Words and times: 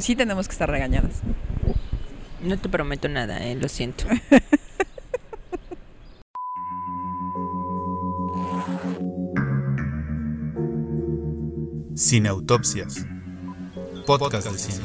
sí 0.00 0.16
tenemos 0.16 0.48
que 0.48 0.52
estar 0.52 0.70
regañadas. 0.70 1.22
No 2.42 2.58
te 2.58 2.68
prometo 2.68 3.08
nada, 3.08 3.44
eh, 3.44 3.56
lo 3.56 3.68
siento. 3.68 4.04
Cineautopsias. 11.96 13.04
Podcast 14.06 14.50
de 14.50 14.58
cine. 14.58 14.84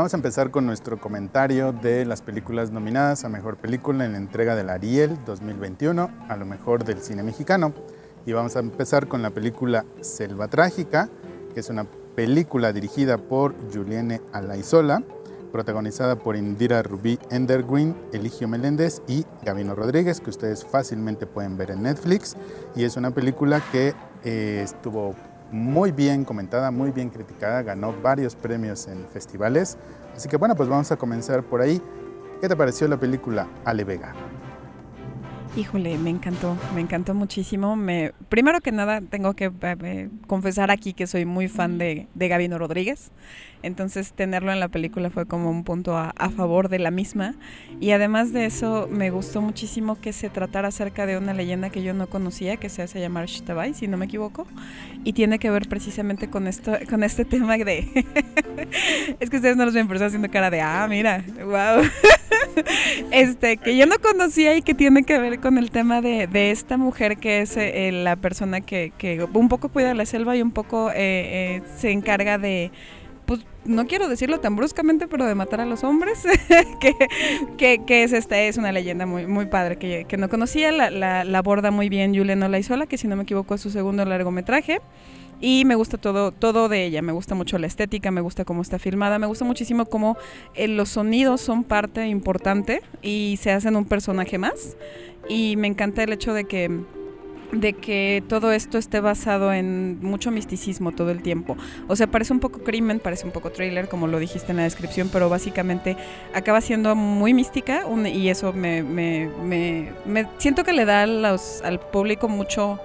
Vamos 0.00 0.14
a 0.14 0.16
empezar 0.16 0.50
con 0.50 0.64
nuestro 0.64 0.98
comentario 0.98 1.74
de 1.74 2.06
las 2.06 2.22
películas 2.22 2.70
nominadas 2.70 3.26
a 3.26 3.28
Mejor 3.28 3.58
Película 3.58 4.06
en 4.06 4.12
la 4.12 4.16
entrega 4.18 4.56
del 4.56 4.70
Ariel 4.70 5.18
2021, 5.26 6.10
a 6.26 6.36
lo 6.38 6.46
mejor 6.46 6.84
del 6.84 7.02
cine 7.02 7.22
mexicano. 7.22 7.74
Y 8.24 8.32
vamos 8.32 8.56
a 8.56 8.60
empezar 8.60 9.08
con 9.08 9.20
la 9.20 9.28
película 9.28 9.84
Selva 10.00 10.48
Trágica, 10.48 11.10
que 11.52 11.60
es 11.60 11.68
una 11.68 11.84
película 12.14 12.72
dirigida 12.72 13.18
por 13.18 13.54
Julienne 13.70 14.22
Alaizola, 14.32 15.02
protagonizada 15.52 16.16
por 16.16 16.34
Indira 16.34 16.82
Rubí 16.82 17.18
Endergreen, 17.28 17.94
Eligio 18.14 18.48
Meléndez 18.48 19.02
y 19.06 19.26
Gabino 19.44 19.74
Rodríguez, 19.74 20.22
que 20.22 20.30
ustedes 20.30 20.64
fácilmente 20.64 21.26
pueden 21.26 21.58
ver 21.58 21.72
en 21.72 21.82
Netflix. 21.82 22.38
Y 22.74 22.84
es 22.84 22.96
una 22.96 23.10
película 23.10 23.62
que 23.70 23.92
eh, 24.24 24.62
estuvo 24.64 25.14
muy 25.52 25.92
bien 25.92 26.24
comentada, 26.24 26.70
muy 26.70 26.90
bien 26.90 27.10
criticada, 27.10 27.62
ganó 27.62 27.94
varios 28.02 28.34
premios 28.34 28.86
en 28.88 29.06
festivales. 29.08 29.76
Así 30.14 30.28
que 30.28 30.36
bueno, 30.36 30.54
pues 30.54 30.68
vamos 30.68 30.90
a 30.92 30.96
comenzar 30.96 31.42
por 31.42 31.60
ahí. 31.60 31.80
¿Qué 32.40 32.48
te 32.48 32.56
pareció 32.56 32.88
la 32.88 32.98
película 32.98 33.48
Ale 33.64 33.84
Vega? 33.84 34.14
Híjole, 35.56 35.98
me 35.98 36.10
encantó, 36.10 36.56
me 36.74 36.80
encantó 36.80 37.12
muchísimo. 37.12 37.74
Me, 37.74 38.12
primero 38.28 38.60
que 38.60 38.70
nada, 38.70 39.00
tengo 39.00 39.34
que 39.34 39.50
eh, 39.62 40.08
confesar 40.28 40.70
aquí 40.70 40.92
que 40.92 41.08
soy 41.08 41.24
muy 41.24 41.48
fan 41.48 41.76
de, 41.76 42.06
de 42.14 42.28
Gabino 42.28 42.56
Rodríguez. 42.56 43.10
Entonces 43.62 44.12
tenerlo 44.12 44.52
en 44.52 44.60
la 44.60 44.68
película 44.68 45.10
fue 45.10 45.26
como 45.26 45.50
un 45.50 45.64
punto 45.64 45.96
a, 45.96 46.10
a, 46.16 46.30
favor 46.30 46.68
de 46.68 46.78
la 46.78 46.90
misma. 46.90 47.34
Y 47.80 47.92
además 47.92 48.32
de 48.32 48.46
eso, 48.46 48.88
me 48.90 49.10
gustó 49.10 49.40
muchísimo 49.40 50.00
que 50.00 50.12
se 50.12 50.30
tratara 50.30 50.68
acerca 50.68 51.06
de 51.06 51.16
una 51.16 51.34
leyenda 51.34 51.70
que 51.70 51.82
yo 51.82 51.94
no 51.94 52.08
conocía, 52.08 52.56
que 52.56 52.68
se 52.68 52.82
hace 52.82 53.00
llamar 53.00 53.26
Shitabai, 53.26 53.74
si 53.74 53.88
no 53.88 53.96
me 53.96 54.06
equivoco. 54.06 54.46
Y 55.04 55.12
tiene 55.12 55.38
que 55.38 55.50
ver 55.50 55.68
precisamente 55.68 56.28
con 56.28 56.46
esto, 56.46 56.72
con 56.88 57.02
este 57.02 57.24
tema 57.24 57.56
de... 57.56 57.88
es 59.20 59.30
que 59.30 59.36
ustedes 59.36 59.56
no 59.56 59.64
los 59.64 59.74
ven, 59.74 59.88
pero 59.88 60.04
haciendo 60.04 60.30
cara 60.30 60.50
de, 60.50 60.60
ah, 60.60 60.86
mira, 60.88 61.24
wow. 61.44 61.84
este, 63.10 63.56
que 63.56 63.76
yo 63.76 63.86
no 63.86 63.96
conocía 63.98 64.56
y 64.56 64.62
que 64.62 64.74
tiene 64.74 65.04
que 65.04 65.18
ver 65.18 65.40
con 65.40 65.58
el 65.58 65.70
tema 65.70 66.00
de, 66.00 66.26
de 66.26 66.50
esta 66.50 66.76
mujer 66.76 67.18
que 67.18 67.40
es 67.40 67.56
eh, 67.56 67.90
la 67.92 68.16
persona 68.16 68.60
que, 68.60 68.92
que, 68.96 69.26
un 69.32 69.48
poco 69.48 69.68
cuida 69.68 69.94
la 69.94 70.06
selva 70.06 70.36
y 70.36 70.42
un 70.42 70.50
poco 70.50 70.90
eh, 70.90 70.94
eh, 70.96 71.62
se 71.76 71.90
encarga 71.90 72.38
de 72.38 72.70
pues 73.30 73.46
no 73.64 73.86
quiero 73.86 74.08
decirlo 74.08 74.40
tan 74.40 74.56
bruscamente, 74.56 75.06
pero 75.06 75.24
de 75.24 75.36
matar 75.36 75.60
a 75.60 75.64
los 75.64 75.84
hombres, 75.84 76.24
que, 76.80 76.96
que, 77.56 77.84
que, 77.86 78.02
es 78.02 78.12
esta, 78.12 78.40
es 78.40 78.56
una 78.56 78.72
leyenda 78.72 79.06
muy, 79.06 79.28
muy 79.28 79.46
padre 79.46 79.76
que, 79.76 80.04
que 80.08 80.16
no 80.16 80.28
conocía, 80.28 80.72
la, 80.72 80.90
la, 80.90 81.22
la, 81.22 81.38
aborda 81.38 81.70
muy 81.70 81.88
bien 81.88 82.12
Juliana 82.12 82.46
Olaizola, 82.46 82.86
que 82.86 82.98
si 82.98 83.06
no 83.06 83.14
me 83.14 83.22
equivoco 83.22 83.54
es 83.54 83.60
su 83.60 83.70
segundo 83.70 84.04
largometraje. 84.04 84.80
Y 85.40 85.64
me 85.64 85.76
gusta 85.76 85.96
todo, 85.96 86.32
todo 86.32 86.68
de 86.68 86.84
ella, 86.84 87.02
me 87.02 87.12
gusta 87.12 87.36
mucho 87.36 87.56
la 87.58 87.68
estética, 87.68 88.10
me 88.10 88.20
gusta 88.20 88.44
cómo 88.44 88.62
está 88.62 88.80
filmada, 88.80 89.20
me 89.20 89.28
gusta 89.28 89.44
muchísimo 89.44 89.86
cómo 89.86 90.16
eh, 90.56 90.66
los 90.66 90.88
sonidos 90.88 91.40
son 91.40 91.62
parte 91.62 92.08
importante 92.08 92.82
y 93.00 93.38
se 93.40 93.52
hacen 93.52 93.76
un 93.76 93.84
personaje 93.84 94.38
más. 94.38 94.76
Y 95.28 95.54
me 95.56 95.68
encanta 95.68 96.02
el 96.02 96.12
hecho 96.12 96.34
de 96.34 96.46
que 96.46 96.82
de 97.52 97.72
que 97.72 98.22
todo 98.28 98.52
esto 98.52 98.78
esté 98.78 99.00
basado 99.00 99.52
en 99.52 99.98
mucho 100.00 100.30
misticismo 100.30 100.92
todo 100.92 101.10
el 101.10 101.22
tiempo. 101.22 101.56
O 101.88 101.96
sea, 101.96 102.06
parece 102.06 102.32
un 102.32 102.40
poco 102.40 102.60
crimen, 102.60 103.00
parece 103.00 103.26
un 103.26 103.32
poco 103.32 103.50
thriller, 103.50 103.88
como 103.88 104.06
lo 104.06 104.18
dijiste 104.18 104.52
en 104.52 104.58
la 104.58 104.64
descripción, 104.64 105.08
pero 105.12 105.28
básicamente 105.28 105.96
acaba 106.34 106.60
siendo 106.60 106.94
muy 106.94 107.34
mística 107.34 107.84
y 108.06 108.28
eso 108.28 108.52
me, 108.52 108.82
me, 108.82 109.28
me, 110.06 110.26
siento 110.38 110.64
que 110.64 110.72
le 110.72 110.84
da 110.84 111.06
los, 111.06 111.62
al 111.62 111.80
público 111.80 112.28
mucho 112.28 112.80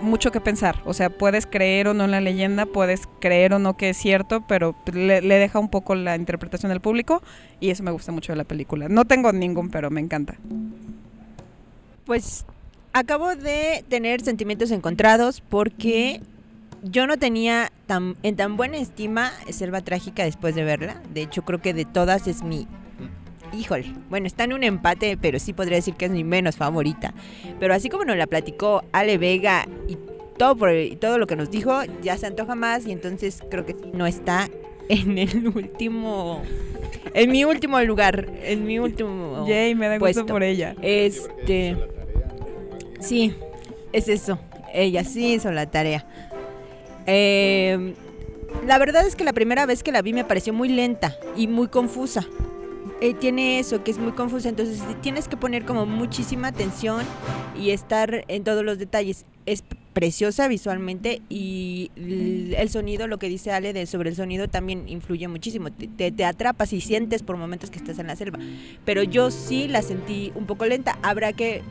mucho 0.00 0.32
que 0.32 0.40
pensar. 0.40 0.82
O 0.84 0.92
sea, 0.92 1.08
puedes 1.08 1.46
creer 1.46 1.88
o 1.88 1.94
no 1.94 2.04
en 2.04 2.10
la 2.10 2.20
leyenda, 2.20 2.66
puedes 2.66 3.08
creer 3.20 3.54
o 3.54 3.58
no 3.58 3.76
que 3.76 3.90
es 3.90 3.96
cierto, 3.96 4.44
pero 4.46 4.74
le, 4.92 5.22
le, 5.22 5.34
deja 5.36 5.60
un 5.60 5.68
poco 5.70 5.94
la 5.94 6.16
interpretación 6.16 6.70
del 6.70 6.80
público 6.80 7.22
y 7.60 7.70
eso 7.70 7.84
me 7.84 7.92
gusta 7.92 8.10
mucho 8.10 8.32
de 8.32 8.36
la 8.36 8.44
película. 8.44 8.88
No 8.88 9.04
tengo 9.04 9.32
ningún, 9.32 9.70
pero 9.70 9.90
me 9.90 10.00
encanta. 10.00 10.34
Pues 12.04 12.44
acabo 12.94 13.34
de 13.34 13.84
tener 13.88 14.22
sentimientos 14.22 14.70
encontrados 14.70 15.42
porque 15.42 16.22
yo 16.82 17.06
no 17.06 17.18
tenía 17.18 17.70
tan, 17.86 18.16
en 18.22 18.36
tan 18.36 18.56
buena 18.56 18.78
estima 18.78 19.32
Selva 19.50 19.82
Trágica 19.82 20.24
después 20.24 20.54
de 20.54 20.64
verla. 20.64 21.02
De 21.12 21.22
hecho, 21.22 21.42
creo 21.42 21.60
que 21.60 21.74
de 21.74 21.84
todas 21.84 22.26
es 22.26 22.42
mi 22.42 22.66
híjole, 23.52 23.92
bueno, 24.10 24.26
está 24.26 24.44
en 24.44 24.52
un 24.52 24.64
empate, 24.64 25.16
pero 25.16 25.38
sí 25.38 25.52
podría 25.52 25.76
decir 25.76 25.94
que 25.94 26.06
es 26.06 26.10
mi 26.10 26.24
menos 26.24 26.56
favorita. 26.56 27.14
Pero 27.60 27.74
así 27.74 27.88
como 27.88 28.04
nos 28.04 28.16
la 28.16 28.26
platicó 28.26 28.82
Ale 28.92 29.18
Vega 29.18 29.68
y 29.88 29.96
todo, 30.36 30.56
por, 30.56 30.74
y 30.74 30.96
todo 30.96 31.18
lo 31.18 31.26
que 31.26 31.36
nos 31.36 31.50
dijo, 31.50 31.82
ya 32.02 32.16
se 32.16 32.26
antoja 32.26 32.54
más 32.54 32.86
y 32.86 32.92
entonces 32.92 33.42
creo 33.50 33.64
que 33.64 33.76
no 33.92 34.06
está 34.06 34.48
en 34.88 35.18
el 35.18 35.48
último... 35.48 36.42
En 37.12 37.30
mi 37.30 37.44
último 37.44 37.80
lugar, 37.82 38.28
en 38.42 38.66
mi 38.66 38.80
último 38.80 39.46
Yay, 39.46 39.76
me 39.76 39.88
da 39.88 39.98
puesto. 39.98 40.22
gusto 40.22 40.32
por 40.32 40.42
ella. 40.42 40.74
Este... 40.82 41.76
Sí, 43.04 43.34
es 43.92 44.08
eso. 44.08 44.38
Ella 44.72 45.04
sí 45.04 45.34
hizo 45.34 45.52
la 45.52 45.70
tarea. 45.70 46.06
Eh, 47.06 47.94
la 48.66 48.78
verdad 48.78 49.06
es 49.06 49.14
que 49.14 49.24
la 49.24 49.32
primera 49.32 49.66
vez 49.66 49.82
que 49.82 49.92
la 49.92 50.02
vi 50.02 50.12
me 50.12 50.24
pareció 50.24 50.52
muy 50.52 50.68
lenta 50.68 51.14
y 51.36 51.48
muy 51.48 51.68
confusa 51.68 52.26
eh, 53.00 53.12
tiene 53.12 53.58
eso, 53.58 53.84
que 53.84 53.90
es 53.90 53.98
muy 53.98 54.12
confuso, 54.12 54.48
entonces 54.48 54.80
tienes 55.02 55.28
que 55.28 55.36
poner 55.36 55.66
como 55.66 55.84
muchísima 55.84 56.48
atención 56.48 57.04
y 57.54 57.70
estar 57.70 58.24
en 58.28 58.44
todos 58.44 58.64
los 58.64 58.78
detalles. 58.78 59.26
Es 59.44 59.62
preciosa 59.92 60.48
visualmente 60.48 61.20
y 61.28 61.90
el 61.96 62.68
sonido, 62.70 63.06
lo 63.06 63.18
que 63.18 63.28
dice 63.28 63.52
Ale 63.52 63.74
de 63.74 63.84
sobre 63.86 64.10
el 64.10 64.16
sonido 64.16 64.48
también 64.48 64.88
influye 64.88 65.28
muchísimo. 65.28 65.70
Te, 65.70 66.10
te, 66.12 66.24
atrapas 66.24 66.72
y 66.72 66.80
sientes 66.80 67.22
por 67.22 67.36
momentos 67.36 67.70
que 67.70 67.78
estás 67.78 67.98
en 67.98 68.06
la 68.06 68.16
selva. 68.16 68.38
Pero 68.86 69.02
yo 69.02 69.30
sí 69.30 69.68
la 69.68 69.82
sentí 69.82 70.32
un 70.34 70.46
poco 70.46 70.64
lenta. 70.64 70.98
Habrá 71.02 71.34
que 71.34 71.62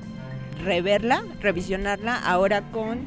reverla, 0.63 1.23
revisionarla 1.41 2.17
ahora 2.17 2.61
con 2.71 2.99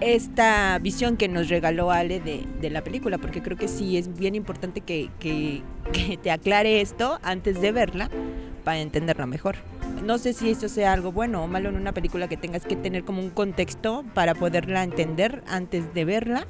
esta 0.00 0.78
visión 0.78 1.16
que 1.16 1.28
nos 1.28 1.48
regaló 1.48 1.90
Ale 1.90 2.20
de, 2.20 2.46
de, 2.60 2.70
la 2.70 2.82
película, 2.82 3.18
porque 3.18 3.42
creo 3.42 3.56
que 3.56 3.68
sí 3.68 3.96
es 3.96 4.12
bien 4.16 4.34
importante 4.34 4.80
que, 4.80 5.10
que, 5.20 5.62
te 6.22 6.30
aclare 6.30 6.80
esto 6.80 7.18
antes 7.22 7.60
de 7.60 7.72
verla 7.72 8.10
para 8.64 8.80
entenderla 8.80 9.26
mejor. 9.26 9.56
No 10.04 10.18
sé 10.18 10.32
si 10.32 10.50
eso 10.50 10.68
sea 10.68 10.92
algo 10.92 11.12
bueno 11.12 11.42
o 11.44 11.46
malo 11.46 11.68
en 11.68 11.76
una 11.76 11.92
película 11.92 12.28
que 12.28 12.36
tengas 12.36 12.64
que 12.64 12.76
tener 12.76 13.04
como 13.04 13.20
un 13.20 13.30
contexto 13.30 14.04
para 14.14 14.34
poderla 14.34 14.82
entender 14.82 15.42
antes 15.46 15.94
de 15.94 16.04
verla. 16.04 16.46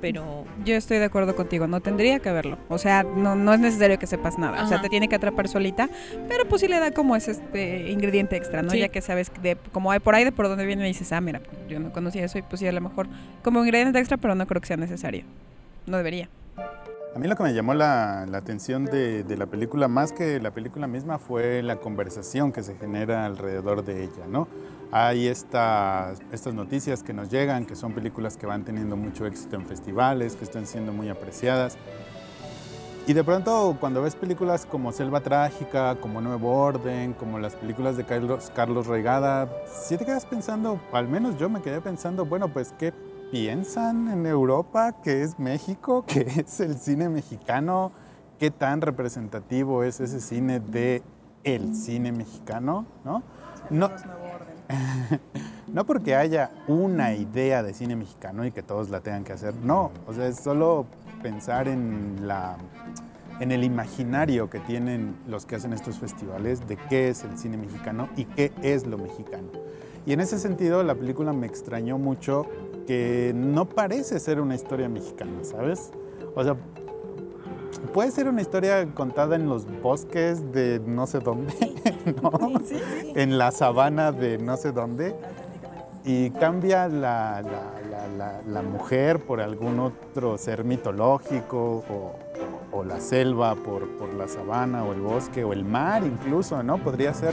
Pero 0.00 0.44
yo 0.64 0.74
estoy 0.74 0.98
de 0.98 1.04
acuerdo 1.06 1.34
contigo, 1.34 1.66
no 1.66 1.80
tendría 1.80 2.18
que 2.18 2.30
verlo. 2.30 2.58
O 2.68 2.78
sea, 2.78 3.02
no, 3.02 3.34
no 3.34 3.54
es 3.54 3.60
necesario 3.60 3.98
que 3.98 4.06
sepas 4.06 4.38
nada. 4.38 4.56
Ajá. 4.56 4.64
O 4.64 4.68
sea, 4.68 4.82
te 4.82 4.88
tiene 4.88 5.08
que 5.08 5.16
atrapar 5.16 5.48
solita, 5.48 5.88
pero 6.28 6.46
pues 6.46 6.60
sí 6.60 6.68
le 6.68 6.78
da 6.78 6.90
como 6.90 7.16
ese 7.16 7.32
este 7.32 7.90
ingrediente 7.90 8.36
extra, 8.36 8.62
¿no? 8.62 8.70
Sí. 8.70 8.78
Ya 8.78 8.88
que 8.88 9.00
sabes 9.00 9.30
de 9.42 9.56
como 9.72 9.90
hay 9.90 10.00
por 10.00 10.14
ahí 10.14 10.24
de 10.24 10.32
por 10.32 10.48
dónde 10.48 10.66
viene 10.66 10.84
y 10.84 10.88
dices, 10.88 11.12
ah, 11.12 11.20
mira, 11.20 11.40
yo 11.68 11.80
no 11.80 11.92
conocía 11.92 12.24
eso 12.24 12.38
y 12.38 12.42
pues 12.42 12.60
sí, 12.60 12.66
a 12.66 12.72
lo 12.72 12.80
mejor 12.80 13.08
como 13.42 13.64
ingrediente 13.64 13.98
extra, 13.98 14.16
pero 14.16 14.34
no 14.34 14.46
creo 14.46 14.60
que 14.60 14.66
sea 14.66 14.76
necesario. 14.76 15.24
No 15.86 15.96
debería. 15.96 16.28
A 17.14 17.18
mí 17.18 17.28
lo 17.28 17.36
que 17.36 17.44
me 17.44 17.54
llamó 17.54 17.72
la, 17.72 18.26
la 18.28 18.36
atención 18.36 18.84
de, 18.84 19.22
de, 19.22 19.36
la 19.38 19.46
película, 19.46 19.88
más 19.88 20.12
que 20.12 20.38
la 20.38 20.50
película 20.50 20.86
misma, 20.86 21.18
fue 21.18 21.62
la 21.62 21.76
conversación 21.76 22.52
que 22.52 22.62
se 22.62 22.76
genera 22.76 23.24
alrededor 23.24 23.86
de 23.86 24.04
ella, 24.04 24.26
¿no? 24.28 24.48
Hay 24.92 25.26
estas, 25.26 26.20
estas 26.30 26.54
noticias 26.54 27.02
que 27.02 27.12
nos 27.12 27.30
llegan, 27.30 27.66
que 27.66 27.74
son 27.74 27.92
películas 27.92 28.36
que 28.36 28.46
van 28.46 28.64
teniendo 28.64 28.96
mucho 28.96 29.26
éxito 29.26 29.56
en 29.56 29.66
festivales, 29.66 30.36
que 30.36 30.44
están 30.44 30.66
siendo 30.66 30.92
muy 30.92 31.08
apreciadas. 31.08 31.76
Y 33.08 33.12
de 33.12 33.22
pronto 33.22 33.76
cuando 33.78 34.02
ves 34.02 34.16
películas 34.16 34.66
como 34.66 34.90
Selva 34.90 35.20
Trágica, 35.20 35.96
como 36.00 36.20
Nuevo 36.20 36.52
Orden, 36.52 37.12
como 37.12 37.38
las 37.38 37.54
películas 37.54 37.96
de 37.96 38.04
Carlos, 38.04 38.50
Carlos 38.54 38.88
Reigada, 38.88 39.48
sí 39.66 39.96
te 39.96 40.04
quedas 40.04 40.26
pensando, 40.26 40.80
al 40.92 41.06
menos 41.06 41.38
yo 41.38 41.48
me 41.48 41.62
quedé 41.62 41.80
pensando, 41.80 42.26
bueno, 42.26 42.48
pues 42.52 42.74
qué 42.76 42.92
piensan 43.30 44.08
en 44.08 44.26
Europa, 44.26 44.92
que 45.02 45.22
es 45.22 45.38
México, 45.38 46.04
que 46.08 46.20
es 46.20 46.58
el 46.58 46.76
cine 46.78 47.08
mexicano, 47.08 47.92
qué 48.40 48.50
tan 48.50 48.80
representativo 48.80 49.84
es 49.84 50.00
ese 50.00 50.20
cine 50.20 50.58
de 50.58 51.04
el 51.44 51.76
cine 51.76 52.10
mexicano, 52.10 52.86
¿no? 53.04 53.22
No, 53.70 53.90
no 55.72 55.86
porque 55.86 56.14
haya 56.14 56.50
una 56.66 57.14
idea 57.14 57.62
de 57.62 57.74
cine 57.74 57.96
mexicano 57.96 58.44
y 58.44 58.52
que 58.52 58.62
todos 58.62 58.90
la 58.90 59.00
tengan 59.00 59.24
que 59.24 59.32
hacer, 59.32 59.54
no, 59.56 59.90
o 60.06 60.12
sea, 60.12 60.26
es 60.26 60.36
solo 60.36 60.86
pensar 61.22 61.68
en 61.68 62.26
la 62.26 62.56
en 63.40 63.52
el 63.52 63.64
imaginario 63.64 64.48
que 64.48 64.60
tienen 64.60 65.14
los 65.28 65.44
que 65.44 65.56
hacen 65.56 65.72
estos 65.72 65.98
festivales 65.98 66.66
de 66.66 66.76
qué 66.88 67.10
es 67.10 67.22
el 67.24 67.36
cine 67.38 67.58
mexicano 67.58 68.08
y 68.16 68.24
qué 68.24 68.50
es 68.62 68.86
lo 68.86 68.96
mexicano. 68.96 69.48
Y 70.06 70.12
en 70.12 70.20
ese 70.20 70.38
sentido 70.38 70.82
la 70.82 70.94
película 70.94 71.32
me 71.32 71.46
extrañó 71.46 71.98
mucho 71.98 72.46
que 72.86 73.32
no 73.34 73.66
parece 73.66 74.20
ser 74.20 74.40
una 74.40 74.54
historia 74.54 74.88
mexicana, 74.88 75.42
¿sabes? 75.42 75.90
O 76.34 76.44
sea, 76.44 76.56
puede 77.92 78.10
ser 78.10 78.28
una 78.28 78.42
historia 78.42 78.86
contada 78.94 79.36
en 79.36 79.48
los 79.48 79.66
bosques 79.82 80.52
de 80.52 80.80
no 80.84 81.06
sé 81.06 81.20
dónde, 81.20 81.54
¿no? 82.22 82.30
En 83.14 83.38
la 83.38 83.50
sabana 83.50 84.12
de 84.12 84.38
no 84.38 84.56
sé 84.56 84.72
dónde. 84.72 85.14
Y 86.04 86.30
cambia 86.30 86.88
la, 86.88 87.42
la, 88.46 88.62
mujer 88.62 89.24
por 89.24 89.40
algún 89.40 89.80
otro 89.80 90.38
ser 90.38 90.62
mitológico 90.62 91.84
o, 92.72 92.84
la 92.84 93.00
selva 93.00 93.54
por, 93.56 93.88
por, 93.96 94.12
la 94.14 94.28
sabana 94.28 94.84
o 94.84 94.92
el 94.92 95.00
bosque 95.00 95.42
o 95.42 95.52
el 95.52 95.64
mar 95.64 96.04
incluso, 96.04 96.62
¿no? 96.62 96.78
Podría 96.78 97.12
ser 97.14 97.32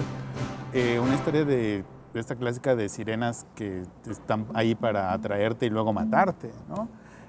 eh, 0.74 1.00
una 1.00 1.14
historia 1.14 1.44
de, 1.46 1.84
de, 2.14 2.20
esta 2.20 2.36
clásica 2.36 2.76
de 2.76 2.88
sirenas 2.90 3.46
que 3.54 3.84
están 4.10 4.48
ahí 4.54 4.74
para 4.74 5.12
atraerte 5.12 5.66
y 5.66 5.70
luego 5.70 5.92
matarte, 5.92 6.50
¿no? 6.70 6.88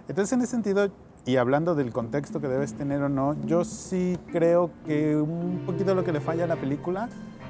Entonces 0.09 0.33
en 0.33 0.41
ese 0.43 0.53
sentido 0.53 0.89
y 1.26 1.37
hablando 1.37 1.75
del 1.75 1.93
contexto 1.93 2.41
que 2.41 2.49
debes 2.49 2.75
tener 2.75 3.03
o 3.03 3.09
no, 3.09 3.37
yo 3.47 3.65
sí 3.65 4.19
creo 4.31 4.71
que 4.87 5.17
un 5.17 5.62
poquito 5.65 5.94
lo 5.94 6.05
que 6.05 6.12
le 6.12 6.21
falla 6.21 6.44
a 6.44 6.47
la 6.47 6.56
película 6.56 7.09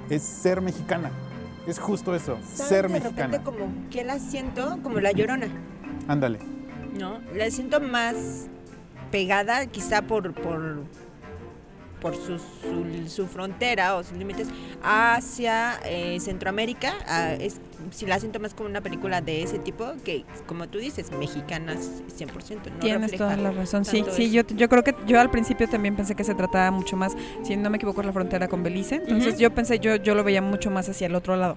es 0.09 0.23
ser 0.23 0.61
mexicana. 0.61 1.11
Es 1.67 1.79
justo 1.79 2.15
eso, 2.15 2.37
ser 2.45 2.89
de 2.89 3.01
mexicana. 3.01 3.43
como 3.43 3.73
que 3.91 4.05
la 4.05 4.19
siento 4.19 4.79
como 4.83 5.01
la 5.01 5.13
llorona. 5.13 5.49
Ándale. 6.07 6.39
No, 6.99 7.19
la 7.35 7.51
siento 7.51 7.81
más 7.81 8.49
pegada 9.11 9.67
quizá 9.67 10.03
por, 10.03 10.35
por 10.35 10.83
por 12.05 12.15
su, 12.17 12.39
su, 13.09 13.27
frontera 13.27 13.97
o 13.97 14.05
sus 14.05 14.19
límites 14.19 14.49
hacia 14.83 15.81
eh, 15.87 16.21
Centroamérica. 16.21 16.93
es, 17.41 17.63
si 17.93 18.05
la 18.05 18.21
siento 18.21 18.39
más 18.41 18.53
como 18.53 18.69
una 18.69 18.83
película 18.83 19.23
de 19.23 19.43
ese 19.43 19.59
tipo, 19.59 19.95
que 20.05 20.27
como 20.47 20.69
tú 20.69 20.77
dices, 20.77 21.11
mexicanas 21.13 22.03
100%. 22.15 22.73
No 22.73 22.79
Tienes 22.81 23.13
toda 23.13 23.39
la 23.39 23.53
razón. 23.53 23.87
Sí, 23.87 24.05
sí 24.13 24.31
yo, 24.31 24.43
yo 24.49 24.69
creo 24.69 24.85
que 24.85 24.95
yo 25.07 25.19
al 25.19 25.31
principio 25.31 25.67
también 25.67 25.97
pensé 25.97 26.15
que 26.15 26.25
se 26.25 26.35
trataba 26.35 26.71
mucho 26.71 26.95
más, 26.95 27.17
si 27.43 27.57
no 27.57 27.71
me 27.71 27.79
equivoco, 27.79 28.03
la 28.03 28.13
frontera 28.13 28.49
con 28.49 28.63
Belice. 28.63 28.97
Entonces 28.97 29.39
yo 29.39 29.55
pensé, 29.55 29.79
yo, 29.79 29.97
yo 29.97 30.15
lo 30.15 30.25
veía 30.25 30.43
mucho 30.43 30.71
más 30.71 30.87
hacia 30.91 31.07
el 31.07 31.15
otro 31.15 31.37
lado, 31.37 31.57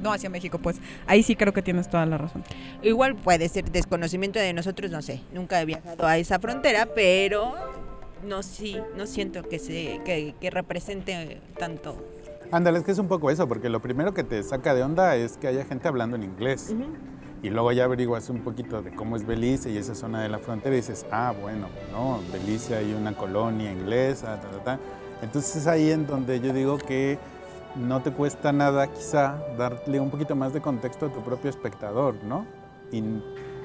no 0.00 0.14
hacia 0.14 0.30
México, 0.30 0.58
pues 0.58 0.76
ahí 1.06 1.22
sí 1.22 1.36
creo 1.36 1.52
que 1.52 1.60
tienes 1.60 1.90
toda 1.90 2.06
la 2.06 2.16
razón. 2.16 2.42
Igual 2.82 3.16
puede 3.16 3.50
ser 3.50 3.70
desconocimiento 3.70 4.38
de 4.38 4.54
nosotros, 4.54 4.90
no 4.90 5.02
sé, 5.02 5.20
nunca 5.34 5.60
he 5.60 5.66
viajado 5.66 6.06
a 6.06 6.16
esa 6.16 6.38
frontera, 6.38 6.88
pero 6.94 7.52
no 8.24 8.42
sí, 8.42 8.76
no 8.96 9.06
siento 9.06 9.42
que 9.42 9.58
se 9.58 10.00
que, 10.04 10.50
represente 10.50 11.40
tanto. 11.58 11.96
Ándale, 12.50 12.78
es 12.78 12.84
que 12.84 12.92
es 12.92 12.98
un 12.98 13.08
poco 13.08 13.30
eso, 13.30 13.48
porque 13.48 13.68
lo 13.68 13.80
primero 13.80 14.14
que 14.14 14.24
te 14.24 14.42
saca 14.42 14.74
de 14.74 14.82
onda 14.82 15.16
es 15.16 15.36
que 15.36 15.48
haya 15.48 15.64
gente 15.64 15.88
hablando 15.88 16.16
en 16.16 16.22
inglés. 16.22 16.74
Y 17.42 17.50
luego 17.50 17.72
ya 17.72 17.84
averiguas 17.84 18.30
un 18.30 18.40
poquito 18.40 18.80
de 18.80 18.94
cómo 18.94 19.16
es 19.16 19.26
Belice 19.26 19.70
y 19.70 19.76
esa 19.76 19.94
zona 19.94 20.22
de 20.22 20.30
la 20.30 20.38
frontera 20.38 20.74
y 20.74 20.78
dices, 20.78 21.04
ah, 21.10 21.34
bueno, 21.38 21.68
no, 21.92 22.20
Belice 22.32 22.76
hay 22.76 22.94
una 22.94 23.14
colonia 23.14 23.70
inglesa, 23.70 24.40
ta, 24.40 24.48
ta, 24.48 24.64
ta. 24.64 24.80
Entonces 25.20 25.56
es 25.56 25.66
ahí 25.66 25.90
en 25.90 26.06
donde 26.06 26.40
yo 26.40 26.54
digo 26.54 26.78
que 26.78 27.18
no 27.76 28.02
te 28.02 28.12
cuesta 28.12 28.52
nada 28.52 28.86
quizá 28.86 29.42
darle 29.58 30.00
un 30.00 30.10
poquito 30.10 30.34
más 30.36 30.54
de 30.54 30.62
contexto 30.62 31.06
a 31.06 31.12
tu 31.12 31.22
propio 31.22 31.50
espectador, 31.50 32.14
¿no? 32.24 32.46
Y, 32.92 33.02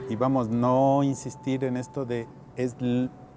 y 0.09 0.15
vamos, 0.15 0.49
no 0.49 1.01
insistir 1.03 1.63
en 1.63 1.77
esto 1.77 2.05
de 2.05 2.27
es 2.57 2.75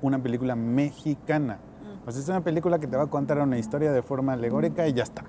una 0.02 0.22
película 0.22 0.54
mexicana. 0.54 1.58
Pues 2.04 2.16
es 2.16 2.28
una 2.28 2.42
película 2.42 2.78
que 2.78 2.86
te 2.86 2.96
va 2.96 3.04
a 3.04 3.06
contar 3.06 3.38
una 3.38 3.58
historia 3.58 3.92
de 3.92 4.02
forma 4.02 4.32
alegórica 4.32 4.86
y 4.86 4.92
ya 4.92 5.04
está. 5.04 5.24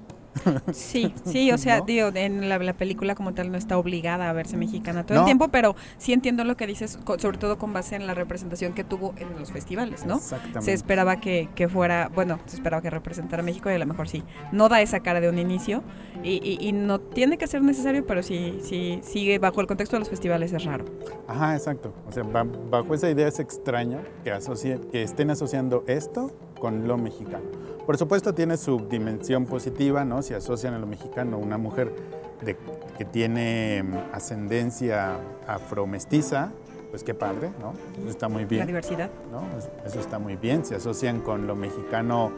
Sí, 0.73 1.13
sí, 1.25 1.51
o 1.51 1.57
sea, 1.57 1.81
digo, 1.81 2.09
en 2.13 2.49
la, 2.49 2.73
película 2.73 3.15
como 3.15 3.33
tal 3.33 3.51
no 3.51 3.57
está 3.57 3.77
obligada 3.77 4.29
a 4.29 4.33
verse 4.33 4.57
mexicana 4.57 5.05
todo 5.05 5.19
el 5.19 5.25
tiempo, 5.25 5.49
pero 5.49 5.75
sí 5.97 6.13
entiendo 6.13 6.43
lo 6.43 6.57
que 6.57 6.67
dices, 6.67 6.97
sobre 7.19 7.37
todo 7.37 7.57
con 7.57 7.73
base 7.73 7.95
en 7.95 8.07
la 8.07 8.13
representación 8.13 8.73
que 8.73 8.83
tuvo 8.83 9.13
en 9.17 9.39
los 9.39 9.51
festivales, 9.51 10.05
¿no? 10.05 10.19
Se 10.59 10.73
esperaba 10.73 11.19
que, 11.19 11.49
fuera, 11.71 12.09
bueno, 12.13 12.39
se 12.45 12.55
esperaba 12.55 12.81
que 12.81 12.89
representara 12.89 13.41
a 13.41 13.45
México 13.45 13.69
y 13.69 13.73
a 13.73 13.79
lo 13.79 13.85
mejor 13.85 14.07
sí, 14.07 14.23
no 14.51 14.69
da 14.69 14.81
esa 14.81 15.01
cara 15.01 15.21
de 15.21 15.29
un 15.29 15.39
inicio 15.39 15.83
y, 16.23 16.71
no 16.73 16.99
tiene 16.99 17.37
que 17.37 17.47
ser 17.47 17.61
necesario, 17.61 18.05
pero 18.05 18.23
sí, 18.23 18.59
sí, 18.63 18.99
sigue 19.03 19.37
bajo 19.39 19.61
el 19.61 19.67
contexto 19.67 19.95
de 19.95 19.99
los 19.99 20.09
festivales 20.09 20.51
es 20.53 20.63
raro. 20.63 20.85
Ajá, 21.27 21.55
exacto. 21.55 21.93
O 22.07 22.11
sea, 22.11 22.23
bajo 22.23 22.93
esa 22.93 23.09
idea 23.09 23.27
es 23.27 23.39
extraño 23.39 24.01
que, 24.23 24.31
que 24.91 25.03
estén 25.03 25.29
asociando 25.29 25.83
esto 25.87 26.31
con 26.63 26.87
lo 26.87 26.97
mexicano. 26.97 27.43
Por 27.85 27.97
supuesto 27.97 28.33
tiene 28.33 28.55
su 28.55 28.87
dimensión 28.87 29.45
positiva, 29.45 30.05
¿no? 30.05 30.21
Si 30.21 30.33
asocian 30.33 30.73
a 30.73 30.79
lo 30.79 30.87
mexicano 30.87 31.37
una 31.37 31.57
mujer 31.57 31.93
de, 32.41 32.55
que 32.97 33.03
tiene 33.03 33.83
mm, 33.83 34.15
ascendencia 34.15 35.17
afromestiza, 35.45 36.53
pues 36.89 37.03
qué 37.03 37.13
padre, 37.13 37.51
¿no? 37.59 37.73
Eso 37.99 38.07
está 38.07 38.29
muy 38.29 38.45
bien. 38.45 38.61
La 38.61 38.65
diversidad. 38.67 39.09
¿no? 39.29 39.43
Eso 39.85 39.99
está 39.99 40.19
muy 40.19 40.37
bien. 40.37 40.63
Se 40.63 40.75
asocian 40.75 41.19
con 41.19 41.47
lo 41.47 41.57
mexicano 41.57 42.31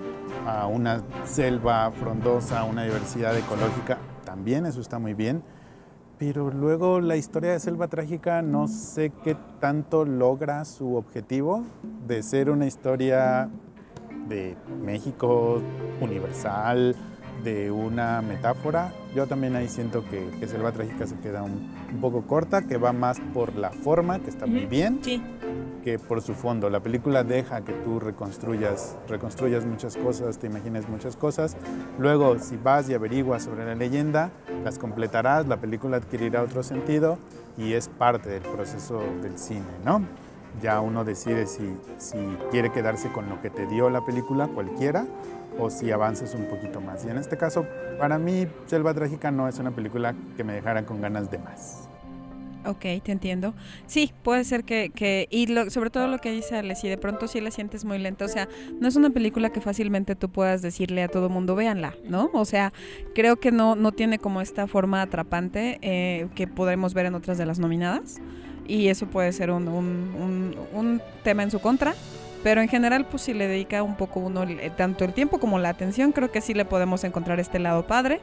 a 0.47 0.65
una 0.65 1.03
selva 1.25 1.91
frondosa, 1.91 2.63
una 2.63 2.83
diversidad 2.83 3.37
ecológica, 3.37 3.99
también 4.25 4.65
eso 4.65 4.81
está 4.81 4.97
muy 4.97 5.13
bien. 5.13 5.43
Pero 6.17 6.49
luego 6.49 6.99
la 6.99 7.15
historia 7.15 7.51
de 7.51 7.59
Selva 7.59 7.89
Trágica 7.89 8.41
no 8.41 8.67
sé 8.67 9.11
qué 9.23 9.37
tanto 9.59 10.03
logra 10.03 10.65
su 10.65 10.95
objetivo 10.95 11.63
de 12.07 12.23
ser 12.23 12.49
una 12.49 12.65
historia 12.65 13.51
de 14.27 14.55
México 14.83 15.61
universal, 16.01 16.95
de 17.43 17.71
una 17.71 18.21
metáfora. 18.21 18.93
Yo 19.15 19.27
también 19.27 19.55
ahí 19.55 19.67
siento 19.67 20.03
que, 20.09 20.29
que 20.39 20.47
Selva 20.47 20.71
Trágica 20.71 21.07
se 21.07 21.17
queda 21.19 21.43
un, 21.43 21.73
poco 22.01 22.23
corta, 22.23 22.63
que 22.63 22.77
va 22.77 22.91
más 22.91 23.19
por 23.33 23.55
la 23.55 23.71
forma, 23.71 24.19
que 24.19 24.29
está 24.29 24.45
muy 24.45 24.65
bien, 24.65 24.99
que 25.83 25.99
por 25.99 26.21
su 26.21 26.33
fondo. 26.33 26.69
La 26.69 26.81
película 26.81 27.23
deja 27.23 27.61
que 27.61 27.71
tú 27.71 27.99
reconstruyas, 27.99 28.97
reconstruyas 29.07 29.65
muchas 29.65 29.95
cosas, 29.95 30.39
te 30.39 30.47
imagines 30.47 30.89
muchas 30.89 31.15
cosas. 31.15 31.55
Luego, 31.99 32.37
si 32.39 32.57
vas 32.57 32.89
y 32.89 32.93
averiguas 32.93 33.43
sobre 33.43 33.65
la 33.65 33.75
leyenda, 33.75 34.31
las 34.63 34.79
completarás, 34.79 35.47
la 35.47 35.57
película 35.57 35.97
adquirirá 35.97 36.41
otro 36.41 36.63
sentido 36.63 37.17
y 37.57 37.73
es 37.73 37.87
parte 37.87 38.29
del 38.29 38.41
proceso 38.41 38.99
del 39.21 39.37
cine, 39.37 39.65
¿no? 39.85 40.01
Ya 40.61 40.81
uno 40.81 41.03
decide 41.03 41.47
si, 41.47 41.77
si 41.97 42.17
quiere 42.51 42.71
quedarse 42.71 43.11
con 43.11 43.29
lo 43.29 43.41
que 43.41 43.49
te 43.49 43.65
dio 43.67 43.89
la 43.89 44.05
película, 44.05 44.47
cualquiera, 44.47 45.05
o 45.59 45.69
si 45.69 45.91
avances 45.91 46.33
un 46.35 46.45
poquito 46.45 46.81
más. 46.81 47.05
Y 47.05 47.09
en 47.09 47.17
este 47.17 47.37
caso, 47.37 47.65
para 47.99 48.17
mí, 48.17 48.47
Selva 48.65 48.93
Trágica 48.93 49.31
no 49.31 49.47
es 49.47 49.59
una 49.59 49.71
película 49.71 50.15
que 50.35 50.43
me 50.43 50.53
dejara 50.53 50.85
con 50.85 51.01
ganas 51.01 51.31
de 51.31 51.39
más. 51.39 51.89
Ok, 52.65 52.81
te 53.03 53.11
entiendo. 53.11 53.53
Sí, 53.85 54.11
puede 54.23 54.43
ser 54.43 54.63
que, 54.63 54.89
que 54.89 55.27
y 55.29 55.47
sobre 55.69 55.91
todo 55.91 56.07
lo 56.07 56.17
que 56.17 56.31
dice 56.31 56.57
Ale, 56.57 56.75
si 56.75 56.89
de 56.89 56.97
pronto 56.97 57.27
sí 57.27 57.39
la 57.39 57.51
sientes 57.51 57.85
muy 57.85 57.99
lenta, 57.99 58.25
o 58.25 58.27
sea, 58.27 58.47
no 58.79 58.87
es 58.87 58.95
una 58.95 59.11
película 59.11 59.51
que 59.51 59.61
fácilmente 59.61 60.15
tú 60.15 60.29
puedas 60.29 60.63
decirle 60.63 61.03
a 61.03 61.07
todo 61.07 61.29
mundo, 61.29 61.55
véanla, 61.55 61.93
¿no? 62.09 62.31
O 62.33 62.43
sea, 62.43 62.73
creo 63.13 63.35
que 63.35 63.51
no, 63.51 63.75
no 63.75 63.91
tiene 63.91 64.17
como 64.17 64.41
esta 64.41 64.65
forma 64.65 65.03
atrapante 65.03 65.77
eh, 65.81 66.27
que 66.33 66.47
podremos 66.47 66.95
ver 66.95 67.05
en 67.05 67.13
otras 67.13 67.37
de 67.37 67.45
las 67.45 67.59
nominadas 67.59 68.19
y 68.67 68.87
eso 68.87 69.07
puede 69.07 69.31
ser 69.31 69.51
un, 69.51 69.67
un, 69.67 70.55
un, 70.73 71.01
tema 71.23 71.43
en 71.43 71.51
su 71.51 71.59
contra. 71.59 71.95
Pero 72.43 72.61
en 72.61 72.67
general, 72.67 73.07
pues 73.07 73.23
si 73.23 73.33
le 73.33 73.47
dedica 73.47 73.81
un 73.81 73.97
poco 73.97 74.19
uno 74.19 74.43
eh, 74.43 74.71
tanto 74.75 75.03
el 75.03 75.13
tiempo 75.13 75.39
como 75.39 75.57
la 75.57 75.69
atención, 75.69 76.11
creo 76.11 76.31
que 76.31 76.41
sí 76.41 76.53
le 76.53 76.63
podemos 76.63 77.03
encontrar 77.03 77.39
este 77.39 77.57
lado 77.59 77.87
padre. 77.87 78.21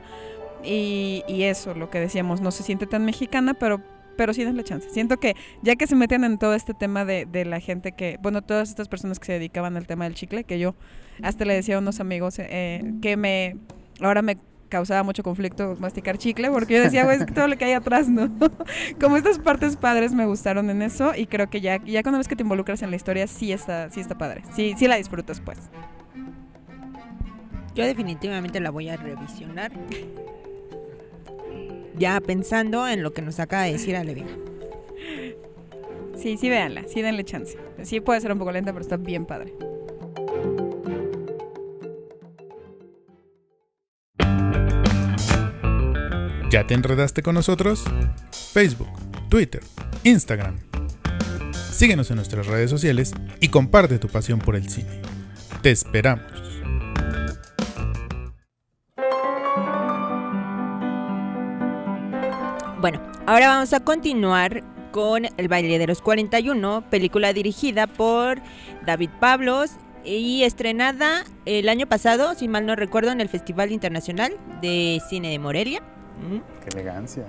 Y, 0.63 1.25
y 1.27 1.43
eso, 1.45 1.75
lo 1.75 1.91
que 1.91 1.99
decíamos, 1.99 2.41
no 2.41 2.53
se 2.53 2.63
siente 2.63 2.87
tan 2.87 3.05
mexicana, 3.05 3.55
pero 3.55 3.81
pero 4.17 4.35
sí 4.35 4.45
denle 4.45 4.63
chance. 4.63 4.89
Siento 4.91 5.19
que 5.19 5.35
ya 5.63 5.75
que 5.77 5.87
se 5.87 5.97
meten 5.97 6.25
en 6.25 6.39
todo 6.39 6.55
este 6.55 6.75
tema 6.75 7.05
de, 7.05 7.27
de, 7.27 7.45
la 7.45 7.61
gente 7.61 7.93
que, 7.93 8.19
bueno, 8.21 8.43
todas 8.43 8.69
estas 8.69 8.87
personas 8.87 9.19
que 9.19 9.27
se 9.27 9.33
dedicaban 9.33 9.77
al 9.77 9.87
tema 9.87 10.05
del 10.05 10.15
chicle, 10.15 10.45
que 10.45 10.59
yo 10.59 10.75
hasta 11.23 11.45
le 11.45 11.55
decía 11.55 11.77
a 11.77 11.79
unos 11.79 11.99
amigos 11.99 12.39
eh, 12.39 12.95
que 13.01 13.17
me, 13.17 13.57
ahora 14.01 14.23
me 14.23 14.37
causaba 14.73 15.03
mucho 15.03 15.23
conflicto 15.23 15.77
masticar 15.79 16.17
chicle, 16.17 16.51
porque 16.51 16.77
yo 16.77 16.83
decía, 16.83 17.05
güey, 17.05 17.19
es 17.19 17.27
que 17.27 17.33
todo 17.35 17.47
lo 17.47 17.59
que 17.59 17.67
hay 17.67 17.75
atrás, 17.75 18.09
¿no? 18.09 18.33
Como 19.01 19.19
estas 19.19 19.39
partes 19.39 19.77
padres 19.77 20.15
me 20.15 20.25
gustaron 20.25 20.71
en 20.71 20.81
eso 20.81 21.13
y 21.15 21.27
creo 21.27 21.51
que 21.51 21.61
ya, 21.61 21.85
ya 21.85 22.03
cuando 22.03 22.17
ves 22.17 22.27
que 22.27 22.37
te 22.37 22.43
involucras 22.43 22.81
en 22.81 22.89
la 22.89 22.97
historia, 22.97 23.27
sí 23.27 23.53
está, 23.53 23.91
sí 23.91 24.01
está 24.01 24.17
padre. 24.17 24.43
Sí, 24.57 24.75
sí 24.79 24.89
la 24.89 24.97
disfrutas, 24.97 25.43
pues. 25.43 25.59
Yo 27.75 27.85
definitivamente 27.85 28.61
la 28.61 28.71
voy 28.71 28.89
a 28.89 28.97
revisionar. 28.97 29.73
Ya 31.99 32.19
pensando 32.23 32.89
en 32.89 33.03
lo 33.03 33.13
que 33.13 33.21
nos 33.21 33.41
acaba 33.41 33.65
de 33.65 33.73
decir 33.73 33.95
Ale 33.95 34.25
Sí, 36.17 36.39
sí, 36.39 36.49
véanla, 36.49 36.85
sí 36.89 37.03
denle 37.03 37.25
chance. 37.25 37.59
Sí 37.83 38.01
puede 38.01 38.23
ser 38.23 38.33
un 38.33 38.39
poco 38.39 38.53
lenta, 38.53 38.73
pero 38.73 38.81
está 38.83 38.97
bien 38.97 39.27
padre. 39.27 39.53
¿Ya 46.53 46.67
te 46.67 46.75
enredaste 46.75 47.23
con 47.23 47.35
nosotros? 47.35 47.83
Facebook, 48.53 48.91
Twitter, 49.31 49.63
Instagram. 50.05 50.59
Síguenos 51.55 52.11
en 52.11 52.17
nuestras 52.17 52.47
redes 52.47 52.69
sociales 52.69 53.15
y 53.41 53.49
comparte 53.49 53.99
tu 53.99 54.09
pasión 54.09 54.39
por 54.39 54.55
el 54.55 54.69
cine. 54.69 55.01
Te 55.63 55.71
esperamos. 55.71 56.31
Bueno, 62.83 63.01
ahora 63.25 63.49
vamos 63.49 63.73
a 63.73 63.81
continuar 63.81 64.63
con 64.91 65.25
El 65.39 65.49
baile 65.49 65.79
de 65.79 65.87
los 65.87 66.03
41, 66.03 66.85
película 66.91 67.33
dirigida 67.33 67.87
por 67.87 68.43
David 68.85 69.09
Pablos 69.21 69.71
y 70.05 70.43
estrenada 70.43 71.25
el 71.47 71.71
año 71.71 71.87
pasado, 71.87 72.35
si 72.35 72.47
mal 72.47 72.67
no 72.67 72.77
recuerdo, 72.77 73.11
en 73.11 73.23
el 73.23 73.31
Festival 73.31 73.73
Internacional 73.73 74.37
de 74.61 75.01
Cine 75.09 75.31
de 75.31 75.39
Morelia. 75.39 75.83
Qué 76.63 76.79
elegancia. 76.79 77.25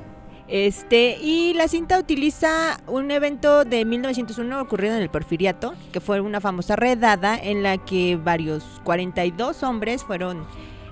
Este, 0.47 1.17
y 1.21 1.53
la 1.53 1.67
cinta 1.67 1.97
utiliza 1.97 2.77
un 2.87 3.11
evento 3.11 3.63
de 3.63 3.85
1901 3.85 4.61
ocurrido 4.61 4.95
en 4.95 5.01
el 5.01 5.09
Porfiriato, 5.09 5.73
que 5.91 6.01
fue 6.01 6.19
una 6.19 6.41
famosa 6.41 6.75
redada 6.75 7.37
en 7.37 7.63
la 7.63 7.77
que 7.77 8.17
varios 8.17 8.81
42 8.83 9.63
hombres 9.63 10.03
fueron 10.03 10.45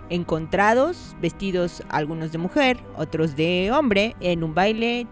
encontrados 0.10 1.16
vestidos 1.22 1.84
algunos 1.90 2.32
de 2.32 2.38
mujer, 2.38 2.78
otros 2.96 3.36
de 3.36 3.72
hombre 3.72 4.16
en 4.20 4.44
un 4.44 4.54
baile 4.54 5.08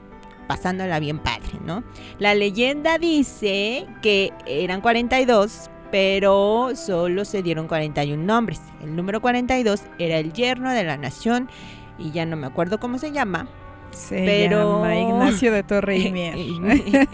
pasándola 0.47 0.99
bien 0.99 1.19
padre, 1.19 1.59
¿no? 1.63 1.83
La 2.17 2.33
leyenda 2.33 2.97
dice 2.97 3.85
que 4.01 4.33
eran 4.45 4.81
42, 4.81 5.69
pero 5.91 6.71
solo 6.75 7.23
se 7.23 7.43
dieron 7.43 7.67
41 7.67 8.21
nombres. 8.21 8.59
El 8.81 8.95
número 8.95 9.21
42 9.21 9.83
era 9.99 10.17
el 10.17 10.33
yerno 10.33 10.71
de 10.71 10.83
la 10.83 10.97
nación 10.97 11.49
y 11.99 12.11
ya 12.11 12.25
no 12.25 12.35
me 12.35 12.47
acuerdo 12.47 12.79
cómo 12.79 12.97
se 12.97 13.11
llama. 13.11 13.47
Se 13.91 14.23
pero 14.23 14.83
llama 14.83 14.95
Ignacio 14.95 15.51
de 15.51 15.63
Torre 15.63 15.97
y 15.97 16.11
Mier. 16.11 17.07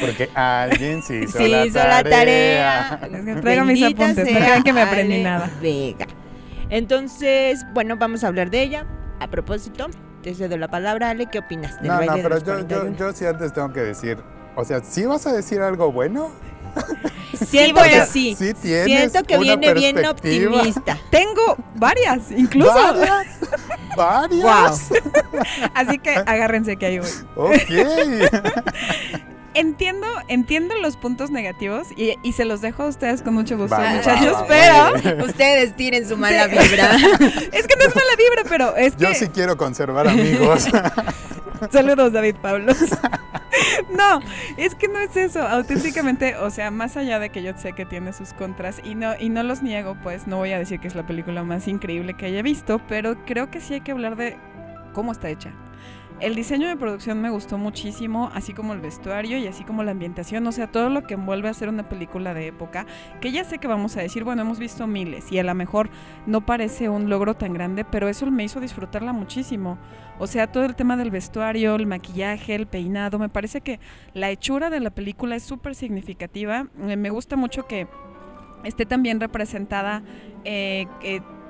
Porque 0.00 0.30
alguien 0.34 1.02
sí 1.02 1.20
hizo, 1.24 1.46
la, 1.46 1.66
hizo 1.66 1.74
tarea. 1.74 2.02
la 2.02 3.00
tarea. 3.00 3.40
Traigo 3.40 3.64
mis 3.64 3.82
apuntes, 3.82 4.30
no 4.30 4.38
crean 4.38 4.62
que 4.62 4.72
me 4.72 4.82
aprendí 4.82 5.22
nada. 5.22 5.50
Vega. 5.60 6.06
Entonces, 6.68 7.64
bueno, 7.72 7.96
vamos 7.96 8.24
a 8.24 8.28
hablar 8.28 8.50
de 8.50 8.62
ella. 8.62 8.86
A 9.18 9.28
propósito, 9.28 9.88
te 10.22 10.34
cedo 10.34 10.56
la 10.56 10.68
palabra, 10.68 11.10
Ale, 11.10 11.26
¿qué 11.26 11.40
opinas 11.40 11.80
del 11.80 11.88
No, 11.88 12.00
no, 12.00 12.14
pero 12.22 12.38
yo, 12.38 12.66
yo, 12.66 12.88
yo 12.94 13.12
sí 13.12 13.26
antes 13.26 13.52
tengo 13.52 13.72
que 13.72 13.80
decir, 13.80 14.18
o 14.56 14.64
sea, 14.64 14.80
¿sí 14.82 15.04
vas 15.04 15.26
a 15.26 15.32
decir 15.32 15.60
algo 15.60 15.92
bueno? 15.92 16.30
Siento, 17.46 17.80
sí, 18.10 18.36
sí 18.36 18.54
Siento 18.62 19.22
que 19.24 19.38
viene 19.38 19.74
bien 19.74 20.04
optimista. 20.06 20.98
Tengo 21.10 21.56
varias, 21.76 22.30
incluso. 22.30 22.74
¿Varias? 22.74 23.26
¿Varias? 23.96 24.88
Así 25.74 25.98
que 25.98 26.10
agárrense 26.10 26.76
que 26.76 26.86
hay 26.86 26.98
voy. 26.98 27.10
Ok. 27.36 27.70
Entiendo, 29.54 30.06
entiendo 30.28 30.74
los 30.76 30.96
puntos 30.96 31.30
negativos 31.30 31.88
y, 31.96 32.16
se 32.32 32.44
los 32.44 32.60
dejo 32.60 32.84
a 32.84 32.86
ustedes 32.86 33.22
con 33.22 33.34
mucho 33.34 33.58
gusto, 33.58 33.76
muchachos, 33.76 34.44
pero 34.48 35.24
ustedes 35.24 35.74
tienen 35.76 36.08
su 36.08 36.16
mala 36.16 36.46
vibra. 36.46 36.96
es 37.52 37.66
que 37.66 37.76
no 37.76 37.84
es 37.86 37.94
mala 37.94 38.16
vibra, 38.16 38.44
pero 38.48 38.76
es 38.76 38.94
que... 38.94 39.04
Yo 39.04 39.14
sí 39.14 39.28
quiero 39.28 39.56
conservar 39.56 40.08
amigos. 40.08 40.68
Saludos, 41.70 42.12
David 42.12 42.36
Pablos. 42.40 42.78
no, 43.90 44.20
es 44.56 44.74
que 44.74 44.88
no 44.88 44.98
es 45.00 45.16
eso. 45.16 45.46
Auténticamente, 45.46 46.36
o 46.36 46.50
sea, 46.50 46.70
más 46.70 46.96
allá 46.96 47.18
de 47.18 47.30
que 47.30 47.42
yo 47.42 47.52
sé 47.56 47.72
que 47.72 47.84
tiene 47.84 48.12
sus 48.12 48.32
contras 48.32 48.80
y 48.82 48.94
no, 48.94 49.14
y 49.18 49.28
no 49.28 49.42
los 49.42 49.62
niego, 49.62 49.96
pues 50.02 50.26
no 50.26 50.38
voy 50.38 50.52
a 50.52 50.58
decir 50.58 50.80
que 50.80 50.88
es 50.88 50.94
la 50.94 51.06
película 51.06 51.42
más 51.42 51.68
increíble 51.68 52.14
que 52.14 52.26
haya 52.26 52.42
visto, 52.42 52.80
pero 52.88 53.24
creo 53.26 53.50
que 53.50 53.60
sí 53.60 53.74
hay 53.74 53.80
que 53.82 53.92
hablar 53.92 54.16
de 54.16 54.38
cómo 54.94 55.12
está 55.12 55.28
hecha. 55.28 55.52
El 56.20 56.34
diseño 56.34 56.68
de 56.68 56.76
producción 56.76 57.22
me 57.22 57.30
gustó 57.30 57.56
muchísimo, 57.56 58.30
así 58.34 58.52
como 58.52 58.74
el 58.74 58.80
vestuario 58.82 59.38
y 59.38 59.46
así 59.46 59.64
como 59.64 59.82
la 59.84 59.92
ambientación, 59.92 60.46
o 60.46 60.52
sea, 60.52 60.70
todo 60.70 60.90
lo 60.90 61.04
que 61.04 61.14
envuelve 61.14 61.48
a 61.48 61.54
ser 61.54 61.70
una 61.70 61.88
película 61.88 62.34
de 62.34 62.48
época, 62.48 62.84
que 63.22 63.32
ya 63.32 63.42
sé 63.42 63.56
que 63.56 63.66
vamos 63.66 63.96
a 63.96 64.02
decir, 64.02 64.22
bueno, 64.22 64.42
hemos 64.42 64.58
visto 64.58 64.86
miles 64.86 65.32
y 65.32 65.38
a 65.38 65.44
lo 65.44 65.54
mejor 65.54 65.88
no 66.26 66.44
parece 66.44 66.90
un 66.90 67.08
logro 67.08 67.32
tan 67.36 67.54
grande, 67.54 67.86
pero 67.86 68.06
eso 68.06 68.30
me 68.30 68.44
hizo 68.44 68.60
disfrutarla 68.60 69.14
muchísimo. 69.14 69.78
O 70.18 70.26
sea, 70.26 70.46
todo 70.46 70.66
el 70.66 70.76
tema 70.76 70.98
del 70.98 71.10
vestuario, 71.10 71.74
el 71.76 71.86
maquillaje, 71.86 72.54
el 72.54 72.66
peinado, 72.66 73.18
me 73.18 73.30
parece 73.30 73.62
que 73.62 73.80
la 74.12 74.28
hechura 74.28 74.68
de 74.68 74.80
la 74.80 74.90
película 74.90 75.36
es 75.36 75.42
súper 75.42 75.74
significativa. 75.74 76.66
Eh, 76.86 76.96
me 76.96 77.08
gusta 77.08 77.36
mucho 77.36 77.66
que 77.66 77.88
esté 78.64 78.84
también 78.84 79.20
representada 79.20 80.02
eh, 80.44 80.86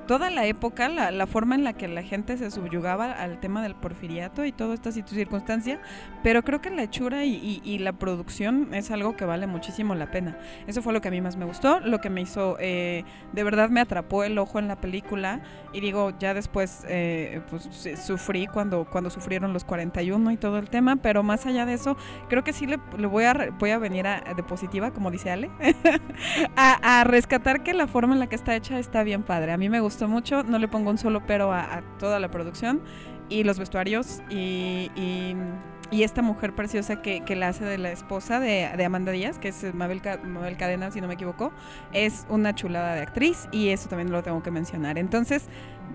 toda 0.07 0.29
la 0.29 0.45
época, 0.45 0.89
la, 0.89 1.27
forma 1.27 1.55
en 1.55 1.63
la 1.63 1.73
que 1.73 1.87
la 1.87 2.03
gente 2.03 2.37
se 2.37 2.51
subyugaba 2.51 3.11
al 3.11 3.39
tema 3.39 3.63
del 3.63 3.75
porfiriato 3.75 4.45
y 4.45 4.51
toda 4.51 4.73
esta 4.73 4.91
circunstancia, 4.91 5.79
pero 6.23 6.43
creo 6.43 6.61
que 6.61 6.69
la 6.69 6.83
hechura 6.83 7.25
y, 7.25 7.61
la 7.81 7.93
producción 7.93 8.73
es 8.73 8.91
algo 8.91 9.15
que 9.15 9.25
vale 9.25 9.47
muchísimo 9.47 9.95
la 9.95 10.11
pena. 10.11 10.37
Eso 10.67 10.81
fue 10.81 10.93
lo 10.93 11.01
que 11.01 11.07
a 11.07 11.11
mí 11.11 11.21
más 11.21 11.35
me 11.35 11.45
gustó, 11.45 11.79
lo 11.79 11.99
que 11.99 12.09
me 12.09 12.21
hizo, 12.21 12.57
eh, 12.59 13.05
de 13.31 13.43
verdad 13.43 13.69
me 13.69 13.79
atrapó 13.79 14.23
el 14.23 14.37
ojo 14.37 14.59
en 14.59 14.67
la 14.67 14.75
película 14.75 15.41
y 15.73 15.79
digo, 15.79 16.11
ya 16.19 16.33
después 16.33 16.85
eh, 16.87 17.41
pues, 17.49 17.69
sufrí 18.03 18.47
cuando, 18.47 18.85
cuando 18.85 19.09
sufrieron 19.09 19.53
los 19.53 19.63
41 19.63 20.31
y 20.31 20.37
todo 20.37 20.57
el 20.57 20.69
tema, 20.69 20.97
pero 20.97 21.23
más 21.23 21.45
allá 21.45 21.65
de 21.65 21.73
eso, 21.73 21.97
creo 22.27 22.43
que 22.43 22.53
sí 22.53 22.67
le, 22.67 22.77
voy, 23.07 23.23
a, 23.23 23.49
voy 23.57 23.71
a 23.71 23.77
venir 23.77 24.05
a, 24.07 24.21
de 24.35 24.43
positiva, 24.43 24.91
como 24.91 25.09
dice 25.09 25.31
Ale, 25.31 25.49
a, 26.55 26.99
a 26.99 27.03
rescatar 27.03 27.63
que 27.63 27.73
la 27.73 27.87
forma 27.87 28.13
en 28.13 28.19
la 28.19 28.27
que 28.27 28.35
está 28.35 28.55
hecha 28.55 28.77
está 28.77 29.03
bien 29.03 29.23
padre. 29.23 29.53
A 29.53 29.57
mí 29.57 29.69
me 29.69 29.79
gustó 29.79 29.90
mucho, 30.07 30.43
no 30.43 30.57
le 30.57 30.67
pongo 30.67 30.89
un 30.89 30.97
solo 30.97 31.21
pero 31.25 31.51
a, 31.53 31.81
toda 31.99 32.19
la 32.19 32.29
producción 32.29 32.81
y 33.29 33.43
los 33.43 33.59
vestuarios 33.59 34.21
y, 34.29 34.91
y, 34.95 36.03
esta 36.03 36.21
mujer 36.21 36.55
preciosa 36.55 37.01
que, 37.01 37.23
que, 37.25 37.35
la 37.35 37.49
hace 37.49 37.65
de 37.65 37.77
la 37.77 37.91
esposa 37.91 38.39
de, 38.39 38.69
de 38.75 38.85
Amanda 38.85 39.11
Díaz, 39.11 39.37
que 39.39 39.49
es 39.49 39.73
Mabel, 39.73 40.01
Mabel, 40.25 40.55
Cadena, 40.55 40.89
si 40.89 41.01
no 41.01 41.07
me 41.07 41.15
equivoco, 41.15 41.51
es 41.91 42.25
una 42.29 42.55
chulada 42.55 42.95
de 42.95 43.01
actriz 43.01 43.49
y 43.51 43.69
eso 43.69 43.89
también 43.89 44.09
lo 44.09 44.23
tengo 44.23 44.41
que 44.41 44.51
mencionar. 44.51 44.97
Entonces, 44.97 45.43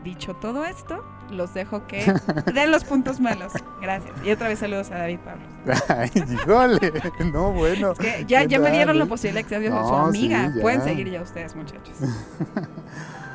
dicho 0.04 0.34
todo 0.34 0.64
esto, 0.64 1.02
los 1.30 1.54
dejo 1.54 1.86
que 1.86 2.04
den 2.54 2.70
los 2.70 2.84
puntos 2.84 3.20
malos. 3.20 3.52
Gracias. 3.80 4.12
Y 4.24 4.30
otra 4.30 4.48
vez 4.48 4.58
saludos 4.58 4.90
a 4.90 4.98
David 4.98 5.18
Pablo. 5.24 5.44
Ay, 5.88 6.10
híjole. 6.14 6.92
No, 7.32 7.52
bueno. 7.52 7.94
ya, 8.26 8.44
ya 8.44 8.58
me 8.58 8.70
dieron 8.70 8.98
la 8.98 9.06
posibilidad 9.06 9.44
de 9.44 9.48
que 9.48 9.68
sea 9.68 9.84
su 9.84 9.94
amiga. 9.94 10.52
Pueden 10.60 10.82
seguir 10.82 11.10
ya 11.10 11.22
ustedes, 11.22 11.54
muchachos. 11.56 11.96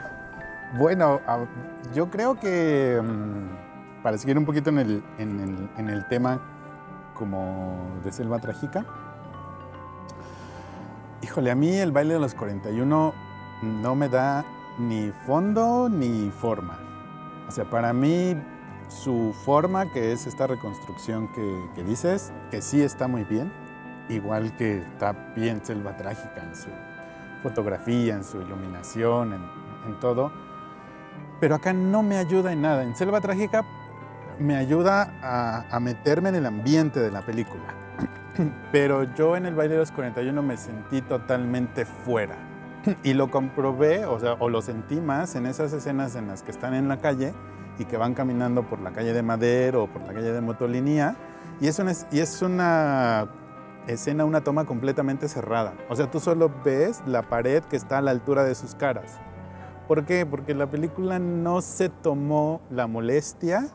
Bueno, 0.74 1.20
yo 1.94 2.10
creo 2.10 2.40
que 2.40 3.02
mm, 3.04 4.04
para 4.04 4.18
seguir 4.18 4.38
un 4.38 4.46
poquito 4.46 4.70
en 4.70 4.80
el, 4.80 5.04
en 5.18 5.90
el, 5.90 6.08
tema 6.08 6.40
como 7.14 8.00
de 8.06 8.12
Selva 8.14 8.40
Trágica, 8.40 8.86
híjole, 11.22 11.52
a 11.52 11.56
mí 11.56 11.76
el 11.76 11.92
baile 11.92 12.14
de 12.14 12.22
los 12.22 12.34
41 12.36 13.14
no 13.64 13.96
me 13.96 14.08
da 14.08 14.46
ni 14.80 15.12
fondo 15.26 15.90
ni 15.90 16.32
forma. 16.32 16.80
O 17.50 17.52
sea, 17.52 17.70
para 17.70 17.92
mí 17.92 18.38
su 18.88 19.36
forma, 19.44 19.92
que 19.92 20.14
es 20.14 20.26
esta 20.26 20.48
reconstrucción 20.48 21.28
que, 21.34 21.84
dices, 21.84 22.32
que 22.50 22.62
sí 22.62 22.82
está 22.82 23.10
muy 23.10 23.26
bien, 23.26 23.52
igual 24.08 24.56
que 24.56 24.78
está 24.78 25.34
bien 25.36 25.66
Selva 25.66 25.98
Trágica 25.98 26.42
en 26.42 26.56
su 26.56 26.70
fotografía, 27.44 28.16
en 28.16 28.24
su 28.24 28.40
iluminación, 28.40 29.34
en, 29.34 29.42
en 29.86 30.00
todo 30.00 30.32
pero 31.42 31.56
acá 31.56 31.74
no 31.74 32.04
me 32.04 32.18
ayuda 32.18 32.54
en 32.54 32.62
nada. 32.62 32.84
En 32.84 32.96
Selva 32.96 33.20
Trágica 33.20 33.66
me 34.40 34.56
ayuda 34.56 35.66
a, 35.70 35.80
meterme 35.80 36.30
en 36.30 36.36
el 36.36 36.46
ambiente 36.46 37.00
de 37.00 37.12
la 37.12 37.24
película. 37.24 37.64
Pero 38.72 39.04
yo 39.16 39.36
en 39.36 39.46
el 39.46 39.56
baile 39.56 39.74
de 39.74 39.80
los 39.82 39.92
41 39.92 40.42
me 40.42 40.56
sentí 40.56 41.02
totalmente 41.02 41.86
fuera. 41.86 42.36
Y 43.04 43.14
lo 43.14 43.30
comprobé, 43.30 44.06
o 44.06 44.20
sea, 44.20 44.34
o 44.40 44.50
lo 44.50 44.62
sentí 44.62 45.02
más 45.02 45.36
en 45.36 45.48
esas 45.48 45.74
escenas 45.74 46.16
en 46.16 46.28
las 46.28 46.44
que 46.44 46.52
están 46.52 46.76
en 46.76 46.88
la 46.88 46.98
calle 46.98 47.34
y 47.80 47.86
que 47.86 47.98
van 47.98 48.14
caminando 48.14 48.64
por 48.64 48.80
la 48.80 48.92
calle 48.92 49.12
de 49.12 49.24
Madero 49.24 49.84
o 49.84 49.88
por 49.88 50.04
la 50.04 50.14
calle 50.14 50.32
de 50.32 50.42
Motolinía. 50.42 51.16
Y 51.60 51.68
es 51.68 51.80
una, 51.80 51.94
y 52.12 52.20
es 52.20 52.42
una 52.44 53.28
escena, 53.88 54.26
una 54.26 54.42
toma 54.42 54.66
completamente 54.66 55.28
cerrada. 55.28 55.74
O 55.90 55.96
sea, 55.96 56.10
tú 56.10 56.20
solo 56.20 56.52
ves 56.64 57.02
la 57.08 57.24
pared 57.24 57.64
que 57.64 57.76
está 57.76 57.98
a 57.98 58.02
la 58.02 58.12
altura 58.12 58.44
de 58.44 58.54
sus 58.54 58.76
caras. 58.76 59.20
¿Por 59.92 60.06
qué? 60.06 60.26
Porque 60.26 60.54
la 60.54 60.68
película 60.68 61.20
no 61.20 61.60
se 61.60 61.90
tomó 61.90 62.62
la 62.70 62.88
molestia 62.88 63.68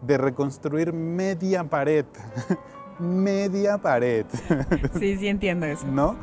de 0.00 0.18
reconstruir 0.18 0.92
media 0.92 1.62
pared. 1.62 2.04
media 2.98 3.78
pared. 3.78 4.26
sí, 4.98 5.16
sí 5.18 5.28
entiendo 5.28 5.66
eso. 5.66 5.86
¿No? 5.86 6.16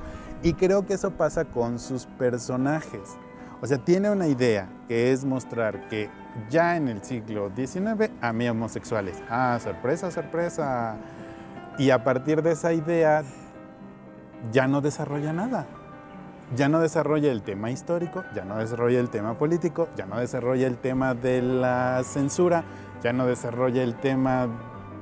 Y 0.43 0.55
creo 0.55 0.86
que 0.86 0.96
eso 0.96 1.12
pasa 1.12 1.46
con 1.46 1.79
sus 1.79 2.05
personajes. 2.05 3.15
O 3.62 3.65
sea, 3.65 3.77
tiene 3.77 4.12
una 4.12 4.27
idea 4.27 4.67
que 4.89 5.13
es 5.13 5.24
mostrar 5.24 5.88
que 5.88 6.10
ya 6.50 6.75
en 6.75 6.89
el 6.89 7.01
siglo 7.01 7.50
XIX 7.55 8.12
mí 8.34 8.50
homosexuales. 8.50 9.24
Ah, 9.29 9.58
sorpresa, 9.63 10.12
sorpresa. 10.12 10.98
Y 11.77 11.91
a 11.91 12.03
partir 12.03 12.43
de 12.43 12.51
esa 12.51 12.74
idea 12.74 13.24
ya 14.51 14.67
no 14.67 14.81
desarrolla 14.81 15.31
nada 15.31 15.65
ya 16.55 16.69
no 16.69 16.79
desarrolla 16.79 17.31
el 17.31 17.41
tema 17.41 17.71
histórico, 17.71 18.23
ya 18.33 18.45
no 18.45 18.57
desarrolla 18.57 18.99
el 18.99 19.09
tema 19.09 19.37
político, 19.37 19.87
ya 19.95 20.05
no 20.05 20.19
desarrolla 20.19 20.67
el 20.67 20.77
tema 20.77 21.13
de 21.13 21.41
la 21.41 22.01
censura, 22.03 22.63
ya 23.03 23.13
no 23.13 23.25
desarrolla 23.25 23.83
el 23.83 23.95
tema 23.95 24.47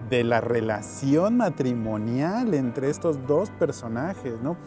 de 0.10 0.24
la 0.24 0.42
relación 0.42 1.38
matrimonial 1.38 2.54
entre 2.54 2.90
estos 2.90 3.26
dos 3.28 3.50
personajes, 3.52 4.42
¿no? 4.42 4.58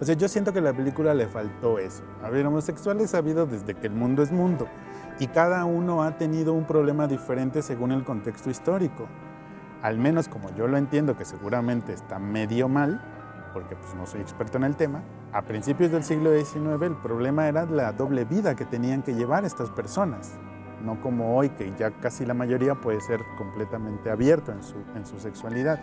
O 0.00 0.04
sea, 0.04 0.16
yo 0.16 0.28
siento 0.28 0.52
que 0.52 0.58
a 0.58 0.62
la 0.62 0.72
película 0.72 1.14
le 1.14 1.28
faltó 1.28 1.78
eso. 1.78 2.02
A 2.22 2.28
ver, 2.28 2.44
homosexuales 2.46 3.14
ha 3.14 3.18
habido 3.18 3.46
desde 3.46 3.74
que 3.74 3.86
el 3.86 3.92
mundo 3.92 4.22
es 4.22 4.32
mundo 4.32 4.66
y 5.20 5.28
cada 5.28 5.64
uno 5.64 6.02
ha 6.02 6.16
tenido 6.18 6.54
un 6.54 6.64
problema 6.64 7.06
diferente 7.06 7.62
según 7.62 7.92
el 7.92 8.04
contexto 8.04 8.50
histórico. 8.50 9.06
Al 9.82 9.98
menos 9.98 10.28
como 10.28 10.52
yo 10.54 10.66
lo 10.66 10.76
entiendo, 10.76 11.16
que 11.16 11.24
seguramente 11.24 11.92
está 11.92 12.18
medio 12.18 12.68
mal, 12.68 13.00
porque 13.52 13.76
pues 13.76 13.94
no 13.94 14.06
soy 14.06 14.20
experto 14.20 14.58
en 14.58 14.64
el 14.64 14.76
tema, 14.76 15.02
a 15.32 15.42
principios 15.42 15.92
del 15.92 16.04
siglo 16.04 16.30
XIX 16.38 16.82
el 16.82 16.96
problema 16.96 17.48
era 17.48 17.66
la 17.66 17.92
doble 17.92 18.24
vida 18.24 18.54
que 18.54 18.64
tenían 18.64 19.02
que 19.02 19.14
llevar 19.14 19.44
estas 19.44 19.70
personas 19.70 20.38
no 20.82 21.00
como 21.00 21.36
hoy, 21.36 21.50
que 21.50 21.72
ya 21.78 21.90
casi 21.90 22.26
la 22.26 22.34
mayoría 22.34 22.74
puede 22.74 23.00
ser 23.00 23.20
completamente 23.38 24.10
abierto 24.10 24.52
en 24.52 24.62
su, 24.62 24.76
en 24.94 25.06
su 25.06 25.18
sexualidad. 25.18 25.80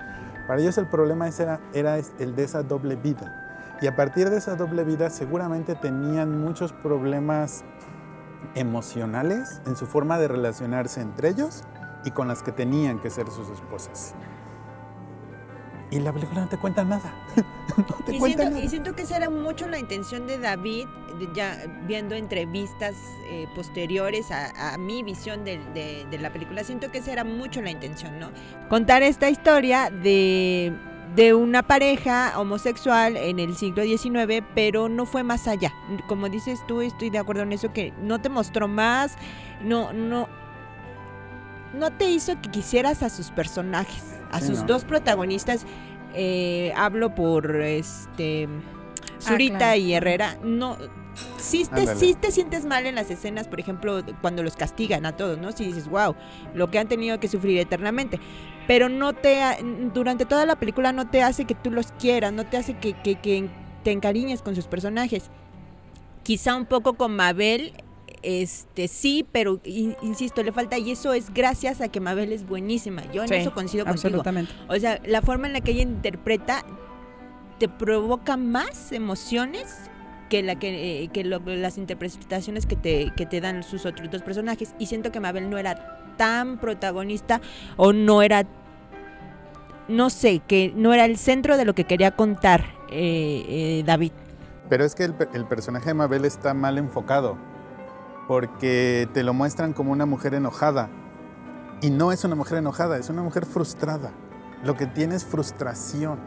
Para 0.47 0.61
ellos 0.61 0.77
el 0.77 0.87
problema 0.87 1.27
era, 1.27 1.59
era 1.73 1.97
el 1.97 2.35
de 2.35 2.43
esa 2.43 2.63
doble 2.63 2.95
vida. 2.95 3.77
Y 3.81 3.87
a 3.87 3.95
partir 3.95 4.29
de 4.29 4.37
esa 4.37 4.55
doble 4.55 4.83
vida 4.83 5.09
seguramente 5.09 5.75
tenían 5.75 6.41
muchos 6.41 6.73
problemas 6.73 7.63
emocionales 8.55 9.61
en 9.65 9.75
su 9.75 9.85
forma 9.85 10.17
de 10.17 10.27
relacionarse 10.27 11.01
entre 11.01 11.29
ellos 11.29 11.63
y 12.03 12.11
con 12.11 12.27
las 12.27 12.43
que 12.43 12.51
tenían 12.51 12.99
que 12.99 13.09
ser 13.09 13.27
sus 13.27 13.49
esposas. 13.49 14.15
Y 15.91 15.99
la 15.99 16.13
película 16.13 16.41
no 16.41 16.47
te 16.47 16.57
cuenta 16.57 16.83
nada. 16.83 17.13
y, 18.07 18.19
siento, 18.19 18.59
y, 18.59 18.69
siento, 18.69 18.95
que 18.95 19.03
esa 19.03 19.17
era 19.17 19.29
mucho 19.29 19.67
la 19.67 19.79
intención 19.79 20.27
de 20.27 20.37
David, 20.37 20.87
ya 21.33 21.65
viendo 21.87 22.15
entrevistas 22.15 22.95
eh, 23.29 23.47
posteriores 23.55 24.27
a, 24.31 24.77
mi 24.77 25.01
visión 25.01 25.43
de, 25.43 26.05
la 26.19 26.31
película, 26.31 26.63
siento 26.63 26.91
que 26.91 26.99
esa 26.99 27.11
era 27.11 27.23
mucho 27.23 27.61
la 27.61 27.71
intención, 27.71 28.19
¿no? 28.19 28.29
Contar 28.69 29.01
esta 29.01 29.29
historia 29.29 29.89
de, 29.89 30.73
de 31.15 31.33
una 31.33 31.63
pareja 31.63 32.39
homosexual 32.39 33.17
en 33.17 33.39
el 33.39 33.55
siglo 33.55 33.83
XIX, 33.83 34.45
pero 34.53 34.89
no 34.89 35.07
fue 35.07 35.23
más 35.23 35.47
allá. 35.47 35.73
Como 36.07 36.29
dices 36.29 36.59
tú, 36.67 36.81
estoy 36.81 37.09
de 37.09 37.17
acuerdo 37.17 37.41
en 37.43 37.53
eso, 37.53 37.73
que 37.73 37.93
no 38.01 38.21
te 38.21 38.29
mostró 38.29 38.67
más, 38.67 39.15
no, 39.63 39.91
no, 39.91 40.29
no 41.73 41.91
te 41.91 42.09
hizo 42.11 42.39
que 42.41 42.51
quisieras 42.51 43.01
a 43.01 43.09
sus 43.09 43.31
personajes, 43.31 44.18
a 44.31 44.41
sus 44.41 44.65
dos 44.65 44.85
protagonistas. 44.85 45.65
Eh, 46.15 46.73
hablo 46.75 47.13
por 47.13 47.55
este 47.55 48.47
Zurita 49.19 49.71
ah, 49.71 49.77
y 49.77 49.93
Herrera. 49.93 50.37
No, 50.43 50.77
sí 51.37 51.67
te, 51.73 51.95
sí 51.95 52.15
te 52.19 52.31
sientes 52.31 52.65
mal 52.65 52.85
en 52.85 52.95
las 52.95 53.09
escenas, 53.11 53.47
por 53.47 53.59
ejemplo, 53.59 54.01
cuando 54.21 54.43
los 54.43 54.55
castigan 54.55 55.05
a 55.05 55.15
todos, 55.15 55.37
¿no? 55.37 55.51
Si 55.51 55.65
dices, 55.65 55.87
wow, 55.87 56.15
lo 56.53 56.71
que 56.71 56.79
han 56.79 56.87
tenido 56.87 57.19
que 57.19 57.27
sufrir 57.27 57.59
eternamente. 57.59 58.19
Pero 58.67 58.87
no 58.87 59.13
te, 59.13 59.41
durante 59.93 60.25
toda 60.25 60.45
la 60.45 60.55
película 60.55 60.91
no 60.91 61.09
te 61.09 61.23
hace 61.23 61.45
que 61.45 61.55
tú 61.55 61.71
los 61.71 61.91
quieras, 61.93 62.31
no 62.33 62.45
te 62.45 62.57
hace 62.57 62.77
que, 62.77 62.93
que, 62.93 63.15
que 63.15 63.49
te 63.83 63.91
encariñes 63.91 64.41
con 64.41 64.55
sus 64.55 64.67
personajes. 64.67 65.29
Quizá 66.23 66.55
un 66.55 66.65
poco 66.65 66.93
con 66.93 67.15
Mabel 67.15 67.73
este 68.23 68.87
sí, 68.87 69.25
pero 69.31 69.59
insisto, 69.63 70.43
le 70.43 70.51
falta 70.51 70.77
y 70.77 70.91
eso 70.91 71.13
es 71.13 71.33
gracias 71.33 71.81
a 71.81 71.89
que 71.89 71.99
Mabel 71.99 72.31
es 72.31 72.45
buenísima. 72.47 73.03
Yo 73.11 73.23
en 73.23 73.33
eso 73.33 73.53
coincido 73.53 73.85
contigo. 73.85 74.23
O 74.67 74.75
sea, 74.77 74.99
la 75.05 75.21
forma 75.21 75.47
en 75.47 75.53
la 75.53 75.61
que 75.61 75.71
ella 75.71 75.83
interpreta 75.83 76.63
te 77.59 77.67
provoca 77.67 78.37
más 78.37 78.91
emociones 78.91 79.89
que 80.29 80.43
la 80.43 80.55
que, 80.57 81.09
eh, 81.13 81.39
las 81.45 81.77
interpretaciones 81.77 82.65
que 82.65 82.75
te, 82.75 83.11
que 83.17 83.25
te 83.25 83.41
dan 83.41 83.63
sus 83.63 83.85
otros 83.85 84.09
dos 84.09 84.21
personajes 84.21 84.75
y 84.79 84.85
siento 84.85 85.11
que 85.11 85.19
Mabel 85.19 85.49
no 85.49 85.57
era 85.57 86.15
tan 86.17 86.59
protagonista 86.59 87.41
o 87.77 87.93
no 87.93 88.21
era 88.21 88.45
no 89.87 90.11
sé, 90.11 90.39
que 90.47 90.71
no 90.75 90.93
era 90.93 91.05
el 91.05 91.17
centro 91.17 91.57
de 91.57 91.65
lo 91.65 91.73
que 91.73 91.83
quería 91.83 92.11
contar 92.11 92.63
eh, 92.91 93.43
eh, 93.49 93.83
David. 93.85 94.11
Pero 94.69 94.85
es 94.85 94.93
que 94.93 95.03
el, 95.03 95.15
el 95.33 95.45
personaje 95.45 95.87
de 95.87 95.93
Mabel 95.95 96.25
está 96.25 96.53
mal 96.53 96.77
enfocado 96.77 97.37
porque 98.29 99.09
te 99.11 99.23
lo 99.23 99.33
muestran 99.33 99.73
como 99.73 99.91
una 99.91 100.05
mujer 100.05 100.35
enojada. 100.35 100.87
Y 101.81 101.89
no 101.89 102.11
es 102.11 102.23
una 102.23 102.35
mujer 102.35 102.59
enojada, 102.59 102.99
es 102.99 103.09
una 103.09 103.23
mujer 103.23 103.47
frustrada. 103.47 104.11
Lo 104.63 104.77
que 104.77 104.85
tiene 104.85 105.15
es 105.15 105.25
frustración. 105.25 106.19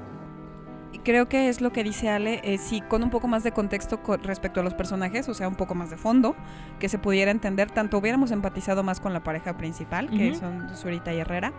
Creo 1.04 1.28
que 1.28 1.48
es 1.48 1.60
lo 1.60 1.70
que 1.70 1.84
dice 1.84 2.08
Ale, 2.08 2.40
eh, 2.42 2.58
sí, 2.58 2.80
con 2.80 3.04
un 3.04 3.10
poco 3.10 3.28
más 3.28 3.44
de 3.44 3.52
contexto 3.52 4.02
con 4.02 4.20
respecto 4.24 4.58
a 4.58 4.64
los 4.64 4.74
personajes, 4.74 5.28
o 5.28 5.34
sea, 5.34 5.46
un 5.46 5.54
poco 5.54 5.76
más 5.76 5.90
de 5.90 5.96
fondo, 5.96 6.34
que 6.80 6.88
se 6.88 6.98
pudiera 6.98 7.30
entender, 7.30 7.70
tanto 7.70 7.98
hubiéramos 7.98 8.32
empatizado 8.32 8.82
más 8.82 8.98
con 8.98 9.12
la 9.12 9.22
pareja 9.22 9.56
principal, 9.56 10.10
que 10.10 10.34
son 10.34 10.74
Zurita 10.74 11.14
y 11.14 11.20
Herrera, 11.20 11.52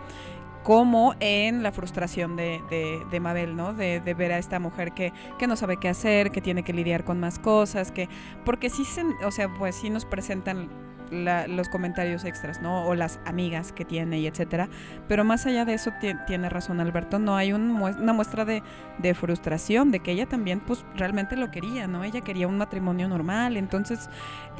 como 0.63 1.15
en 1.19 1.62
la 1.62 1.71
frustración 1.71 2.36
de, 2.36 2.62
de, 3.10 3.19
Mabel, 3.19 3.56
¿no? 3.56 3.73
De, 3.73 3.99
de, 3.99 4.13
ver 4.13 4.32
a 4.32 4.38
esta 4.38 4.60
mujer 4.60 4.93
que, 4.93 5.13
que, 5.38 5.47
no 5.47 5.56
sabe 5.56 5.78
qué 5.78 5.89
hacer, 5.89 6.32
que 6.32 6.41
tiene 6.41 6.63
que 6.63 6.73
lidiar 6.73 7.04
con 7.04 7.19
más 7.19 7.38
cosas, 7.39 7.91
que 7.91 8.10
porque 8.45 8.69
sí 8.69 8.86
se, 8.86 9.04
o 9.26 9.32
sea, 9.32 9.54
pues 9.54 9.76
sí 9.76 9.89
nos 9.89 10.06
presentan 10.06 10.69
los 11.12 11.69
comentarios 11.69 12.26
extras, 12.26 12.62
¿no? 12.62 12.86
O 12.86 12.95
las 12.95 13.19
amigas 13.26 13.71
que 13.71 13.86
tiene 13.86 14.19
y 14.19 14.28
etcétera. 14.28 14.69
Pero 15.08 15.23
más 15.23 15.45
allá 15.45 15.65
de 15.65 15.73
eso, 15.73 15.91
tiene 16.28 16.49
razón 16.49 16.80
Alberto, 16.80 17.19
no 17.19 17.36
hay 17.36 17.54
una 17.54 18.13
muestra 18.13 18.45
de, 18.45 18.63
de, 18.97 19.13
frustración, 19.13 19.91
de 19.91 19.99
que 19.99 20.12
ella 20.12 20.28
también, 20.28 20.60
pues, 20.60 20.86
realmente 20.95 21.36
lo 21.36 21.52
quería, 21.52 21.88
¿no? 21.88 22.04
Ella 22.04 22.21
quería 22.21 22.47
un 22.47 22.58
matrimonio 22.58 23.08
normal, 23.08 23.58
entonces 23.58 24.10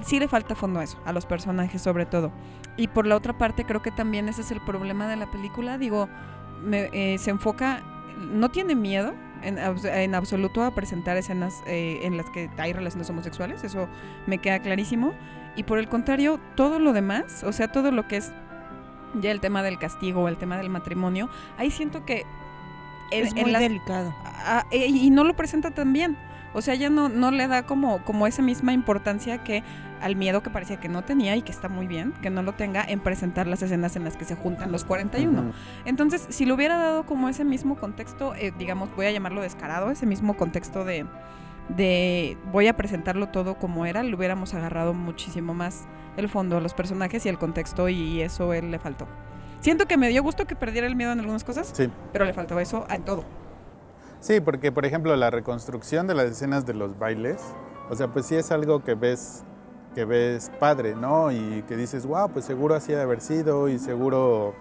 sí 0.04 0.20
le 0.20 0.28
falta 0.28 0.56
fondo 0.56 0.80
a 0.80 0.84
eso, 0.84 1.02
a 1.06 1.14
los 1.14 1.26
personajes 1.26 1.82
sobre 1.82 2.06
todo. 2.06 2.32
Y 2.78 2.88
por 2.88 3.06
la 3.06 3.16
otra 3.16 3.38
parte, 3.38 3.66
creo 3.66 3.82
que 3.82 3.92
también 3.92 4.28
ese 4.30 4.42
es 4.42 4.52
el 4.52 4.62
problema 4.62 5.08
de 5.08 5.16
la 5.16 5.30
película, 5.30 5.78
digo, 5.78 6.10
eh, 6.72 7.18
se 7.20 7.30
enfoca, 7.30 7.82
no 8.18 8.50
tiene 8.50 8.76
miedo, 8.76 9.14
en, 9.44 9.58
en, 9.60 10.16
absoluto 10.16 10.64
a 10.64 10.74
presentar 10.74 11.18
escenas 11.18 11.64
eh, 11.68 12.00
en 12.04 12.16
las 12.18 12.30
que 12.30 12.50
hay 12.58 12.74
relaciones 12.74 13.10
homosexuales, 13.10 13.64
eso 13.64 13.88
me 14.26 14.38
queda 14.38 14.60
clarísimo, 14.60 15.14
y 15.56 15.64
por 15.64 15.78
el 15.78 15.88
contrario, 15.88 16.40
todo 16.56 16.80
lo 16.80 16.94
demás, 16.94 17.44
o 17.44 17.52
sea, 17.52 17.72
todo 17.72 17.92
lo 17.92 18.08
que 18.08 18.18
es 18.18 18.34
ya 19.22 19.32
el 19.32 19.40
tema 19.40 19.62
del 19.62 19.78
castigo, 19.78 20.28
el 20.28 20.38
tema 20.38 20.58
del 20.58 20.70
matrimonio, 20.70 21.30
ahí 21.58 21.70
siento 21.70 22.06
que... 22.06 22.26
Es 23.12 23.36
muy 23.36 23.52
delicado. 23.52 24.12
E, 24.72 24.88
y 24.88 25.12
no 25.12 25.24
lo 25.24 25.36
presenta 25.36 25.70
tan 25.70 25.94
bien. 25.94 26.18
O 26.54 26.62
sea, 26.62 26.76
ya 26.76 26.90
no, 26.90 27.10
no 27.10 27.32
le 27.32 27.48
da 27.48 27.64
como, 27.64 28.04
como 28.04 28.28
esa 28.28 28.42
misma 28.42 28.74
importancia 28.74 29.44
que 29.44 29.64
al 30.02 30.16
miedo 30.16 30.44
que 30.44 30.50
parecía 30.50 30.80
que 30.80 30.90
no 30.90 31.04
tenía 31.04 31.36
y 31.36 31.42
que 31.42 31.52
está 31.52 31.70
muy 31.70 31.88
bien, 31.88 32.14
que 32.22 32.30
no 32.30 32.44
lo 32.44 32.54
tenga 32.54 32.84
en 32.84 33.00
presentar 33.00 33.48
las 33.48 33.62
escenas 33.62 33.96
en 33.96 34.04
las 34.04 34.18
que 34.18 34.26
se 34.26 34.36
juntan 34.36 34.72
los 34.72 34.84
41. 34.84 35.54
Entonces, 35.86 36.26
si 36.30 36.46
le 36.46 36.54
hubiera 36.54 36.78
dado 36.78 37.06
como 37.06 37.30
ese 37.30 37.46
mismo 37.46 37.76
contexto, 37.78 38.36
eh, 38.36 38.54
digamos, 38.58 38.94
voy 38.96 39.06
a 39.06 39.12
llamarlo 39.12 39.42
descarado, 39.42 39.92
ese 39.92 40.06
mismo 40.06 40.36
contexto 40.36 40.84
de, 40.84 41.06
de 41.70 42.38
voy 42.52 42.68
a 42.68 42.76
presentarlo 42.76 43.30
todo 43.30 43.56
como 43.56 43.86
era, 43.86 44.04
le 44.04 44.14
hubiéramos 44.14 44.54
agarrado 44.54 44.94
muchísimo 44.94 45.54
más 45.54 45.88
el 46.18 46.28
fondo, 46.30 46.60
los 46.60 46.74
personajes 46.74 47.26
y 47.26 47.30
el 47.30 47.40
contexto 47.40 47.88
y 47.90 48.22
eso 48.22 48.54
él 48.54 48.72
le 48.72 48.80
faltó. 48.80 49.08
Siento 49.62 49.86
que 49.86 49.96
me 49.96 50.10
dio 50.10 50.22
gusto 50.22 50.46
que 50.46 50.58
perdiera 50.58 50.86
el 50.86 50.98
miedo 50.98 51.14
en 51.14 51.22
algunas 51.22 51.46
cosas, 51.46 51.72
sí. 51.74 51.90
pero 52.12 52.26
le 52.26 52.34
faltó 52.34 52.60
eso 52.60 52.86
en 52.90 53.04
todo. 53.04 53.24
Sí, 54.24 54.40
porque 54.40 54.72
por 54.72 54.86
ejemplo 54.86 55.14
la 55.18 55.30
reconstrucción 55.32 56.08
de 56.08 56.16
las 56.16 56.32
escenas 56.32 56.66
de 56.66 56.74
los 56.74 56.98
bailes, 56.98 57.42
o 57.90 57.96
sea, 57.96 58.08
pues 58.08 58.26
sí 58.26 58.36
es 58.36 58.54
algo 58.54 58.82
que 58.82 58.96
ves 58.96 59.44
que 59.96 60.06
ves 60.06 60.50
padre, 60.62 60.96
¿no? 60.96 61.30
Y 61.34 61.66
que 61.68 61.76
dices, 61.76 62.06
wow, 62.06 62.30
pues 62.30 62.46
seguro 62.46 62.74
así 62.74 62.94
de 62.94 63.02
haber 63.02 63.20
sido 63.20 63.68
y 63.68 63.78
seguro 63.80 64.54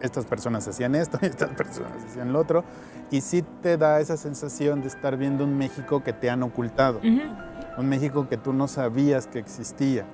estas 0.00 0.24
personas 0.24 0.66
hacían 0.66 0.94
esto 0.94 1.18
y 1.20 1.26
estas 1.26 1.50
personas 1.50 2.02
hacían 2.06 2.32
lo 2.32 2.40
otro. 2.40 2.64
Y 3.10 3.20
sí 3.20 3.44
te 3.60 3.76
da 3.76 4.00
esa 4.00 4.16
sensación 4.16 4.80
de 4.80 4.88
estar 4.88 5.18
viendo 5.18 5.44
un 5.44 5.58
México 5.58 6.02
que 6.02 6.14
te 6.14 6.30
han 6.30 6.42
ocultado, 6.42 7.00
un 7.02 7.86
México 7.86 8.30
que 8.30 8.38
tú 8.38 8.54
no 8.54 8.66
sabías 8.66 9.26
que 9.26 9.40
existía. 9.40 10.06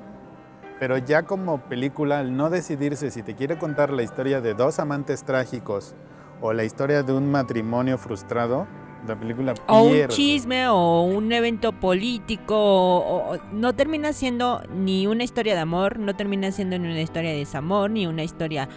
Pero 0.80 0.98
ya 0.98 1.22
como 1.22 1.58
película, 1.68 2.18
al 2.18 2.36
no 2.36 2.50
decidirse 2.50 3.12
si 3.12 3.22
te 3.22 3.36
quiere 3.36 3.58
contar 3.58 3.92
la 3.92 4.02
historia 4.02 4.40
de 4.40 4.54
dos 4.54 4.80
amantes 4.80 5.22
trágicos 5.22 5.94
o 6.40 6.52
la 6.52 6.64
historia 6.64 7.02
de 7.02 7.12
un 7.12 7.30
matrimonio 7.30 7.98
frustrado, 7.98 8.66
la 9.06 9.18
película 9.18 9.54
pierde. 9.54 9.72
O 9.72 9.82
un 9.82 10.08
chisme 10.08 10.68
o 10.68 11.02
un 11.02 11.32
evento 11.32 11.72
político, 11.72 12.54
o, 12.56 13.38
no 13.52 13.74
termina 13.74 14.12
siendo 14.12 14.62
ni 14.74 15.06
una 15.06 15.24
historia 15.24 15.54
de 15.54 15.60
amor, 15.60 15.98
no 15.98 16.14
termina 16.16 16.50
siendo 16.52 16.78
ni 16.78 16.88
una 16.88 17.00
historia 17.00 17.30
de 17.30 17.38
desamor, 17.38 17.90
ni 17.90 18.06
una 18.06 18.22
historia 18.22 18.68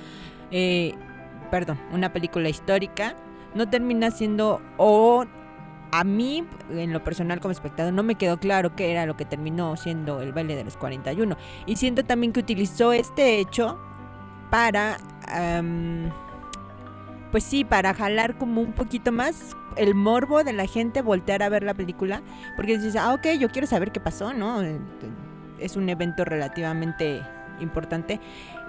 eh, 0.52 0.93
perdón, 1.54 1.80
una 1.91 2.12
película 2.12 2.49
histórica, 2.49 3.15
no 3.54 3.69
termina 3.69 4.10
siendo 4.10 4.60
o 4.78 5.23
a 5.91 6.04
mí, 6.04 6.43
en 6.71 6.91
lo 6.91 7.04
personal 7.04 7.39
como 7.39 7.52
espectador, 7.52 7.93
no 7.93 8.02
me 8.02 8.15
quedó 8.15 8.38
claro 8.38 8.76
qué 8.76 8.91
era 8.91 9.06
lo 9.06 9.15
que 9.15 9.26
terminó 9.26 9.76
siendo 9.78 10.21
el 10.21 10.34
baile 10.34 10.56
de 10.56 10.63
los 10.63 10.78
41. 10.78 11.38
Y 11.67 11.76
siento 11.76 12.04
también 12.04 12.34
que 12.34 12.39
utilizó 12.39 12.91
este 12.91 13.39
hecho 13.39 13.80
para, 14.49 14.97
pues 17.33 17.43
sí, 17.43 17.63
para 17.63 17.95
jalar 17.95 18.37
como 18.37 18.61
un 18.61 18.73
poquito 18.73 19.11
más 19.11 19.57
el 19.75 19.95
morbo 19.95 20.43
de 20.43 20.53
la 20.53 20.67
gente 20.67 21.01
voltear 21.01 21.41
a 21.41 21.49
ver 21.49 21.63
la 21.63 21.73
película. 21.73 22.21
Porque 22.55 22.77
dices, 22.77 22.95
ah, 22.95 23.11
ok, 23.11 23.25
yo 23.39 23.49
quiero 23.49 23.65
saber 23.65 23.91
qué 23.91 23.99
pasó, 23.99 24.33
¿no? 24.33 24.61
Es 25.57 25.75
un 25.75 25.89
evento 25.89 26.25
relativamente 26.25 27.23
importante, 27.59 28.19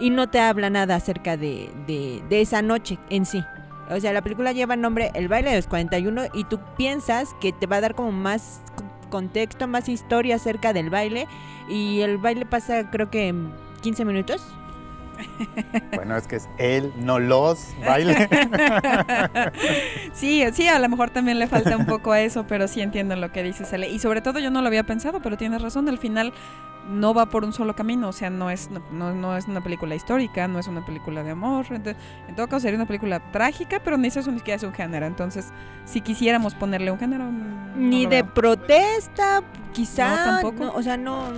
y 0.01 0.09
no 0.09 0.31
te 0.31 0.41
habla 0.41 0.71
nada 0.71 0.95
acerca 0.95 1.37
de, 1.37 1.71
de, 1.87 2.41
esa 2.41 2.63
noche 2.63 2.99
en 3.11 3.27
sí. 3.27 3.45
O 3.91 4.01
sea, 4.01 4.15
la 4.15 4.23
película 4.23 4.53
lleva 4.53 4.73
el 4.73 4.81
nombre 4.81 5.11
El 5.13 5.29
baile 5.29 5.51
de 5.51 5.57
los 5.57 5.67
41 5.67 6.23
y 6.33 6.45
tú 6.45 6.59
piensas 6.79 7.37
que 7.43 7.53
te 7.53 7.67
va 7.67 7.77
a 7.77 7.81
dar 7.83 7.95
como 7.95 8.13
más 8.13 8.63
contexto, 9.11 9.69
más 9.69 9.91
historia 9.91 10.37
acerca 10.37 10.73
del 10.73 10.89
baile 10.89 11.29
y 11.69 12.01
el 12.01 12.17
baile 12.17 12.47
pasa 12.47 12.91
creo 12.91 13.11
que 13.11 13.29
en 13.29 13.53
15 13.83 14.07
minutos. 14.07 14.43
Bueno, 15.95 16.17
es 16.17 16.27
que 16.27 16.37
es 16.37 16.49
él, 16.59 16.93
no 16.97 17.19
los 17.19 17.75
baile. 17.85 18.29
Sí, 20.13 20.45
sí, 20.53 20.69
a 20.69 20.79
lo 20.79 20.89
mejor 20.89 21.11
también 21.11 21.39
le 21.39 21.47
falta 21.47 21.77
un 21.77 21.87
poco 21.87 22.13
a 22.13 22.21
eso, 22.21 22.47
pero 22.47 22.69
sí 22.69 22.81
entiendo 22.81 23.17
lo 23.17 23.33
que 23.33 23.43
dices, 23.43 23.73
Ale. 23.73 23.89
Y 23.91 23.99
sobre 23.99 24.21
todo 24.21 24.39
yo 24.39 24.51
no 24.51 24.61
lo 24.61 24.69
había 24.69 24.85
pensado, 24.85 25.21
pero 25.21 25.37
tienes 25.37 25.61
razón, 25.61 25.89
al 25.89 25.99
final 25.99 26.33
no 26.89 27.15
va 27.15 27.27
por 27.27 27.45
un 27.45 27.53
solo 27.53 27.75
camino, 27.75 28.09
o 28.09 28.13
sea, 28.13 28.31
no 28.31 28.51
es, 28.51 28.69
no, 28.91 29.15
no 29.15 29.37
es 29.37 29.49
una 29.49 29.63
película 29.63 29.95
histórica, 29.95 30.49
no 30.49 30.59
es 30.59 30.69
una 30.69 30.85
película 30.85 31.23
de 31.23 31.31
amor, 31.31 31.67
en, 31.71 31.83
todo 32.37 32.47
caso 32.47 32.61
sería 32.61 32.77
una 32.77 32.87
película 32.87 33.21
trágica, 33.33 33.81
pero 33.83 33.97
ni 33.97 34.09
eso 34.09 34.31
ni 34.31 34.39
siquiera 34.39 34.57
es 34.57 34.63
un 34.63 34.73
género, 34.73 35.07
entonces 35.07 35.53
si 35.85 36.01
quisiéramos 36.01 36.55
ponerle 36.55 36.91
un 36.91 36.99
género... 36.99 37.25
ni 37.77 38.07
de 38.07 38.25
protesta, 38.25 39.43
quizá, 39.73 40.41
tampoco. 40.41 40.73
o 40.75 40.83
sea, 40.83 40.97
no, 40.97 41.29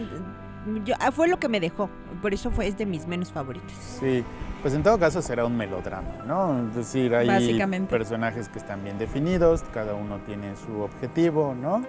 ah, 1.00 1.12
fue 1.12 1.28
lo 1.28 1.38
que 1.38 1.48
me 1.48 1.60
dejó, 1.60 1.88
por 2.22 2.34
eso 2.34 2.50
fue 2.50 2.66
es 2.66 2.78
de 2.78 2.86
mis 2.86 3.06
menos 3.06 3.32
favoritos. 3.32 3.72
Sí, 4.00 4.24
pues 4.62 4.74
en 4.74 4.82
todo 4.82 4.98
caso 4.98 5.22
será 5.22 5.44
un 5.44 5.56
melodrama, 5.56 6.24
¿no? 6.26 6.68
Es 6.68 6.74
decir, 6.74 7.14
hay 7.14 7.28
personajes 7.88 8.48
que 8.48 8.58
están 8.58 8.82
bien 8.84 8.98
definidos, 8.98 9.64
cada 9.72 9.94
uno 9.94 10.18
tiene 10.26 10.54
su 10.56 10.80
objetivo, 10.80 11.54
¿no? 11.54 11.82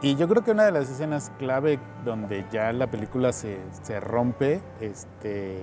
Y 0.00 0.14
yo 0.14 0.28
creo 0.28 0.44
que 0.44 0.52
una 0.52 0.64
de 0.64 0.72
las 0.72 0.88
escenas 0.88 1.32
clave 1.38 1.80
donde 2.04 2.46
ya 2.52 2.72
la 2.72 2.88
película 2.88 3.32
se, 3.32 3.58
se 3.82 3.98
rompe 3.98 4.60
este, 4.80 5.60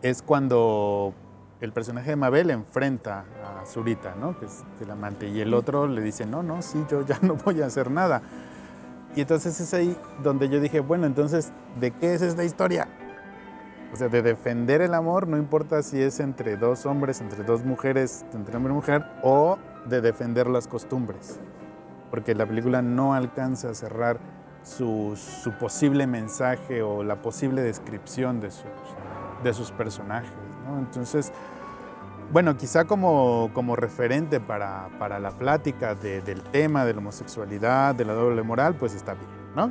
es 0.00 0.22
cuando 0.22 1.12
el 1.60 1.72
personaje 1.72 2.10
de 2.10 2.16
Mabel 2.16 2.50
enfrenta 2.50 3.24
a 3.44 3.66
Zurita, 3.66 4.14
¿no? 4.14 4.38
que 4.38 4.46
es 4.46 4.64
el 4.80 4.90
amante, 4.90 5.28
y 5.28 5.40
el 5.40 5.54
otro 5.54 5.86
le 5.86 6.02
dice, 6.02 6.26
no, 6.26 6.42
no, 6.42 6.62
sí, 6.62 6.84
yo 6.90 7.04
ya 7.04 7.18
no 7.22 7.34
voy 7.34 7.62
a 7.62 7.66
hacer 7.66 7.90
nada. 7.90 8.22
Y 9.16 9.22
entonces 9.22 9.58
es 9.60 9.74
ahí 9.74 9.96
donde 10.22 10.48
yo 10.48 10.60
dije, 10.60 10.78
bueno, 10.78 11.06
entonces, 11.06 11.52
¿de 11.80 11.90
qué 11.90 12.14
es 12.14 12.22
esta 12.22 12.44
historia? 12.44 12.86
O 13.92 13.96
sea, 13.96 14.08
de 14.08 14.22
defender 14.22 14.82
el 14.82 14.94
amor, 14.94 15.26
no 15.26 15.36
importa 15.36 15.82
si 15.82 16.00
es 16.00 16.20
entre 16.20 16.56
dos 16.56 16.86
hombres, 16.86 17.20
entre 17.20 17.42
dos 17.42 17.64
mujeres, 17.64 18.24
entre 18.34 18.56
hombre 18.56 18.72
y 18.72 18.76
mujer, 18.76 19.04
o 19.22 19.58
de 19.86 20.00
defender 20.00 20.46
las 20.46 20.68
costumbres 20.68 21.40
porque 22.10 22.34
la 22.34 22.46
película 22.46 22.82
no 22.82 23.14
alcanza 23.14 23.70
a 23.70 23.74
cerrar 23.74 24.18
su, 24.62 25.16
posible 25.60 26.06
mensaje 26.06 26.82
o 26.82 27.02
la 27.02 27.16
posible 27.22 27.62
descripción 27.62 28.40
de 28.40 28.50
sus, 28.50 28.64
de 29.44 29.52
sus 29.52 29.70
personajes. 29.70 30.32
Entonces, 30.78 31.32
bueno, 32.32 32.56
quizá 32.56 32.84
como, 32.84 33.50
como 33.52 33.76
referente 33.76 34.40
para, 34.40 34.88
para 34.98 35.18
la 35.18 35.30
plática 35.30 35.94
del 35.94 36.42
tema 36.42 36.84
de 36.84 36.92
la 36.92 36.98
homosexualidad, 36.98 37.94
de 37.94 38.04
la 38.04 38.14
doble 38.14 38.42
moral, 38.42 38.74
pues 38.74 38.94
está 38.94 39.14
bien, 39.14 39.28
¿no? 39.54 39.70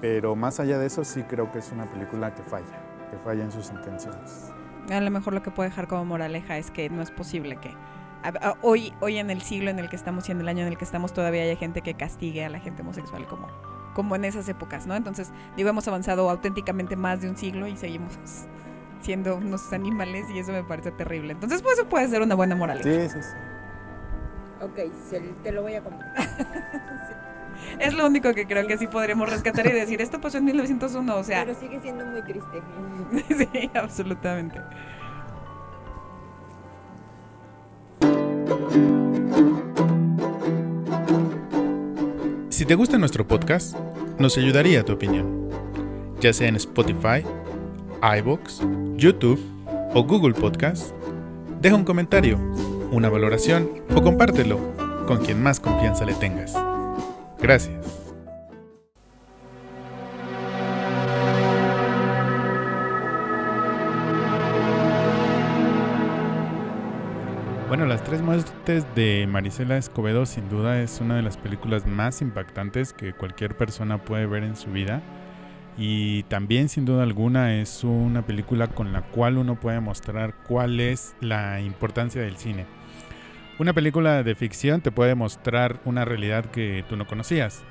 Pero 0.00 0.36
más 0.36 0.60
allá 0.60 0.78
de 0.78 0.86
eso, 0.86 1.04
sí 1.04 1.22
creo 1.24 1.50
que 1.50 1.58
es 1.58 1.72
una 1.72 1.86
película 1.86 2.34
que 2.34 2.42
falla, 2.42 3.08
que 3.10 3.18
falla 3.18 3.44
en 3.44 3.50
sus 3.50 3.70
intenciones. 3.70 4.52
A 4.90 5.00
lo 5.00 5.10
mejor 5.10 5.32
lo 5.32 5.42
que 5.42 5.50
puede 5.50 5.70
dejar 5.70 5.88
como 5.88 6.04
moraleja 6.04 6.58
es 6.58 6.70
que 6.70 6.90
no 6.90 7.02
es 7.02 7.10
posible 7.10 7.56
que 7.56 7.74
hoy, 8.62 8.92
hoy 9.00 9.18
en 9.18 9.30
el 9.30 9.42
siglo 9.42 9.70
en 9.70 9.78
el 9.78 9.88
que 9.88 9.96
estamos 9.96 10.28
y 10.28 10.32
en 10.32 10.40
el 10.40 10.48
año 10.48 10.62
en 10.62 10.68
el 10.68 10.78
que 10.78 10.84
estamos 10.84 11.12
todavía 11.12 11.42
hay 11.42 11.56
gente 11.56 11.82
que 11.82 11.94
castigue 11.94 12.44
a 12.44 12.48
la 12.48 12.60
gente 12.60 12.82
homosexual 12.82 13.26
como, 13.26 13.48
como 13.94 14.16
en 14.16 14.24
esas 14.24 14.48
épocas, 14.48 14.86
¿no? 14.86 14.94
Entonces, 14.94 15.32
digo, 15.56 15.68
hemos 15.68 15.86
avanzado 15.88 16.28
auténticamente 16.30 16.96
más 16.96 17.20
de 17.20 17.28
un 17.28 17.36
siglo 17.36 17.66
y 17.66 17.76
seguimos 17.76 18.18
siendo 19.04 19.36
unos 19.36 19.72
animales 19.72 20.26
y 20.30 20.38
eso 20.38 20.52
me 20.52 20.64
parece 20.64 20.90
terrible. 20.90 21.32
Entonces, 21.32 21.62
pues 21.62 21.78
eso 21.78 21.88
puede 21.88 22.08
ser 22.08 22.22
una 22.22 22.34
buena 22.34 22.56
moralidad. 22.56 23.08
Sí, 23.08 23.08
sí, 23.08 23.22
sí. 23.22 23.36
Ok, 24.64 25.42
te 25.42 25.52
lo 25.52 25.62
voy 25.62 25.74
a 25.74 25.82
contar. 25.82 26.14
Es 27.78 27.94
lo 27.94 28.06
único 28.06 28.34
que 28.34 28.46
creo 28.46 28.66
que 28.66 28.76
sí 28.76 28.86
podríamos 28.86 29.30
rescatar 29.30 29.66
y 29.66 29.72
decir, 29.72 30.00
esto 30.00 30.20
pasó 30.20 30.38
en 30.38 30.44
1901, 30.44 31.16
o 31.16 31.24
sea... 31.24 31.44
Pero 31.44 31.58
sigue 31.58 31.80
siendo 31.80 32.04
muy 32.04 32.22
triste. 32.22 32.62
sí, 33.52 33.70
absolutamente. 33.74 34.60
Si 42.50 42.64
te 42.64 42.74
gusta 42.74 42.98
nuestro 42.98 43.26
podcast, 43.26 43.76
nos 44.18 44.38
ayudaría 44.38 44.84
tu 44.84 44.92
opinión, 44.92 45.48
ya 46.20 46.32
sea 46.32 46.48
en 46.48 46.56
Spotify, 46.56 47.24
iBox, 48.04 48.60
YouTube 48.96 49.40
o 49.94 50.04
Google 50.04 50.34
Podcast. 50.34 50.92
Deja 51.62 51.74
un 51.74 51.84
comentario, 51.84 52.38
una 52.90 53.08
valoración 53.08 53.66
o 53.96 54.02
compártelo 54.02 54.58
con 55.06 55.24
quien 55.24 55.42
más 55.42 55.58
confianza 55.58 56.04
le 56.04 56.12
tengas. 56.12 56.54
Gracias. 57.40 57.74
Bueno, 67.68 67.86
Las 67.86 68.04
Tres 68.04 68.20
Muertes 68.20 68.84
de 68.94 69.26
Marisela 69.26 69.78
Escobedo 69.78 70.26
sin 70.26 70.50
duda 70.50 70.82
es 70.82 71.00
una 71.00 71.16
de 71.16 71.22
las 71.22 71.38
películas 71.38 71.86
más 71.86 72.20
impactantes 72.20 72.92
que 72.92 73.14
cualquier 73.14 73.56
persona 73.56 73.96
puede 73.96 74.26
ver 74.26 74.44
en 74.44 74.56
su 74.56 74.70
vida. 74.70 75.00
Y 75.76 76.22
también 76.24 76.68
sin 76.68 76.84
duda 76.84 77.02
alguna 77.02 77.60
es 77.60 77.82
una 77.84 78.24
película 78.24 78.68
con 78.68 78.92
la 78.92 79.02
cual 79.02 79.38
uno 79.38 79.58
puede 79.58 79.80
mostrar 79.80 80.34
cuál 80.46 80.80
es 80.80 81.16
la 81.20 81.60
importancia 81.60 82.22
del 82.22 82.36
cine. 82.36 82.66
Una 83.58 83.72
película 83.72 84.22
de 84.22 84.34
ficción 84.34 84.80
te 84.80 84.92
puede 84.92 85.14
mostrar 85.14 85.80
una 85.84 86.04
realidad 86.04 86.46
que 86.46 86.84
tú 86.88 86.96
no 86.96 87.06
conocías 87.06 87.64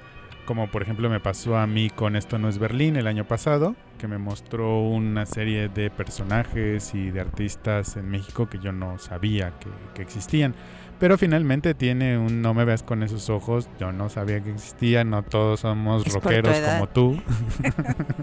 como 0.46 0.70
por 0.70 0.82
ejemplo 0.82 1.10
me 1.10 1.20
pasó 1.20 1.58
a 1.58 1.68
mí 1.68 1.90
con 1.90 2.16
Esto 2.16 2.38
no 2.38 2.50
es 2.50 2.58
Berlín 2.58 2.96
el 2.96 3.08
año 3.08 3.26
pasado, 3.26 3.76
que 3.98 4.08
me 4.08 4.18
mostró 4.18 4.82
una 4.82 5.26
serie 5.26 5.70
de 5.70 5.90
personajes 5.90 6.94
y 6.94 7.12
de 7.12 7.22
artistas 7.22 7.96
en 7.98 8.10
México 8.10 8.50
que 8.50 8.60
yo 8.60 8.72
no 8.72 8.98
sabía 8.98 9.54
que, 9.94 10.02
existían. 10.02 10.56
Pero 11.04 11.18
finalmente 11.18 11.74
tiene 11.74 12.18
un 12.18 12.42
no 12.42 12.54
me 12.54 12.64
veas 12.64 12.82
con 12.82 13.04
esos 13.04 13.30
ojos, 13.30 13.68
yo 13.78 13.92
no 13.92 14.08
sabía 14.08 14.42
que 14.42 14.52
existía, 14.52 15.04
no 15.04 15.22
todos 15.22 15.60
somos 15.60 16.06
rockeros 16.06 16.58
como 16.58 16.88
tú. 16.88 17.22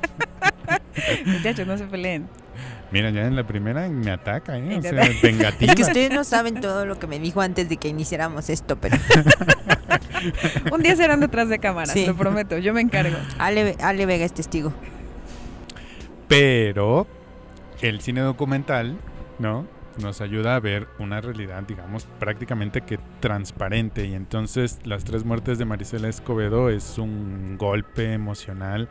Muchachos, 1.26 1.66
no 1.66 1.76
se 1.76 1.84
peleen. 1.84 2.26
Mira, 2.90 3.10
ya 3.10 3.26
en 3.26 3.36
la 3.36 3.46
primera 3.46 3.86
me 3.90 4.10
ataca, 4.10 4.56
¿eh? 4.56 4.76
O 4.78 4.80
sea, 4.80 5.06
vengativa. 5.22 5.72
Es 5.72 5.76
que 5.76 5.82
ustedes 5.82 6.10
no 6.10 6.24
saben 6.24 6.62
todo 6.62 6.86
lo 6.86 6.98
que 6.98 7.06
me 7.06 7.18
dijo 7.18 7.42
antes 7.42 7.68
de 7.68 7.76
que 7.76 7.88
iniciáramos 7.88 8.48
esto, 8.48 8.76
pero... 8.76 8.96
Un 10.72 10.82
día 10.82 10.96
serán 10.96 11.20
detrás 11.20 11.50
de 11.50 11.58
cámaras, 11.58 11.94
lo 11.94 12.16
prometo, 12.16 12.56
yo 12.56 12.72
me 12.72 12.80
encargo. 12.80 13.18
Ale, 13.38 13.76
Ale 13.82 14.06
Vega 14.06 14.24
es 14.24 14.32
testigo. 14.32 14.72
Pero 16.28 17.06
el 17.82 18.00
cine 18.00 18.22
documental, 18.22 18.96
¿no? 19.38 19.66
Nos 19.98 20.20
ayuda 20.20 20.56
a 20.56 20.60
ver 20.60 20.86
una 20.98 21.20
realidad, 21.20 21.62
digamos, 21.64 22.06
prácticamente 22.18 22.82
que 22.82 22.98
transparente. 23.20 24.06
Y 24.06 24.14
entonces 24.14 24.78
Las 24.84 25.04
tres 25.04 25.24
muertes 25.24 25.58
de 25.58 25.64
Marisela 25.64 26.08
Escobedo 26.08 26.70
es 26.70 26.98
un 26.98 27.56
golpe 27.58 28.12
emocional 28.12 28.88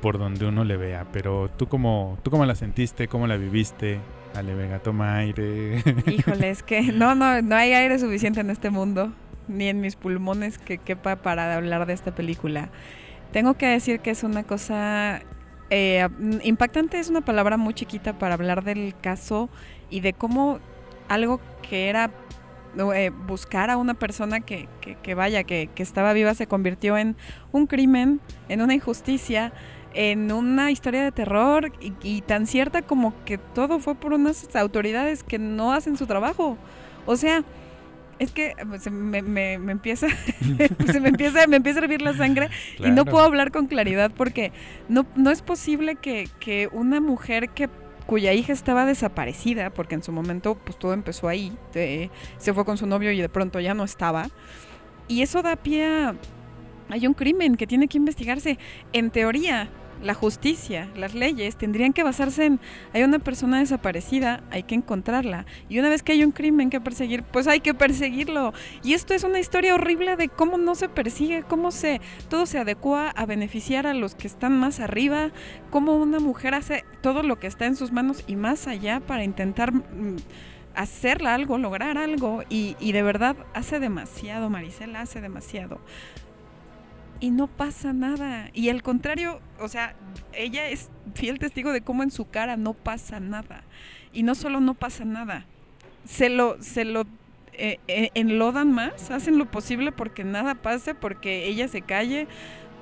por 0.00 0.18
donde 0.18 0.46
uno 0.46 0.64
le 0.64 0.76
vea. 0.76 1.06
Pero 1.12 1.50
tú 1.56 1.68
cómo, 1.68 2.18
tú 2.22 2.30
cómo 2.30 2.44
la 2.46 2.54
sentiste, 2.54 3.08
cómo 3.08 3.26
la 3.26 3.36
viviste, 3.36 4.00
Ale 4.34 4.54
Vega, 4.54 4.78
toma 4.80 5.16
aire. 5.16 5.82
Híjole, 6.06 6.50
es 6.50 6.62
que 6.62 6.92
no, 6.92 7.14
no, 7.14 7.42
no 7.42 7.56
hay 7.56 7.72
aire 7.72 7.98
suficiente 7.98 8.40
en 8.40 8.50
este 8.50 8.70
mundo, 8.70 9.12
ni 9.48 9.68
en 9.68 9.80
mis 9.80 9.96
pulmones 9.96 10.58
que 10.58 10.78
quepa 10.78 11.16
para 11.16 11.54
hablar 11.56 11.86
de 11.86 11.94
esta 11.94 12.14
película. 12.14 12.70
Tengo 13.32 13.54
que 13.54 13.66
decir 13.66 14.00
que 14.00 14.10
es 14.10 14.22
una 14.22 14.44
cosa 14.44 15.22
eh, 15.70 16.08
impactante, 16.44 16.98
es 16.98 17.10
una 17.10 17.20
palabra 17.20 17.56
muy 17.56 17.74
chiquita 17.74 18.18
para 18.18 18.34
hablar 18.34 18.64
del 18.64 18.94
caso 19.00 19.50
y 19.90 20.00
de 20.00 20.12
cómo 20.12 20.58
algo 21.08 21.40
que 21.62 21.88
era 21.88 22.10
eh, 22.94 23.10
buscar 23.10 23.70
a 23.70 23.76
una 23.76 23.94
persona 23.94 24.40
que, 24.40 24.68
que, 25.02 25.14
vaya, 25.14 25.44
que, 25.44 25.68
que 25.74 25.82
estaba 25.82 26.12
viva 26.12 26.34
se 26.34 26.46
convirtió 26.46 26.96
en 26.98 27.16
un 27.52 27.66
crimen, 27.66 28.20
en 28.48 28.62
una 28.62 28.74
injusticia 28.74 29.52
en 29.94 30.30
una 30.32 30.70
historia 30.70 31.02
de 31.02 31.12
terror 31.12 31.72
y, 32.02 32.20
tan 32.22 32.46
cierta 32.46 32.82
como 32.82 33.12
que 33.24 33.38
todo 33.38 33.80
fue 33.80 33.94
por 33.94 34.12
unas 34.12 34.54
autoridades 34.54 35.22
que 35.22 35.38
no 35.38 35.72
hacen 35.72 35.96
su 35.96 36.06
trabajo. 36.06 36.56
O 37.06 37.16
sea, 37.16 37.42
es 38.18 38.30
que 38.30 38.54
se 38.78 38.90
me, 38.90 39.22
me, 39.22 39.54
empieza, 39.54 40.08
se 40.86 41.00
me 41.00 41.08
empieza, 41.08 41.46
me 41.46 41.56
empieza 41.56 41.80
a 41.80 41.82
hervir 41.84 42.02
la 42.02 42.14
sangre 42.14 42.50
y 42.78 42.90
no 42.90 43.04
puedo 43.04 43.24
hablar 43.24 43.50
con 43.50 43.66
claridad 43.66 44.10
porque 44.16 44.52
no, 44.88 45.06
no 45.16 45.30
es 45.30 45.42
posible 45.42 45.96
que, 45.96 46.28
que 46.38 46.68
una 46.70 47.00
mujer 47.00 47.48
que 47.48 47.68
cuya 48.08 48.32
hija 48.32 48.54
estaba 48.54 48.86
desaparecida, 48.86 49.68
porque 49.68 49.94
en 49.94 50.02
su 50.02 50.12
momento 50.12 50.54
pues 50.54 50.78
todo 50.78 50.94
empezó 50.94 51.28
ahí, 51.28 51.52
se 51.74 52.54
fue 52.54 52.64
con 52.64 52.78
su 52.78 52.86
novio 52.86 53.12
y 53.12 53.20
de 53.20 53.28
pronto 53.28 53.60
ya 53.60 53.74
no 53.74 53.84
estaba. 53.84 54.30
Y 55.08 55.20
eso 55.20 55.42
da 55.42 55.56
pie 55.56 55.84
a, 55.84 56.14
hay 56.88 57.06
un 57.06 57.12
crimen 57.12 57.56
que 57.56 57.66
tiene 57.66 57.86
que 57.86 57.98
investigarse. 57.98 58.58
En 58.94 59.10
teoría, 59.10 59.68
la 60.02 60.14
justicia, 60.14 60.88
las 60.96 61.14
leyes, 61.14 61.56
tendrían 61.56 61.92
que 61.92 62.02
basarse 62.02 62.46
en, 62.46 62.60
hay 62.92 63.02
una 63.02 63.18
persona 63.18 63.58
desaparecida, 63.58 64.42
hay 64.50 64.62
que 64.62 64.74
encontrarla. 64.74 65.46
Y 65.68 65.78
una 65.78 65.88
vez 65.88 66.02
que 66.02 66.12
hay 66.12 66.24
un 66.24 66.32
crimen 66.32 66.70
que 66.70 66.80
perseguir, 66.80 67.22
pues 67.24 67.46
hay 67.46 67.60
que 67.60 67.74
perseguirlo. 67.74 68.52
Y 68.82 68.94
esto 68.94 69.14
es 69.14 69.24
una 69.24 69.40
historia 69.40 69.74
horrible 69.74 70.16
de 70.16 70.28
cómo 70.28 70.58
no 70.58 70.74
se 70.74 70.88
persigue, 70.88 71.42
cómo 71.42 71.70
se, 71.70 72.00
todo 72.28 72.46
se 72.46 72.58
adecua 72.58 73.10
a 73.10 73.26
beneficiar 73.26 73.86
a 73.86 73.94
los 73.94 74.14
que 74.14 74.26
están 74.26 74.58
más 74.58 74.80
arriba, 74.80 75.30
cómo 75.70 75.96
una 75.96 76.20
mujer 76.20 76.54
hace 76.54 76.84
todo 77.00 77.22
lo 77.22 77.38
que 77.38 77.46
está 77.46 77.66
en 77.66 77.76
sus 77.76 77.92
manos 77.92 78.24
y 78.26 78.36
más 78.36 78.66
allá 78.66 79.00
para 79.00 79.24
intentar... 79.24 79.72
Mm, 79.72 80.16
hacerla 80.74 81.34
algo, 81.34 81.58
lograr 81.58 81.98
algo, 81.98 82.44
y, 82.48 82.76
y 82.78 82.92
de 82.92 83.02
verdad 83.02 83.34
hace 83.52 83.80
demasiado, 83.80 84.48
Marisela, 84.48 85.00
hace 85.00 85.20
demasiado 85.20 85.80
y 87.20 87.30
no 87.30 87.46
pasa 87.46 87.92
nada. 87.92 88.50
Y 88.54 88.68
al 88.68 88.82
contrario, 88.82 89.40
o 89.60 89.68
sea, 89.68 89.94
ella 90.32 90.68
es 90.68 90.90
fiel 91.14 91.38
testigo 91.38 91.72
de 91.72 91.80
cómo 91.80 92.02
en 92.02 92.10
su 92.10 92.28
cara 92.28 92.56
no 92.56 92.74
pasa 92.74 93.20
nada. 93.20 93.64
Y 94.12 94.22
no 94.22 94.34
solo 94.34 94.60
no 94.60 94.74
pasa 94.74 95.04
nada, 95.04 95.44
se 96.04 96.30
lo, 96.30 96.62
se 96.62 96.84
lo 96.84 97.04
eh, 97.52 97.78
eh, 97.88 98.10
enlodan 98.14 98.72
más, 98.72 99.10
hacen 99.10 99.36
lo 99.36 99.50
posible 99.50 99.92
porque 99.92 100.24
nada 100.24 100.54
pase, 100.54 100.94
porque 100.94 101.46
ella 101.46 101.68
se 101.68 101.82
calle. 101.82 102.26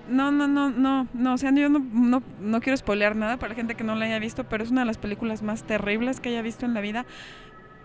No, 0.09 0.31
no, 0.31 0.47
no, 0.47 0.71
no, 0.71 1.09
no, 1.15 1.35
o 1.35 1.39
sea, 1.39 1.51
yo 1.53 1.69
no, 1.69 1.81
no, 1.81 2.23
no 2.41 2.61
quiero 2.61 2.77
spoilear 2.77 3.17
nada 3.17 3.39
para 3.39 3.51
la 3.51 3.55
gente 3.57 3.75
que 3.75 3.83
no 3.83 3.97
la 3.97 4.05
haya 4.05 4.21
visto, 4.21 4.45
pero 4.45 4.63
es 4.63 4.71
una 4.71 4.83
de 4.83 4.87
las 4.87 4.99
películas 4.99 5.43
más 5.43 5.65
terribles 5.65 6.21
que 6.21 6.29
haya 6.29 6.43
visto 6.43 6.65
en 6.65 6.75
la 6.75 6.81
vida, 6.81 7.07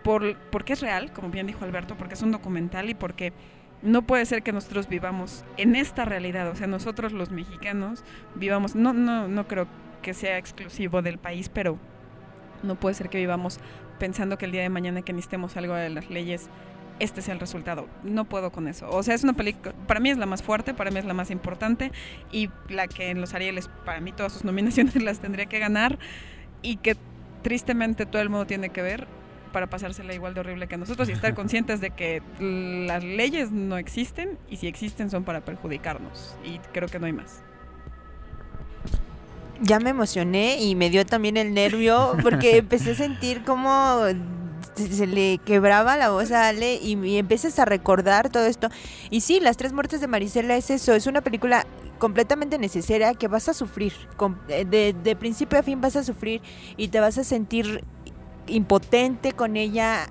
por, 0.04 0.38
porque 0.52 0.74
es 0.74 0.82
real, 0.82 1.12
como 1.14 1.30
bien 1.30 1.48
dijo 1.48 1.66
Alberto, 1.66 1.96
porque 1.98 2.14
es 2.14 2.22
un 2.22 2.32
documental 2.32 2.90
y 2.92 2.94
porque 2.94 3.34
no 3.82 4.04
puede 4.04 4.26
ser 4.26 4.44
que 4.44 4.52
nosotros 4.52 4.88
vivamos 4.88 5.44
en 5.58 5.76
esta 5.76 6.06
realidad, 6.06 6.50
o 6.50 6.56
sea, 6.56 6.67
nosotros 6.67 7.13
los 7.13 7.32
mexicanos 7.32 8.04
vivamos, 8.36 8.76
no, 8.76 8.94
no, 8.94 9.28
no 9.28 9.48
creo 9.48 9.67
que 10.02 10.13
sea 10.13 10.38
exclusivo 10.38 11.02
del 11.02 11.17
país, 11.17 11.50
pero 11.50 11.78
no 12.63 12.76
puede 12.76 12.96
ser 12.96 13.10
que 13.10 13.17
vivamos 13.17 13.60
pensando 14.00 14.38
que 14.38 14.46
el 14.46 14.52
día 14.52 14.62
de 14.62 14.70
mañana 14.70 15.02
que 15.02 15.13
necesitemos 15.13 15.58
algo 15.58 15.74
de 15.76 15.89
las 15.89 16.10
leyes, 16.10 16.50
este 17.00 17.22
sea 17.22 17.34
el 17.34 17.39
resultado. 17.39 17.88
No 18.04 18.26
puedo 18.26 18.52
con 18.52 18.67
eso. 18.67 18.88
O 18.89 19.02
sea, 19.02 19.15
es 19.15 19.24
una 19.24 19.34
película, 19.34 19.74
para 19.88 20.00
mí 20.00 20.10
es 20.10 20.17
la 20.17 20.26
más 20.28 20.44
fuerte, 20.44 20.74
para 20.74 20.91
mí 20.91 21.00
es 21.00 21.06
la 21.06 21.13
más 21.13 21.32
importante 21.32 21.91
y 22.32 22.50
la 22.70 22.88
que 22.88 23.10
en 23.10 23.22
los 23.22 23.34
Arieles, 23.34 23.70
para 23.86 24.00
mí 24.00 24.12
todas 24.12 24.34
sus 24.34 24.44
nominaciones 24.44 24.96
las 25.04 25.20
tendría 25.20 25.48
que 25.48 25.60
ganar 25.60 25.98
y 26.62 26.78
que 26.78 26.96
tristemente 27.41 28.06
todo 28.06 28.22
el 28.22 28.30
mundo 28.30 28.46
tiene 28.46 28.70
que 28.70 28.82
ver 28.82 29.08
para 29.52 29.68
pasársela 29.68 30.14
igual 30.14 30.34
de 30.34 30.40
horrible 30.42 30.68
que 30.68 30.78
nosotros 30.78 31.10
y 31.10 31.12
estar 31.12 31.34
conscientes 31.34 31.82
de 31.82 31.92
que 31.92 32.22
las 32.88 33.04
leyes 33.04 33.52
no 33.52 33.78
existen 33.78 34.38
y 34.50 34.58
si 34.58 34.68
existen 34.68 35.10
son 35.10 35.24
para 35.24 35.42
perjudicarnos. 35.42 36.36
Y 36.44 36.60
creo 36.72 36.88
que 36.88 37.00
no 37.00 37.06
hay 37.06 37.14
más. 37.14 37.42
Ya 39.62 39.80
me 39.80 39.92
emocioné 39.92 40.62
y 40.62 40.76
me 40.76 40.90
dio 40.90 41.06
también 41.06 41.38
el 41.38 41.54
nervio 41.54 42.16
porque 42.24 42.58
empecé 42.58 42.92
a 42.92 42.96
sentir 42.96 43.44
como 43.44 44.02
se 44.76 45.06
le 45.06 45.38
quebraba 45.40 45.98
la 45.98 46.10
voz 46.10 46.32
a 46.32 46.48
Ale 46.48 46.76
y, 46.76 46.98
y 47.06 47.18
empiezas 47.18 47.60
a 47.60 47.66
recordar 47.66 48.30
todo 48.30 48.46
esto. 48.46 48.70
Y 49.10 49.22
sí, 49.22 49.40
Las 49.40 49.58
Tres 49.58 49.74
Muertes 49.74 50.02
de 50.02 50.08
Marisela 50.08 50.56
es 50.56 50.70
eso, 50.70 50.94
es 50.94 51.08
una 51.08 51.22
película 51.22 51.66
completamente 52.02 52.58
necesaria 52.58 53.14
que 53.14 53.28
vas 53.28 53.48
a 53.48 53.54
sufrir. 53.54 53.94
De, 54.48 54.96
de 55.04 55.16
principio 55.16 55.60
a 55.60 55.64
fin 55.64 55.82
vas 55.82 55.96
a 55.96 56.04
sufrir 56.04 56.42
y 56.76 56.88
te 56.88 57.00
vas 57.00 57.20
a 57.20 57.24
sentir 57.24 57.84
impotente 58.52 59.34
con 59.34 59.58
ella. 59.58 60.08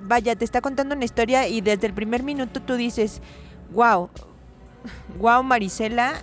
Vaya, 0.00 0.36
te 0.36 0.44
está 0.44 0.60
contando 0.60 0.94
una 0.94 1.04
historia 1.04 1.48
y 1.48 1.60
desde 1.60 1.86
el 1.86 1.94
primer 1.94 2.22
minuto 2.22 2.60
tú 2.60 2.74
dices, 2.74 3.22
wow, 3.72 4.10
wow 5.18 5.42
Marisela, 5.42 6.22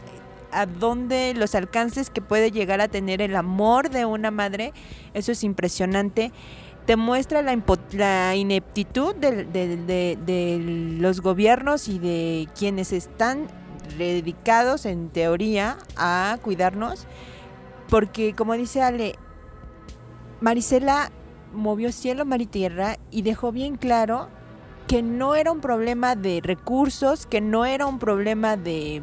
a 0.52 0.66
dónde 0.66 1.34
los 1.36 1.56
alcances 1.56 2.10
que 2.10 2.22
puede 2.22 2.52
llegar 2.52 2.80
a 2.80 2.88
tener 2.88 3.22
el 3.22 3.36
amor 3.36 3.90
de 3.90 4.06
una 4.06 4.32
madre, 4.32 4.74
eso 5.14 5.32
es 5.32 5.44
impresionante. 5.44 6.32
Te 6.86 6.96
muestra 6.96 7.42
la, 7.42 8.36
ineptitud 8.36 9.16
de, 9.16 9.46
de, 9.46 10.98
los 11.00 11.22
gobiernos 11.22 11.88
y 11.88 11.98
de 11.98 12.48
quienes 12.58 12.92
están 12.92 13.48
dedicados 13.98 14.86
en 14.86 15.10
teoría 15.10 15.78
a 15.96 16.38
cuidarnos, 16.42 17.08
porque 17.90 18.36
como 18.36 18.54
dice 18.54 18.82
Ale, 18.82 19.16
Marisela 20.42 21.10
movió 21.54 21.92
cielo, 21.92 22.26
mar 22.26 22.42
y 22.42 22.46
tierra 22.46 22.98
y 23.12 23.22
dejó 23.22 23.52
bien 23.52 23.76
claro 23.76 24.30
que 24.88 25.02
no 25.02 25.36
era 25.36 25.52
un 25.52 25.62
problema 25.62 26.16
de 26.16 26.42
recursos, 26.44 27.26
que 27.26 27.42
no 27.42 27.66
era 27.66 27.86
un 27.86 28.00
problema 28.00 28.58
de... 28.58 29.02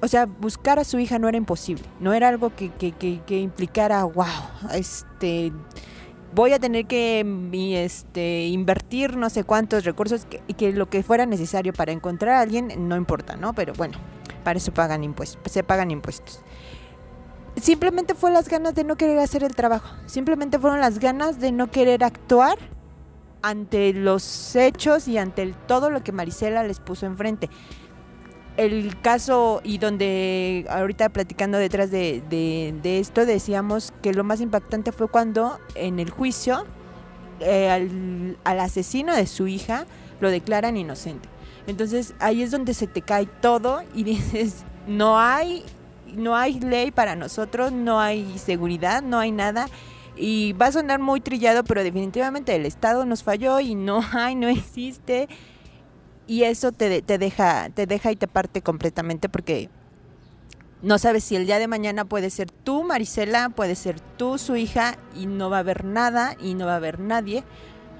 O 0.00 0.08
sea, 0.08 0.26
buscar 0.26 0.78
a 0.78 0.84
su 0.84 0.98
hija 0.98 1.18
no 1.18 1.28
era 1.28 1.38
imposible, 1.38 1.84
no 2.00 2.12
era 2.12 2.28
algo 2.28 2.54
que, 2.54 2.70
que, 2.70 2.92
que, 2.92 3.38
implicara, 3.38 4.04
wow, 4.04 4.26
este, 4.74 5.50
voy 6.34 6.52
a 6.52 6.58
tener 6.58 6.84
que 6.84 7.24
este, 7.74 8.48
invertir 8.48 9.16
no 9.16 9.30
sé 9.30 9.44
cuántos 9.44 9.84
recursos 9.84 10.26
y 10.46 10.54
que, 10.54 10.72
lo 10.72 10.90
que 10.90 11.02
fuera 11.02 11.24
necesario 11.24 11.72
para 11.72 11.92
encontrar 11.92 12.34
a 12.34 12.40
alguien 12.40 12.86
no 12.86 12.96
importa, 12.96 13.36
¿no? 13.36 13.54
Pero 13.54 13.72
bueno, 13.72 13.96
para 14.42 14.58
eso 14.58 14.74
pagan 14.74 15.04
impuestos, 15.04 15.40
se 15.50 15.62
pagan 15.62 15.90
impuestos 15.90 16.42
simplemente 17.60 18.14
fue 18.14 18.30
las 18.30 18.48
ganas 18.48 18.74
de 18.74 18.84
no 18.84 18.96
querer 18.96 19.18
hacer 19.18 19.44
el 19.44 19.54
trabajo. 19.54 19.94
Simplemente 20.06 20.58
fueron 20.58 20.80
las 20.80 20.98
ganas 20.98 21.40
de 21.40 21.52
no 21.52 21.70
querer 21.70 22.04
actuar 22.04 22.58
ante 23.42 23.92
los 23.92 24.56
hechos 24.56 25.06
y 25.06 25.18
ante 25.18 25.54
todo 25.66 25.90
lo 25.90 26.02
que 26.02 26.12
Marisela 26.12 26.64
les 26.64 26.80
puso 26.80 27.06
enfrente. 27.06 27.50
El 28.56 29.00
caso 29.00 29.60
y 29.64 29.78
donde 29.78 30.64
ahorita 30.70 31.08
platicando 31.08 31.58
detrás 31.58 31.90
de, 31.90 32.80
esto 32.84 33.26
decíamos 33.26 33.92
que 34.00 34.14
lo 34.14 34.24
más 34.24 34.40
impactante 34.40 34.92
fue 34.92 35.08
cuando 35.08 35.58
en 35.74 35.98
el 35.98 36.10
juicio 36.10 36.64
eh, 37.40 38.36
al 38.44 38.60
asesino 38.60 39.14
de 39.14 39.26
su 39.26 39.48
hija 39.48 39.86
lo 40.20 40.30
declaran 40.30 40.76
inocente. 40.76 41.28
Entonces 41.66 42.14
ahí 42.18 42.42
es 42.42 42.50
donde 42.50 42.74
se 42.74 42.86
te 42.86 43.02
cae 43.02 43.26
todo 43.26 43.82
y 43.94 44.04
dices, 44.04 44.64
no 44.86 45.18
hay 45.18 45.64
no 46.16 46.36
hay 46.36 46.60
ley 46.60 46.90
para 46.90 47.16
nosotros, 47.16 47.72
no 47.72 48.00
hay 48.00 48.38
seguridad, 48.38 49.02
no 49.02 49.18
hay 49.18 49.32
nada. 49.32 49.66
Y 50.16 50.52
va 50.52 50.66
a 50.66 50.72
sonar 50.72 51.00
muy 51.00 51.20
trillado, 51.20 51.64
pero 51.64 51.82
definitivamente 51.82 52.54
el 52.54 52.66
Estado 52.66 53.04
nos 53.04 53.22
falló 53.22 53.60
y 53.60 53.74
no 53.74 54.00
hay, 54.12 54.34
no 54.34 54.48
existe. 54.48 55.28
Y 56.26 56.44
eso 56.44 56.72
te, 56.72 57.02
te, 57.02 57.18
deja, 57.18 57.68
te 57.70 57.86
deja 57.86 58.10
y 58.12 58.16
te 58.16 58.28
parte 58.28 58.62
completamente 58.62 59.28
porque 59.28 59.68
no 60.82 60.98
sabes 60.98 61.24
si 61.24 61.36
el 61.36 61.46
día 61.46 61.58
de 61.58 61.66
mañana 61.68 62.04
puede 62.04 62.30
ser 62.30 62.50
tú, 62.50 62.84
Marisela, 62.84 63.48
puede 63.48 63.74
ser 63.74 64.00
tú, 64.00 64.38
su 64.38 64.56
hija, 64.56 64.98
y 65.16 65.26
no 65.26 65.48
va 65.48 65.56
a 65.56 65.60
haber 65.60 65.84
nada 65.84 66.36
y 66.40 66.54
no 66.54 66.66
va 66.66 66.74
a 66.74 66.76
haber 66.76 67.00
nadie 67.00 67.42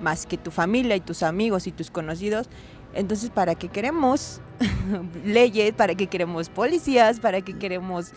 más 0.00 0.27
que 0.27 0.37
tu 0.37 0.50
familia 0.50 0.96
y 0.96 1.00
tus 1.00 1.22
amigos 1.22 1.66
y 1.66 1.72
tus 1.72 1.90
conocidos. 1.90 2.48
Entonces, 2.94 3.30
¿para 3.30 3.54
qué 3.54 3.68
queremos 3.68 4.40
leyes, 5.24 5.72
para 5.72 5.94
qué 5.94 6.07
queremos 6.07 6.48
policías, 6.48 7.20
para 7.20 7.40
qué 7.40 7.59
queremos 7.59 8.12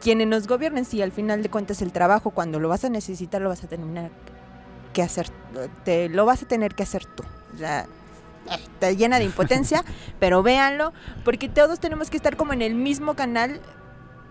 quienes 0.00 0.26
nos 0.26 0.46
gobiernen, 0.46 0.84
si 0.84 1.02
al 1.02 1.12
final 1.12 1.42
de 1.42 1.50
cuentas 1.50 1.82
el 1.82 1.92
trabajo 1.92 2.30
cuando 2.30 2.58
lo 2.58 2.68
vas 2.68 2.84
a 2.84 2.88
necesitar 2.88 3.42
lo 3.42 3.50
vas 3.50 3.62
a 3.62 3.68
tener 3.68 4.10
que 4.92 5.02
hacer, 5.02 5.28
te, 5.84 6.08
lo 6.08 6.24
vas 6.24 6.42
a 6.42 6.48
tener 6.48 6.74
que 6.74 6.82
hacer 6.82 7.04
tú. 7.04 7.22
O 7.54 7.58
sea, 7.58 7.86
está 8.50 8.90
llena 8.92 9.18
de 9.18 9.26
impotencia, 9.26 9.84
pero 10.18 10.42
véanlo, 10.42 10.92
porque 11.24 11.48
todos 11.48 11.80
tenemos 11.80 12.10
que 12.10 12.16
estar 12.16 12.36
como 12.36 12.52
en 12.52 12.62
el 12.62 12.74
mismo 12.74 13.14
canal 13.14 13.60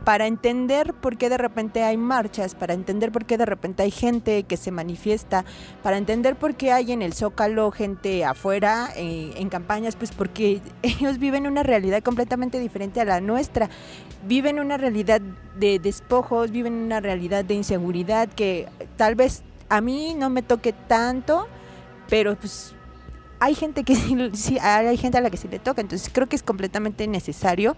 para 0.09 0.25
entender 0.25 0.95
por 0.95 1.17
qué 1.17 1.29
de 1.29 1.37
repente 1.37 1.83
hay 1.83 1.95
marchas, 1.95 2.55
para 2.55 2.73
entender 2.73 3.11
por 3.11 3.25
qué 3.25 3.37
de 3.37 3.45
repente 3.45 3.83
hay 3.83 3.91
gente 3.91 4.41
que 4.41 4.57
se 4.57 4.71
manifiesta, 4.71 5.45
para 5.83 5.97
entender 5.97 6.35
por 6.35 6.55
qué 6.55 6.71
hay 6.71 6.93
en 6.93 7.03
el 7.03 7.13
Zócalo 7.13 7.69
gente 7.69 8.25
afuera 8.25 8.89
eh, 8.95 9.33
en 9.35 9.49
campañas, 9.49 9.95
pues 9.95 10.11
porque 10.11 10.61
ellos 10.81 11.19
viven 11.19 11.45
una 11.45 11.61
realidad 11.61 12.01
completamente 12.01 12.59
diferente 12.59 12.99
a 12.99 13.05
la 13.05 13.21
nuestra. 13.21 13.69
Viven 14.27 14.57
una 14.57 14.77
realidad 14.77 15.21
de 15.59 15.77
despojos, 15.77 16.49
viven 16.49 16.73
una 16.73 17.01
realidad 17.01 17.45
de 17.45 17.53
inseguridad 17.53 18.29
que 18.29 18.67
tal 18.97 19.13
vez 19.13 19.43
a 19.69 19.79
mí 19.79 20.15
no 20.15 20.31
me 20.31 20.41
toque 20.41 20.73
tanto, 20.73 21.47
pero 22.09 22.35
pues 22.35 22.73
hay 23.39 23.53
gente 23.53 23.83
que 23.83 23.95
sí, 24.33 24.57
hay 24.59 24.97
gente 24.97 25.19
a 25.19 25.21
la 25.21 25.29
que 25.29 25.37
sí 25.37 25.47
le 25.47 25.59
toca, 25.59 25.81
entonces 25.81 26.09
creo 26.11 26.27
que 26.27 26.35
es 26.35 26.41
completamente 26.41 27.05
necesario 27.05 27.77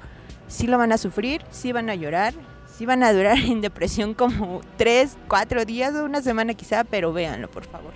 sí 0.52 0.68
lo 0.68 0.78
van 0.78 0.92
a 0.92 0.98
sufrir, 0.98 1.42
sí 1.50 1.72
van 1.72 1.90
a 1.90 1.96
llorar, 1.96 2.34
sí 2.78 2.86
van 2.86 3.04
a 3.04 3.14
durar 3.14 3.38
en 3.46 3.62
depresión 3.62 4.14
como 4.14 4.62
tres, 4.78 5.18
cuatro 5.28 5.66
días 5.66 5.96
o 5.96 6.06
una 6.06 6.22
semana 6.22 6.54
quizá, 6.54 6.84
pero 6.84 7.14
véanlo, 7.14 7.50
por 7.50 7.66
favor. 7.66 7.94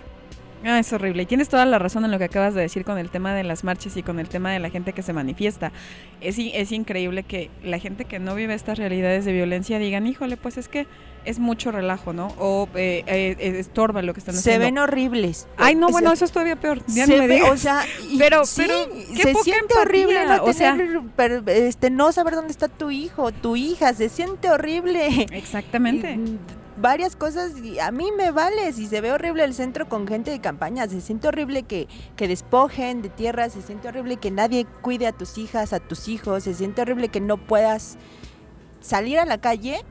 Ah, 0.64 0.80
es 0.80 0.92
horrible. 0.94 1.24
Y 1.24 1.26
tienes 1.26 1.50
toda 1.50 1.66
la 1.66 1.78
razón 1.80 2.06
en 2.06 2.12
lo 2.12 2.18
que 2.18 2.24
acabas 2.26 2.54
de 2.54 2.62
decir 2.62 2.86
con 2.86 2.98
el 2.98 3.10
tema 3.10 3.34
de 3.34 3.44
las 3.44 3.64
marchas 3.64 3.98
y 3.98 4.04
con 4.04 4.20
el 4.20 4.30
tema 4.30 4.52
de 4.52 4.60
la 4.60 4.70
gente 4.70 4.94
que 4.94 5.04
se 5.04 5.14
manifiesta. 5.14 5.72
Es, 6.22 6.38
es 6.40 6.72
increíble 6.72 7.24
que 7.24 7.50
la 7.64 7.80
gente 7.80 8.06
que 8.06 8.20
no 8.20 8.36
vive 8.36 8.54
estas 8.54 8.78
realidades 8.78 9.26
de 9.26 9.34
violencia 9.34 9.78
digan, 9.80 10.08
híjole, 10.08 10.38
pues 10.38 10.58
es 10.58 10.68
que 10.68 10.88
es 11.26 11.40
mucho 11.40 11.72
relajo, 11.72 12.14
¿no? 12.14 12.28
O 12.40 12.70
eh, 12.76 13.04
eh, 13.08 13.60
estorba 13.60 14.02
lo 14.02 14.14
que 14.14 14.20
están 14.20 14.36
haciendo. 14.36 14.64
Se 14.64 14.66
ven 14.66 14.78
horribles. 14.78 15.48
Ay, 15.58 15.76
no, 15.76 15.90
bueno, 15.90 16.14
eso 16.14 16.26
es 16.26 16.32
todavía 16.32 16.56
peor. 16.56 16.82
Ya 16.88 17.08
no 17.08 17.18
me 17.18 17.28
digas. 17.28 17.50
O 17.50 17.58
sea, 17.58 17.84
pero, 18.18 18.44
pero 18.56 18.88
se 19.14 19.34
siente 19.44 19.74
horrible 19.80 20.26
no 20.26 20.44
o 20.44 20.54
sea, 20.54 20.78
este, 21.48 21.90
no 21.90 22.12
saber 22.12 22.36
dónde 22.36 22.52
está 22.52 22.68
tu 22.68 22.92
hijo, 22.92 23.32
tu 23.32 23.56
hija, 23.56 23.94
se 23.94 24.10
siente 24.10 24.50
horrible. 24.50 25.28
Exactamente. 25.32 26.20
Varias 26.78 27.16
cosas 27.16 27.58
y 27.58 27.80
a 27.80 27.92
mí 27.92 28.12
me 28.16 28.32
vale 28.32 28.72
si 28.74 28.88
se 28.88 29.02
ve 29.02 29.12
horrible 29.12 29.44
el 29.44 29.54
centro 29.54 29.88
con 29.88 30.08
gente 30.08 30.32
de 30.32 30.40
campaña, 30.40 30.88
se 30.88 31.02
siente 31.02 31.28
horrible 31.28 31.64
que, 31.64 31.88
que 32.16 32.28
despojen 32.28 33.02
de 33.02 33.10
tierra, 33.10 33.50
se 33.50 33.62
siente 33.62 33.88
horrible 33.88 34.18
que 34.18 34.32
nadie 34.32 34.66
cuide 34.82 35.08
a 35.08 35.12
tus 35.12 35.38
hijas, 35.38 35.74
a 35.74 35.80
tus 35.80 36.08
hijos, 36.08 36.44
se 36.44 36.54
siente 36.54 36.82
horrible 36.82 37.10
que 37.10 37.22
no 37.22 37.38
puedas 37.38 37.98
salir 38.82 39.20
a 39.20 39.26
la 39.26 39.40
calle 39.40 39.84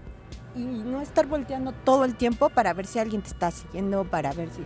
y 0.54 0.60
no 0.60 1.00
estar 1.00 1.26
volteando 1.26 1.72
todo 1.72 2.04
el 2.04 2.14
tiempo 2.14 2.48
para 2.48 2.72
ver 2.74 2.86
si 2.86 2.98
alguien 2.98 3.22
te 3.22 3.28
está 3.28 3.50
siguiendo, 3.50 4.04
para 4.04 4.32
ver 4.32 4.50
si 4.50 4.62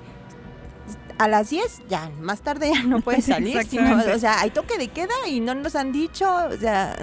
a 1.18 1.28
las 1.28 1.50
10 1.50 1.82
ya, 1.88 2.10
más 2.20 2.42
tarde 2.42 2.70
ya 2.72 2.82
no 2.82 3.00
puedes 3.00 3.24
salir. 3.26 3.56
o 3.56 4.18
sea, 4.18 4.40
hay 4.40 4.50
toque 4.50 4.78
de 4.78 4.88
queda 4.88 5.14
y 5.28 5.40
no 5.40 5.54
nos 5.54 5.74
han 5.76 5.92
dicho, 5.92 6.32
o 6.32 6.56
sea... 6.56 6.96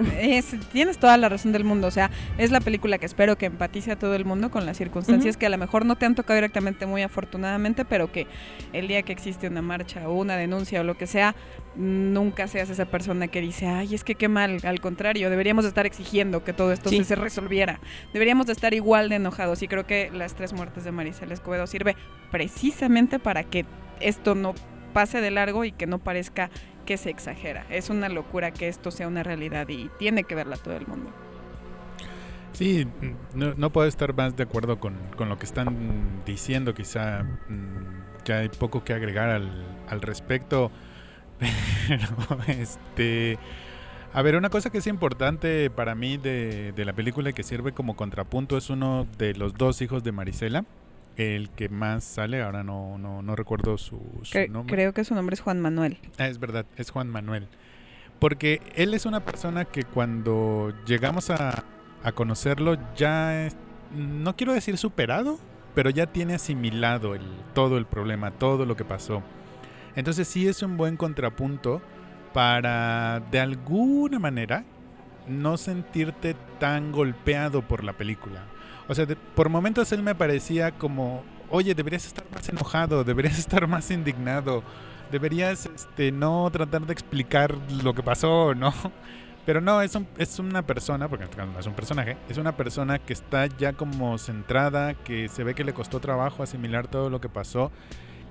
tienes 0.72 0.98
toda 0.98 1.16
la 1.16 1.28
razón 1.28 1.52
del 1.52 1.64
mundo, 1.64 1.86
o 1.86 1.90
sea, 1.90 2.10
es 2.38 2.50
la 2.50 2.60
película 2.60 2.98
que 2.98 3.06
espero 3.06 3.36
que 3.36 3.46
empatice 3.46 3.92
a 3.92 3.98
todo 3.98 4.14
el 4.14 4.24
mundo 4.24 4.50
con 4.50 4.66
las 4.66 4.76
circunstancias 4.76 5.36
que 5.36 5.46
a 5.46 5.50
lo 5.50 5.58
mejor 5.58 5.84
no 5.84 5.96
te 5.96 6.06
han 6.06 6.14
tocado 6.14 6.36
directamente 6.36 6.86
muy 6.86 7.02
afortunadamente, 7.02 7.84
pero 7.84 8.10
que 8.10 8.26
el 8.72 8.88
día 8.88 9.02
que 9.02 9.12
existe 9.12 9.48
una 9.48 9.62
marcha 9.62 10.08
o 10.08 10.14
una 10.14 10.36
denuncia 10.36 10.80
o 10.80 10.84
lo 10.84 10.96
que 10.96 11.06
sea, 11.06 11.34
nunca 11.76 12.48
seas 12.48 12.70
esa 12.70 12.86
persona 12.86 13.28
que 13.28 13.40
dice, 13.40 13.66
ay, 13.66 13.94
es 13.94 14.02
que 14.02 14.14
qué 14.14 14.28
mal, 14.28 14.60
al 14.64 14.80
contrario, 14.80 15.30
deberíamos 15.30 15.64
estar 15.64 15.86
exigiendo 15.86 16.42
que 16.42 16.52
todo 16.52 16.72
esto 16.72 16.90
se 16.90 17.14
resolviera, 17.14 17.80
deberíamos 18.12 18.46
de 18.46 18.52
estar 18.52 18.72
igual 18.74 19.08
de 19.08 19.16
enojados 19.16 19.62
y 19.62 19.68
creo 19.68 19.86
que 19.86 20.10
las 20.10 20.34
tres 20.34 20.52
muertes 20.52 20.84
de 20.84 20.92
Maricela 20.92 21.34
Escobedo 21.34 21.66
sirve 21.66 21.96
precisamente 22.30 23.18
para 23.18 23.44
que 23.44 23.66
esto 24.00 24.34
no 24.34 24.54
pase 24.92 25.20
de 25.20 25.30
largo 25.30 25.64
y 25.64 25.72
que 25.72 25.86
no 25.86 25.98
parezca 25.98 26.50
que 26.86 26.96
se 26.96 27.10
exagera. 27.10 27.66
Es 27.68 27.90
una 27.90 28.08
locura 28.08 28.50
que 28.52 28.68
esto 28.68 28.90
sea 28.90 29.08
una 29.08 29.22
realidad 29.22 29.68
y 29.68 29.90
tiene 29.98 30.24
que 30.24 30.34
verla 30.34 30.56
todo 30.56 30.76
el 30.76 30.86
mundo. 30.86 31.10
Sí, 32.52 32.86
no, 33.34 33.70
puedo 33.70 33.86
estar 33.86 34.14
más 34.14 34.34
de 34.34 34.44
acuerdo 34.44 34.78
con, 34.80 34.96
lo 35.18 35.38
que 35.38 35.44
están 35.44 36.22
diciendo. 36.24 36.72
Quizá 36.72 37.24
mm, 37.24 38.22
que 38.24 38.32
hay 38.32 38.48
poco 38.48 38.82
que 38.82 38.94
agregar 38.94 39.28
al, 39.28 40.00
respecto. 40.00 40.70
Pero, 41.88 42.08
este. 42.48 43.38
A 44.14 44.22
ver, 44.22 44.36
una 44.36 44.48
cosa 44.48 44.70
que 44.70 44.78
es 44.78 44.86
importante 44.86 45.68
para 45.68 45.94
mí 45.94 46.16
de, 46.16 46.72
de 46.72 46.84
la 46.86 46.94
película 46.94 47.28
y 47.28 47.32
que 47.34 47.42
sirve 47.42 47.72
como 47.72 47.96
contrapunto 47.96 48.56
es 48.56 48.70
uno 48.70 49.06
de 49.18 49.34
los 49.34 49.52
dos 49.52 49.82
hijos 49.82 50.02
de 50.02 50.12
Marisela 50.12 50.64
el 51.16 51.50
que 51.50 51.68
más 51.68 52.04
sale, 52.04 52.42
ahora 52.42 52.62
no, 52.62 52.98
no, 52.98 53.22
no 53.22 53.36
recuerdo 53.36 53.78
su, 53.78 54.00
nombre. 54.50 54.74
Creo 54.74 54.92
que 54.92 55.04
su 55.04 55.14
nombre 55.14 55.34
es 55.34 55.40
Juan 55.40 55.60
Manuel. 55.60 55.98
Ah, 56.18 56.28
es 56.28 56.38
verdad, 56.38 56.66
es 56.76 56.90
Juan 56.90 57.08
Manuel. 57.08 57.48
Porque 58.18 58.60
él 58.74 58.94
es 58.94 59.06
una 59.06 59.24
persona 59.24 59.64
que 59.64 59.84
cuando 59.84 60.72
llegamos 60.86 61.30
a, 61.30 61.64
a 62.02 62.12
conocerlo 62.12 62.76
ya, 62.94 63.48
no 63.94 64.36
quiero 64.36 64.52
decir 64.52 64.78
superado, 64.78 65.38
pero 65.74 65.90
ya 65.90 66.06
tiene 66.06 66.34
asimilado 66.34 67.14
el, 67.14 67.22
todo 67.52 67.76
el 67.76 67.86
problema, 67.86 68.30
todo 68.30 68.64
lo 68.64 68.76
que 68.76 68.84
pasó. 68.84 69.22
Entonces 69.94 70.28
sí 70.28 70.48
es 70.48 70.62
un 70.62 70.76
buen 70.76 70.96
contrapunto 70.96 71.82
para 72.32 73.20
de 73.30 73.40
alguna 73.40 74.18
manera 74.18 74.64
no 75.28 75.56
sentirte 75.56 76.34
tan 76.58 76.92
golpeado 76.92 77.62
por 77.62 77.84
la 77.84 77.94
película. 77.94 78.44
O 78.88 78.94
sea, 78.94 79.06
por 79.34 79.48
momentos 79.48 79.90
él 79.92 80.02
me 80.02 80.14
parecía 80.14 80.72
como, 80.72 81.24
oye, 81.50 81.74
deberías 81.74 82.06
estar 82.06 82.24
más 82.32 82.48
enojado, 82.48 83.04
deberías 83.04 83.38
estar 83.40 83.66
más 83.66 83.90
indignado, 83.90 84.62
deberías 85.10 85.66
este, 85.66 86.12
no 86.12 86.48
tratar 86.50 86.86
de 86.86 86.92
explicar 86.92 87.54
lo 87.82 87.94
que 87.94 88.02
pasó, 88.02 88.54
¿no? 88.54 88.72
Pero 89.46 89.60
no, 89.60 89.80
es, 89.80 89.96
es 90.18 90.40
una 90.40 90.62
persona, 90.62 91.08
porque 91.08 91.24
este 91.24 91.36
no 91.36 91.58
es 91.58 91.66
un 91.66 91.74
personaje, 91.74 92.16
es 92.28 92.36
una 92.36 92.56
persona 92.56 92.98
que 92.98 93.12
está 93.12 93.46
ya 93.46 93.74
como 93.74 94.18
centrada, 94.18 94.94
que 94.94 95.28
se 95.28 95.44
ve 95.44 95.54
que 95.54 95.62
le 95.62 95.72
costó 95.72 96.00
trabajo 96.00 96.42
asimilar 96.42 96.88
todo 96.88 97.10
lo 97.10 97.20
que 97.20 97.28
pasó. 97.28 97.70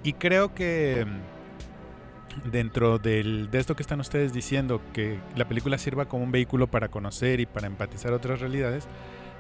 Y 0.04 0.12
creo 0.14 0.54
que 0.54 1.06
mm, 1.08 2.52
dentro 2.52 3.00
del, 3.00 3.50
de 3.50 3.60
esto 3.60 3.78
que 3.78 3.82
están 3.82 4.02
ustedes 4.02 4.34
diciendo, 4.34 4.82
que 4.92 5.20
la 5.38 5.48
película 5.48 5.78
sirva 5.78 6.06
como 6.06 6.26
un 6.26 6.34
vehículo 6.34 6.68
para 6.68 6.90
conocer 6.90 7.40
y 7.40 7.46
para 7.46 7.68
empatizar 7.68 8.12
otras 8.12 8.42
realidades, 8.42 8.88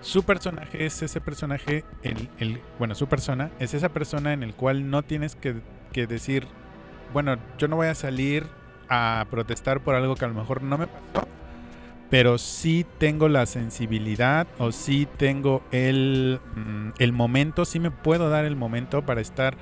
su 0.06 0.22
personaje 0.22 0.86
es 0.86 1.02
ese 1.02 1.20
personaje, 1.20 1.84
el, 2.04 2.62
bueno, 2.78 2.94
su 2.94 3.08
persona 3.08 3.50
es 3.60 3.74
esa 3.74 3.89
persona 3.89 4.34
en 4.34 4.44
el 4.44 4.54
cual 4.54 4.91
no 4.91 5.02
tienes 5.02 5.36
que, 5.36 5.56
decir, 6.06 6.46
bueno, 7.12 7.38
yo 7.58 7.68
no 7.68 7.78
voy 7.78 7.88
a 7.88 7.96
salir 7.96 8.46
a 8.88 9.26
protestar 9.32 9.82
por 9.82 9.96
algo 9.96 10.15
que 10.15 10.26
a 10.26 10.28
lo 10.28 10.36
mejor 10.36 10.62
no 10.62 10.78
me 10.78 10.86
pasó, 10.86 11.28
pero 12.12 12.38
sí 12.38 12.86
tengo 13.00 13.30
la 13.30 13.48
sensibilidad 13.48 14.46
o 14.60 14.72
sí 14.72 15.08
tengo 15.18 15.63
el, 15.72 16.39
mm, 16.56 16.89
el 17.00 17.12
momento, 17.12 17.65
sí 17.65 17.80
me 17.80 17.89
puedo 17.89 18.30
dar 18.30 18.46
el 18.46 18.56
momento 18.56 19.04
para 19.08 19.22
estar 19.22 19.58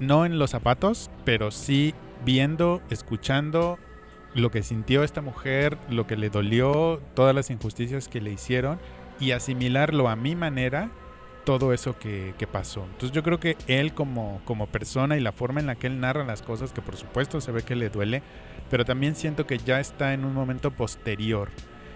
no 0.00 0.26
en 0.26 0.40
los 0.40 0.50
zapatos, 0.50 1.12
pero 1.24 1.52
sí 1.52 1.94
viendo, 2.24 2.82
escuchando 2.90 3.78
lo 4.34 4.50
que 4.50 4.64
sintió 4.64 5.04
esta 5.04 5.20
mujer, 5.20 5.78
lo 5.88 6.08
que 6.08 6.16
le 6.16 6.28
dolió, 6.28 7.00
todas 7.14 7.36
las 7.36 7.50
injusticias 7.50 8.08
que 8.08 8.20
le 8.20 8.32
hicieron 8.32 8.80
y 9.20 9.32
asimilarlo 9.32 10.08
a 10.08 10.16
mi 10.16 10.34
manera 10.34 10.90
todo 11.44 11.72
eso 11.72 11.98
que, 11.98 12.34
pasó. 12.50 12.84
Entonces 12.84 13.12
yo 13.12 13.22
creo 13.22 13.38
que 13.38 13.56
él 13.66 13.94
como, 13.94 14.40
como 14.44 14.66
persona 14.66 15.16
y 15.16 15.20
la 15.20 15.32
forma 15.32 15.60
en 15.60 15.66
la 15.66 15.74
que 15.74 15.86
él 15.86 16.00
narra 16.00 16.24
las 16.24 16.42
cosas, 16.42 16.72
que 16.72 16.82
por 16.82 16.96
supuesto 16.96 17.40
se 17.40 17.52
ve 17.52 17.62
que 17.62 17.76
le 17.76 17.90
duele, 17.90 18.22
pero 18.70 18.84
también 18.84 19.14
siento 19.14 19.46
que 19.46 19.58
ya 19.58 19.80
está 19.80 20.14
en 20.14 20.24
un 20.24 20.34
momento 20.34 20.70
posterior. 20.70 21.50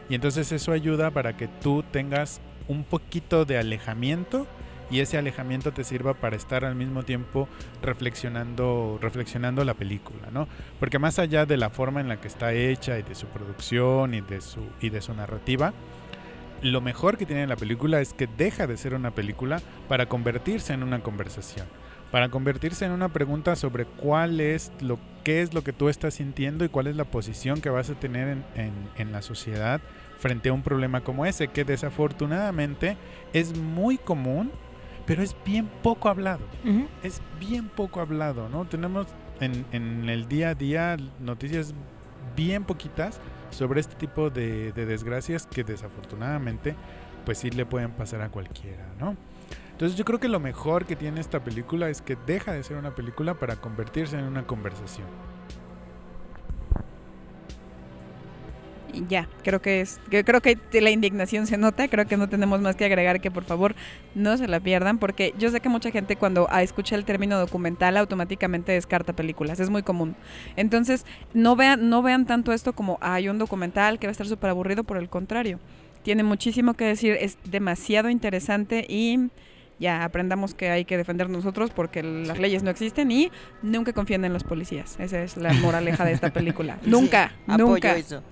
Y 0.08 0.14
entonces 0.14 0.52
eso 0.52 0.72
ayuda 0.72 1.10
para 1.10 1.36
que 1.36 1.48
tú 1.48 1.82
tengas 1.90 2.40
un 2.66 2.84
poquito 2.84 3.44
de 3.44 3.58
alejamiento 3.58 4.46
y 4.90 5.00
ese 5.00 5.18
alejamiento 5.18 5.72
te 5.72 5.84
sirva 5.84 6.14
para 6.14 6.36
estar 6.36 6.64
al 6.64 6.74
mismo 6.74 7.02
tiempo 7.02 7.48
reflexionando, 7.82 8.98
reflexionando 9.00 9.64
la 9.64 9.74
película, 9.74 10.28
¿no? 10.32 10.48
Porque 10.80 10.98
más 10.98 11.18
allá 11.18 11.44
de 11.44 11.58
la 11.58 11.68
forma 11.70 12.00
en 12.00 12.08
la 12.08 12.20
que 12.20 12.28
está 12.28 12.54
hecha 12.54 12.98
y 12.98 13.02
de 13.02 13.14
su 13.14 13.26
producción 13.26 14.14
y 14.14 14.22
de 14.22 14.40
su, 14.40 14.60
y 14.80 14.88
de 14.88 15.02
su 15.02 15.12
narrativa, 15.12 15.74
lo 16.62 16.80
mejor 16.80 17.16
que 17.16 17.26
tiene 17.26 17.46
la 17.46 17.56
película 17.56 18.00
es 18.00 18.14
que 18.14 18.26
deja 18.26 18.66
de 18.66 18.76
ser 18.76 18.94
una 18.94 19.12
película 19.12 19.60
para 19.88 20.06
convertirse 20.06 20.72
en 20.72 20.82
una 20.82 21.00
conversación, 21.00 21.66
para 22.10 22.28
convertirse 22.28 22.84
en 22.84 22.92
una 22.92 23.10
pregunta 23.10 23.56
sobre 23.56 23.84
cuál 23.84 24.40
es 24.40 24.72
lo 24.80 24.98
qué 25.28 25.42
es 25.42 25.52
lo 25.52 25.62
que 25.62 25.74
tú 25.74 25.90
estás 25.90 26.14
sintiendo 26.14 26.64
y 26.64 26.70
cuál 26.70 26.86
es 26.86 26.96
la 26.96 27.04
posición 27.04 27.60
que 27.60 27.68
vas 27.68 27.90
a 27.90 27.94
tener 27.94 28.38
en, 28.54 28.72
en, 28.96 29.12
la 29.12 29.20
sociedad 29.20 29.78
frente 30.18 30.48
a 30.48 30.54
un 30.54 30.62
problema 30.62 31.02
como 31.02 31.26
ese, 31.26 31.48
que 31.48 31.64
desafortunadamente 31.64 32.96
es 33.34 33.54
muy 33.58 33.98
común, 33.98 34.50
pero 35.04 35.22
es 35.22 35.36
bien 35.44 35.68
poco 35.82 36.08
hablado. 36.08 36.40
Es 37.02 37.20
bien 37.38 37.68
poco 37.68 38.00
hablado, 38.00 38.48
¿no? 38.48 38.64
Tenemos 38.64 39.06
en, 39.40 39.66
en 39.72 40.08
el 40.08 40.28
día 40.28 40.50
a 40.50 40.54
día 40.54 40.96
noticias 41.20 41.74
bien 42.34 42.64
poquitas 42.64 43.20
sobre 43.50 43.80
este 43.80 43.94
tipo 43.96 44.30
de, 44.30 44.72
desgracias 44.72 45.46
que 45.46 45.64
desafortunadamente 45.64 46.74
pues 47.24 47.38
sí 47.38 47.50
le 47.50 47.66
pueden 47.66 47.90
pasar 47.90 48.22
a 48.22 48.30
cualquiera, 48.30 48.86
¿no? 48.98 49.16
Entonces 49.72 49.96
yo 49.96 50.04
creo 50.04 50.18
que 50.18 50.28
lo 50.28 50.40
mejor 50.40 50.86
que 50.86 50.96
tiene 50.96 51.20
esta 51.20 51.44
película 51.44 51.88
es 51.88 52.02
que 52.02 52.16
deja 52.26 52.52
de 52.52 52.62
ser 52.62 52.76
una 52.76 52.94
película 52.94 53.34
para 53.34 53.56
convertirse 53.56 54.18
en 54.18 54.24
una 54.24 54.46
conversación. 54.46 55.06
Ya, 59.08 59.28
creo 59.44 59.60
que 59.60 59.80
es, 59.80 60.00
creo 60.08 60.40
que 60.40 60.58
la 60.80 60.90
indignación 60.90 61.46
se 61.46 61.56
nota, 61.56 61.88
creo 61.88 62.06
que 62.06 62.16
no 62.16 62.28
tenemos 62.28 62.60
más 62.60 62.76
que 62.76 62.84
agregar 62.84 63.20
que 63.20 63.30
por 63.30 63.44
favor 63.44 63.74
no 64.14 64.36
se 64.36 64.48
la 64.48 64.60
pierdan, 64.60 64.98
porque 64.98 65.34
yo 65.38 65.50
sé 65.50 65.60
que 65.60 65.68
mucha 65.68 65.90
gente 65.90 66.16
cuando 66.16 66.48
escucha 66.48 66.94
el 66.94 67.04
término 67.04 67.38
documental 67.38 67.96
automáticamente 67.96 68.72
descarta 68.72 69.12
películas, 69.12 69.60
es 69.60 69.70
muy 69.70 69.82
común. 69.82 70.16
Entonces, 70.56 71.04
no 71.34 71.56
vean, 71.56 71.88
no 71.88 72.02
vean 72.02 72.26
tanto 72.26 72.52
esto 72.52 72.72
como 72.72 72.98
hay 73.00 73.28
un 73.28 73.38
documental 73.38 73.98
que 73.98 74.06
va 74.06 74.10
a 74.10 74.12
estar 74.12 74.26
súper 74.26 74.50
aburrido, 74.50 74.84
por 74.84 74.96
el 74.96 75.08
contrario, 75.08 75.58
tiene 76.02 76.22
muchísimo 76.22 76.74
que 76.74 76.84
decir, 76.84 77.16
es 77.20 77.38
demasiado 77.44 78.08
interesante 78.08 78.86
y 78.88 79.30
ya 79.78 80.04
aprendamos 80.04 80.54
que 80.54 80.70
hay 80.70 80.84
que 80.84 80.96
defender 80.96 81.30
nosotros 81.30 81.70
porque 81.70 82.02
las 82.02 82.38
leyes 82.38 82.62
no 82.62 82.70
existen 82.70 83.10
y 83.10 83.30
nunca 83.62 83.92
confíen 83.92 84.24
en 84.24 84.32
los 84.32 84.44
policías. 84.44 84.96
Esa 84.98 85.22
es 85.22 85.36
la 85.36 85.52
moraleja 85.54 86.04
de 86.04 86.12
esta 86.12 86.32
película. 86.32 86.78
nunca, 86.84 87.32
nunca. 87.46 87.96
Eso. 87.96 88.22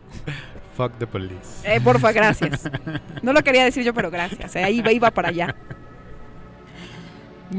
Fuck 0.77 0.99
the 0.99 1.07
police. 1.07 1.63
Eh, 1.65 1.81
porfa, 1.81 2.13
gracias. 2.13 2.69
No 3.23 3.33
lo 3.33 3.43
quería 3.43 3.65
decir 3.65 3.83
yo, 3.83 3.93
pero 3.93 4.11
gracias. 4.11 4.55
Eh, 4.55 4.63
ahí 4.63 4.83
iba 4.93 5.11
para 5.11 5.31
allá. 5.31 5.57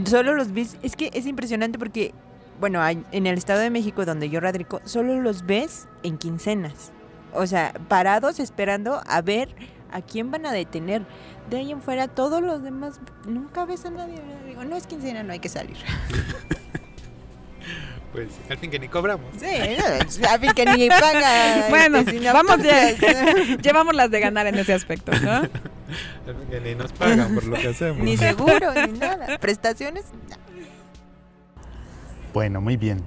Solo 0.05 0.33
los 0.35 0.51
vis. 0.53 0.77
Es 0.81 0.95
que 0.95 1.09
es 1.13 1.25
impresionante 1.25 1.77
porque 1.77 2.13
bueno, 2.59 2.81
en 2.87 3.27
el 3.27 3.37
Estado 3.37 3.59
de 3.59 3.69
México 3.69 4.05
donde 4.05 4.29
yo 4.29 4.39
radico, 4.39 4.81
solo 4.85 5.21
los 5.21 5.45
ves 5.45 5.87
en 6.03 6.17
quincenas. 6.17 6.91
O 7.33 7.45
sea, 7.45 7.73
parados 7.87 8.39
esperando 8.39 9.01
a 9.05 9.21
ver 9.21 9.49
a 9.91 10.01
quién 10.01 10.31
van 10.31 10.45
a 10.45 10.51
detener. 10.51 11.03
De 11.49 11.57
ahí 11.57 11.71
en 11.71 11.81
fuera, 11.81 12.07
todos 12.07 12.41
los 12.41 12.63
demás, 12.63 12.99
nunca 13.27 13.65
ves 13.65 13.85
a 13.85 13.91
nadie. 13.91 14.19
Digo, 14.45 14.63
no 14.63 14.75
es 14.75 14.87
quincena, 14.87 15.23
no 15.23 15.33
hay 15.33 15.39
que 15.39 15.49
salir. 15.49 15.77
Pues 18.11 18.29
al 18.49 18.57
fin 18.57 18.71
que 18.71 18.79
ni 18.79 18.87
cobramos. 18.87 19.25
Sí, 19.37 20.23
al 20.25 20.39
fin 20.39 20.51
que 20.53 20.65
ni 20.65 20.89
paga. 20.89 21.67
bueno, 21.69 21.97
este, 21.99 22.31
vamos 22.31 22.57
ya, 22.63 22.91
llevamos 23.61 23.95
las 23.95 24.09
de 24.09 24.19
ganar 24.19 24.47
en 24.47 24.55
ese 24.55 24.73
aspecto, 24.73 25.11
¿no? 25.19 25.31
Al 26.27 26.35
fin 26.35 26.47
que 26.49 26.59
ni 26.59 26.75
nos 26.75 26.91
pagan 26.91 27.33
por 27.33 27.45
lo 27.45 27.55
que 27.55 27.69
hacemos. 27.69 28.03
Ni 28.03 28.17
seguro, 28.17 28.73
ni 28.73 28.99
nada. 28.99 29.37
Prestaciones, 29.39 30.05
Bueno, 32.33 32.59
muy 32.59 32.75
bien. 32.75 33.05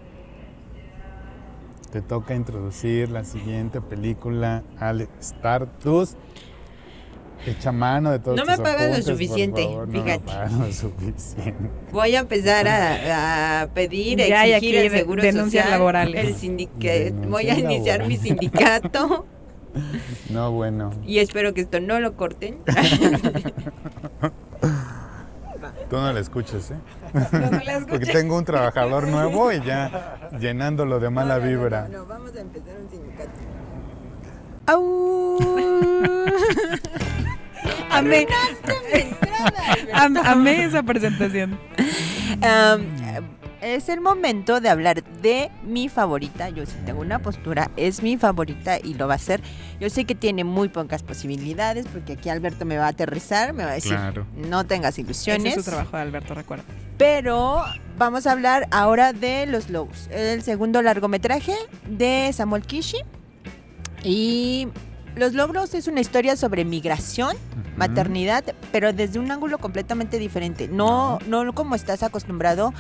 Te 1.93 2.01
toca 2.01 2.35
introducir 2.35 3.11
la 3.11 3.25
siguiente 3.25 3.81
película 3.81 4.63
al 4.79 5.09
Stardust 5.21 6.17
Echa 7.47 7.73
mano 7.73 8.11
de 8.11 8.19
todo 8.19 8.37
No 8.37 8.45
me 8.45 8.59
pagan 8.59 8.93
lo 8.93 9.03
suficiente, 9.03 9.67
fíjate. 9.91 10.33
No 10.51 10.59
me 10.59 10.67
lo 10.67 10.73
suficiente. 10.73 11.71
Voy 11.93 12.15
a 12.15 12.21
empezar 12.21 12.69
a, 12.69 13.63
a 13.63 13.67
pedir, 13.69 14.21
a 14.21 14.47
exigir 14.47 14.77
el 14.77 14.91
seguro 14.91 15.23
denuncias 15.23 15.65
social, 15.65 15.79
laborales. 15.79 16.43
El 16.43 17.13
voy 17.29 17.49
a 17.49 17.59
iniciar 17.59 18.07
mi 18.07 18.17
sindicato. 18.17 19.27
No, 20.31 20.51
bueno. 20.51 20.91
Y 21.07 21.21
espero 21.21 21.55
que 21.55 21.61
esto 21.61 21.79
no 21.79 22.01
lo 22.01 22.17
corten. 22.17 22.59
Tú 25.91 25.97
no 25.97 26.13
le 26.13 26.21
escuches, 26.21 26.71
¿eh? 26.71 26.77
No, 27.13 27.81
no 27.81 27.87
Porque 27.89 28.07
tengo 28.07 28.37
un 28.37 28.45
trabajador 28.45 29.09
nuevo 29.09 29.51
y 29.51 29.61
ya 29.63 30.31
llenándolo 30.39 31.01
de 31.01 31.11
mala 31.11 31.39
vibra. 31.39 31.89
No, 31.89 32.07
vamos 32.07 32.33
a 32.37 32.41
empezar 32.41 32.77
un 32.81 32.89
sindicato. 32.89 33.31
Amé, 37.89 38.27
amé 40.25 40.65
esa 40.65 40.83
presentación. 40.83 41.59
es 43.61 43.89
el 43.89 44.01
momento 44.01 44.61
de 44.61 44.69
hablar 44.69 45.05
de 45.23 45.51
mi 45.65 45.89
favorita. 45.89 46.49
Yo 46.49 46.67
sí 46.67 46.77
tengo 46.85 47.01
una 47.01 47.21
postura, 47.21 47.71
es 47.77 48.03
mi 48.03 48.17
favorita 48.17 48.79
y 48.79 48.95
lo 48.95 49.09
va 49.09 49.15
a 49.15 49.19
ser. 49.19 49.41
Yo 49.81 49.91
sé 49.91 50.05
que 50.05 50.15
tiene 50.15 50.45
muy 50.45 50.69
pocas 50.69 51.03
posibilidades 51.03 51.87
porque 51.93 52.15
aquí 52.15 52.29
Alberto 52.29 52.65
me 52.65 52.77
va 52.77 52.87
a 52.87 52.89
aterrizar, 52.89 53.53
me 53.53 53.65
va 53.65 53.71
a 53.71 53.75
decir, 53.75 53.97
no 54.35 54.65
tengas 54.65 54.99
ilusiones. 54.99 55.53
Ese 55.53 55.61
es 55.61 55.65
su 55.65 55.71
trabajo 55.71 55.97
de 55.97 56.03
Alberto, 56.03 56.35
recuerda. 56.35 56.65
Pero 56.99 57.63
vamos 57.97 58.27
a 58.27 58.33
hablar 58.33 58.69
ahora 58.71 59.13
de 59.13 59.47
Los 59.47 59.71
Lobos, 59.71 60.09
el 60.11 60.43
segundo 60.43 60.83
largometraje 60.83 61.55
de 61.87 62.31
Samuel 62.33 62.63
Kishi. 62.63 62.99
Y 64.03 64.69
los 65.17 65.35
Logros 65.35 65.75
es 65.75 65.87
una 65.87 66.01
historia 66.01 66.37
sobre 66.37 66.65
migración, 66.65 67.37
maternidad, 67.77 68.45
pero 68.73 68.93
desde 68.93 69.19
un 69.19 69.31
ángulo 69.31 69.59
completamente 69.59 70.19
diferente. 70.19 70.69
No, 70.69 71.19
no 71.27 71.53
como 71.55 71.75
estás 71.75 72.03
acostumbrado 72.03 72.73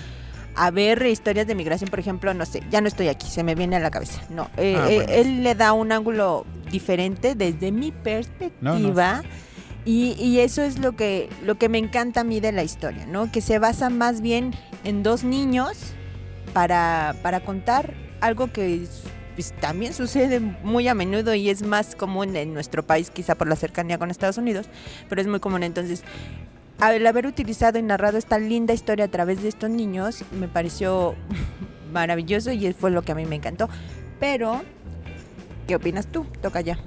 a 0.57 0.70
ver 0.70 1.05
historias 1.07 1.47
de 1.47 1.55
migración, 1.55 1.91
por 1.91 2.01
ejemplo, 2.01 2.35
no 2.35 2.45
sé, 2.45 2.62
ya 2.70 2.81
no 2.81 2.89
estoy 2.89 3.09
aquí, 3.09 3.26
se 3.28 3.43
me 3.43 3.55
viene 3.55 3.76
a 3.76 3.81
la 3.81 3.91
cabeza. 3.91 4.20
No, 4.31 4.51
eh, 4.57 4.76
ah, 4.76 4.91
eh, 4.91 5.20
él 5.20 5.43
le 5.43 5.55
da 5.55 5.72
un 5.72 5.93
ángulo 5.93 6.45
diferente 6.70 7.35
desde 7.35 7.72
mi 7.72 7.93
perspectiva. 7.93 9.22
Y, 9.87 10.12
y, 10.22 10.41
eso 10.41 10.61
es 10.62 10.78
lo 10.78 10.95
que, 10.95 11.31
lo 11.43 11.55
que 11.55 11.70
me 11.70 11.78
encanta 11.78 12.20
a 12.20 12.24
mí 12.24 12.39
de 12.39 12.53
la 12.53 12.62
historia, 12.62 13.07
¿no? 13.07 13.33
Que 13.33 13.41
se 13.41 13.59
basa 13.59 13.89
más 13.89 14.20
bien 14.20 14.55
en 14.85 15.03
dos 15.03 15.24
niños 15.24 15.78
para, 16.53 17.16
para 17.22 17.41
contar 17.41 17.95
algo 18.20 18.53
que 18.53 18.87
pues, 19.35 19.53
también 19.61 19.95
sucede 19.95 20.41
muy 20.41 20.89
a 20.89 20.95
menudo 20.95 21.35
y 21.35 21.51
es 21.51 21.62
más 21.62 21.95
común 21.95 22.37
en 22.37 22.55
nuestro 22.55 22.85
país, 22.85 23.11
quizá 23.11 23.35
por 23.35 23.49
la 23.49 23.57
cercanía 23.57 23.99
con 23.99 24.11
Estados 24.11 24.39
Unidos, 24.39 24.66
pero 25.09 25.20
es 25.20 25.26
muy 25.26 25.41
común. 25.41 25.62
Entonces, 25.62 26.03
al 26.78 27.07
haber 27.07 27.26
utilizado 27.26 27.78
y 27.78 27.83
narrado 27.83 28.18
esta 28.18 28.39
linda 28.39 28.72
historia 28.72 29.05
a 29.05 29.09
través 29.09 29.43
de 29.43 29.49
estos 29.49 29.70
niños, 29.70 30.24
me 30.33 30.49
pareció 30.49 31.14
maravilloso 31.93 32.53
y 32.53 32.72
fue 32.72 32.91
lo 32.91 33.03
que 33.03 33.12
a 33.12 33.14
mí 33.14 33.26
me 33.26 33.37
encantó. 33.37 33.68
Pero, 34.18 34.62
¿qué 35.71 35.77
opinas 35.77 36.09
tú? 36.09 36.27
Toca 36.43 36.61
ya. 36.62 36.81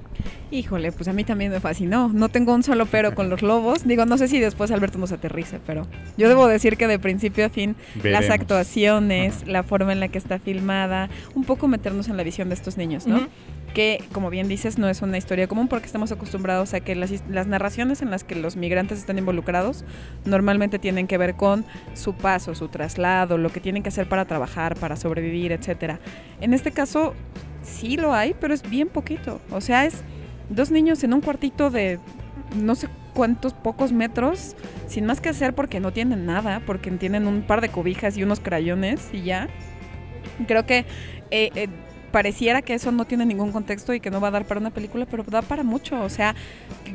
Híjole, 0.50 0.92
pues 0.92 1.08
a 1.08 1.14
mí 1.14 1.24
también 1.24 1.50
me 1.50 1.58
fascinó. 1.58 2.10
No 2.12 2.28
tengo 2.28 2.52
un 2.52 2.62
solo 2.62 2.84
pero 2.84 3.14
con 3.14 3.30
los 3.30 3.40
lobos. 3.40 3.86
Digo, 3.86 4.04
no 4.04 4.18
sé 4.18 4.28
si 4.28 4.38
después 4.38 4.70
Alberto 4.70 4.98
nos 4.98 5.10
aterrice, 5.10 5.58
pero 5.66 5.86
yo 6.18 6.28
debo 6.28 6.46
decir 6.48 6.76
que 6.76 6.86
de 6.86 6.98
principio 6.98 7.46
a 7.46 7.48
fin 7.48 7.76
las 8.02 8.28
actuaciones, 8.28 9.46
la 9.46 9.62
forma 9.62 9.94
en 9.94 10.00
la 10.00 10.08
que 10.08 10.18
está 10.18 10.38
filmada, 10.38 11.08
un 11.34 11.44
poco 11.44 11.66
meternos 11.66 12.08
en 12.08 12.18
la 12.18 12.24
visión 12.24 12.50
de 12.50 12.56
estos 12.56 12.76
niños, 12.76 13.06
¿no? 13.06 13.26
Que, 13.72 14.04
como 14.12 14.28
bien 14.28 14.48
dices, 14.48 14.76
no 14.76 14.90
es 14.90 15.00
una 15.00 15.16
historia 15.16 15.48
común 15.48 15.66
porque 15.66 15.86
estamos 15.86 16.12
acostumbrados 16.12 16.74
a 16.74 16.80
que 16.80 16.94
las, 16.94 17.10
las 17.30 17.46
narraciones 17.46 18.02
en 18.02 18.10
las 18.10 18.22
que 18.22 18.34
los 18.34 18.54
migrantes 18.54 18.98
están 18.98 19.16
involucrados 19.16 19.86
normalmente 20.26 20.78
tienen 20.78 21.06
que 21.06 21.16
ver 21.16 21.36
con 21.36 21.64
su 21.94 22.14
paso, 22.14 22.54
su 22.54 22.68
traslado, 22.68 23.38
lo 23.38 23.48
que 23.48 23.60
tienen 23.60 23.82
que 23.82 23.88
hacer 23.88 24.10
para 24.10 24.26
trabajar, 24.26 24.76
para 24.76 24.94
sobrevivir, 24.96 25.52
etcétera. 25.52 26.00
En 26.42 26.52
este 26.52 26.70
caso, 26.70 27.14
sí 27.64 27.96
lo 27.96 28.12
hay, 28.14 28.34
pero 28.38 28.54
es 28.54 28.68
bien 28.68 28.88
poquito. 28.88 29.40
O 29.50 29.60
sea, 29.60 29.84
es 29.84 30.02
dos 30.48 30.70
niños 30.70 31.02
en 31.04 31.14
un 31.14 31.20
cuartito 31.20 31.70
de 31.70 31.98
no 32.56 32.74
sé 32.74 32.88
cuántos 33.14 33.54
pocos 33.54 33.92
metros, 33.92 34.56
sin 34.86 35.06
más 35.06 35.20
que 35.20 35.28
hacer 35.28 35.54
porque 35.54 35.80
no 35.80 35.92
tienen 35.92 36.26
nada, 36.26 36.62
porque 36.66 36.90
tienen 36.92 37.26
un 37.26 37.42
par 37.42 37.60
de 37.60 37.68
cobijas 37.68 38.16
y 38.16 38.22
unos 38.22 38.40
crayones 38.40 39.08
y 39.12 39.22
ya. 39.22 39.48
Creo 40.46 40.66
que 40.66 40.84
eh, 41.30 41.50
eh, 41.54 41.68
pareciera 42.14 42.62
que 42.62 42.74
eso 42.74 42.92
no 42.92 43.06
tiene 43.06 43.26
ningún 43.26 43.50
contexto 43.50 43.92
y 43.92 43.98
que 43.98 44.08
no 44.08 44.20
va 44.20 44.28
a 44.28 44.30
dar 44.30 44.44
para 44.44 44.60
una 44.60 44.70
película, 44.70 45.04
pero 45.04 45.24
da 45.24 45.42
para 45.42 45.64
mucho. 45.64 46.00
O 46.00 46.08
sea, 46.08 46.36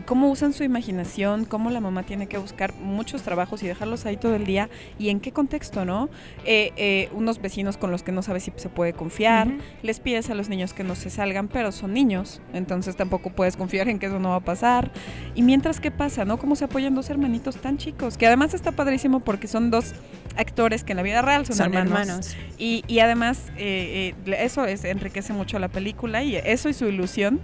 cómo 0.05 0.29
usan 0.29 0.53
su 0.53 0.63
imaginación, 0.63 1.43
cómo 1.43 1.71
la 1.71 1.81
mamá 1.81 2.03
tiene 2.03 2.27
que 2.27 2.37
buscar 2.37 2.73
muchos 2.75 3.21
trabajos 3.21 3.61
y 3.61 3.67
dejarlos 3.67 4.05
ahí 4.05 4.15
todo 4.15 4.33
el 4.35 4.45
día 4.45 4.69
y 4.97 5.09
en 5.09 5.19
qué 5.19 5.33
contexto, 5.33 5.83
¿no? 5.83 6.07
Eh, 6.45 6.71
eh, 6.77 7.09
unos 7.11 7.41
vecinos 7.41 7.75
con 7.75 7.91
los 7.91 8.01
que 8.01 8.13
no 8.13 8.21
sabes 8.21 8.43
si 8.43 8.53
se 8.55 8.69
puede 8.69 8.93
confiar, 8.93 9.49
les 9.83 9.99
pides 9.99 10.29
a 10.29 10.35
los 10.35 10.47
niños 10.47 10.73
que 10.73 10.85
no 10.85 10.95
se 10.95 11.09
salgan, 11.09 11.49
pero 11.49 11.73
son 11.73 11.93
niños, 11.93 12.41
entonces 12.53 12.95
tampoco 12.95 13.29
puedes 13.29 13.57
confiar 13.57 13.89
en 13.89 13.99
que 13.99 14.05
eso 14.05 14.19
no 14.19 14.29
va 14.29 14.35
a 14.35 14.39
pasar. 14.39 14.89
Y 15.35 15.41
mientras, 15.41 15.81
¿qué 15.81 15.91
pasa, 15.91 16.23
no? 16.23 16.37
Cómo 16.37 16.55
se 16.55 16.63
apoyan 16.63 16.95
dos 16.95 17.09
hermanitos 17.09 17.57
tan 17.57 17.77
chicos, 17.77 18.17
que 18.17 18.25
además 18.25 18.53
está 18.53 18.71
padrísimo 18.71 19.19
porque 19.19 19.49
son 19.49 19.69
dos 19.69 19.95
actores 20.37 20.85
que 20.85 20.93
en 20.93 20.97
la 20.97 21.03
vida 21.03 21.21
real 21.21 21.45
son, 21.45 21.73
hermanos. 21.73 22.37
Y, 22.57 22.85
y, 22.87 22.99
además, 22.99 23.51
eh, 23.57 24.15
eso 24.25 24.63
es 24.63 24.85
entre 24.85 25.08
enriquece 25.09 25.33
mucho 25.33 25.57
la 25.57 25.69
película 25.69 26.23
y 26.23 26.35
eso 26.35 26.69
y 26.69 26.73
su 26.73 26.85
ilusión 26.85 27.39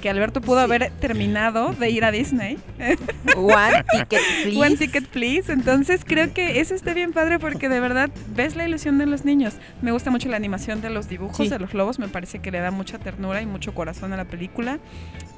que 0.00 0.08
Alberto 0.08 0.40
pudo 0.40 0.60
haber 0.60 0.90
terminado 0.92 1.74
de 1.74 1.90
ir 1.90 2.06
a 2.06 2.10
Disney. 2.10 2.56
One 3.36 3.84
ticket, 3.92 4.22
please. 4.42 4.58
One 4.58 4.76
ticket, 4.76 5.06
please. 5.08 5.52
Entonces 5.52 6.00
creo 6.06 6.32
que 6.32 6.60
eso 6.60 6.74
está 6.74 6.94
bien 6.94 7.12
padre 7.12 7.38
porque 7.38 7.68
de 7.68 7.80
verdad 7.80 8.08
ves 8.34 8.56
la 8.56 8.66
ilusión 8.66 8.96
de 8.96 9.04
los 9.04 9.26
niños. 9.26 9.54
Me 9.82 9.92
gusta 9.92 10.10
mucho 10.10 10.30
la 10.30 10.36
animación 10.36 10.80
de 10.80 10.88
los 10.88 11.10
dibujos 11.10 11.50
de 11.50 11.58
los 11.58 11.74
lobos. 11.74 11.98
Me 11.98 12.08
parece 12.08 12.38
que 12.38 12.50
le 12.50 12.60
da 12.60 12.70
mucha 12.70 12.98
ternura 12.98 13.42
y 13.42 13.46
mucho 13.46 13.74
corazón 13.74 14.14
a 14.14 14.16
la 14.16 14.24
película. 14.24 14.78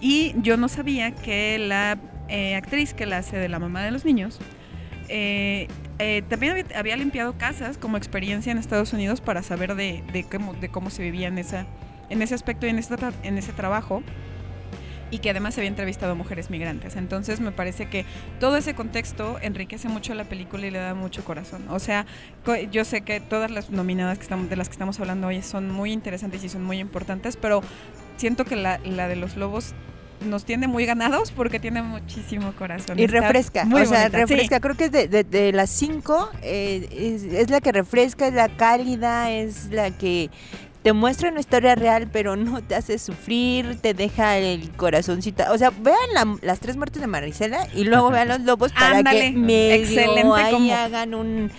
Y 0.01 0.33
yo 0.41 0.57
no 0.57 0.69
sabía 0.69 1.11
que 1.11 1.59
la 1.59 1.99
eh, 2.29 2.55
actriz 2.55 2.95
que 2.95 3.07
la 3.07 3.19
hace 3.19 3.39
de 3.39 3.49
la 3.49 3.59
mamá 3.59 3.83
de 3.83 3.91
los 3.91 4.05
niños 4.05 4.39
eh, 5.09 5.69
eh, 5.99 6.23
también 6.29 6.67
había, 6.75 6.97
limpiado 6.97 7.37
casas 7.39 7.79
como 7.79 7.97
experiencia 7.97 8.51
en 8.51 8.59
Estados 8.59 8.93
Unidos 8.93 9.21
para 9.21 9.43
saber 9.43 9.75
de, 9.75 10.03
cómo, 10.71 10.91
se 10.91 11.03
vivía 11.03 11.29
en, 11.29 11.39
ese 11.39 12.35
aspecto 12.35 12.67
y 12.67 12.71
en, 12.71 12.79
ese, 12.79 13.53
trabajo 13.53 14.03
y 15.11 15.19
que 15.19 15.31
además 15.31 15.59
había 15.59 15.69
entrevistado 15.69 16.13
a 16.13 16.15
mujeres 16.15 16.51
migrantes. 16.51 16.97
Entonces 16.97 17.41
me 17.41 17.53
parece 17.53 17.87
que 17.87 18.05
todo 18.41 18.57
ese 18.57 18.75
contexto 18.75 19.39
enriquece 19.43 19.89
mucho 19.89 20.15
la 20.15 20.25
película 20.25 20.67
y 20.67 20.71
le 20.71 20.79
da 20.79 20.95
mucho 20.95 21.25
corazón. 21.25 21.67
O 21.69 21.79
sea, 21.79 22.07
yo 22.71 22.85
sé 22.85 23.03
que 23.03 23.21
todas 23.21 23.51
las 23.51 23.71
nominadas 23.71 24.19
de 24.19 24.57
las 24.57 24.69
que 24.69 24.73
estamos 24.73 24.99
hablando 25.01 25.29
hoy 25.29 25.43
son 25.43 25.71
muy 25.71 25.93
interesantes 25.93 26.43
y 26.45 26.49
son 26.49 26.65
muy 26.65 26.79
importantes, 26.79 27.37
pero 27.37 27.63
siento 28.17 28.45
que 28.45 28.57
la, 28.57 28.79
la 28.79 29.07
de 29.09 29.17
los 29.17 29.37
lobos 29.37 29.75
nos 30.27 30.45
tiene 30.45 30.67
muy 30.67 30.87
ganados 30.87 31.33
porque 31.33 31.59
tiene 31.59 31.83
muchísimo 31.83 32.53
corazón. 32.53 32.99
Y 32.99 33.07
refresca, 33.07 33.67
o 33.73 33.87
sea, 33.87 34.09
refresca. 34.09 34.61
Creo 34.61 34.77
que 34.77 34.85
es 34.85 34.93
de, 34.93 35.09
de, 35.09 35.53
las 35.53 35.71
cinco, 35.71 36.31
eh, 36.43 37.25
es, 37.33 37.51
la 37.51 37.61
que 37.61 37.73
refresca, 37.73 38.27
es 38.27 38.35
la 38.35 38.49
cálida, 38.49 39.31
es 39.31 39.71
la 39.71 39.91
que 39.91 40.31
te 40.83 40.93
muestra 40.93 41.31
una 41.31 41.41
historia 41.41 41.75
real, 41.75 42.09
pero 42.13 42.37
no 42.37 42.63
te 42.63 42.75
hace 42.75 42.99
sufrir, 42.99 43.79
te 43.81 43.95
deja 43.95 44.39
el 44.39 44.71
corazoncito. 44.73 45.45
O 45.51 45.59
sea, 45.59 45.71
vean 45.71 46.39
las 46.43 46.61
tres 46.61 46.77
muertes 46.77 47.01
de 47.01 47.07
Marisela 47.07 47.67
y 47.75 47.85
luego 47.85 48.11
vean 48.11 48.29
los 48.29 48.41
lobos 48.41 48.73
para 48.73 49.03
que 49.03 49.33
medio 49.33 50.35
ahí 50.35 50.71
hagan 50.71 51.15
un, 51.15 51.51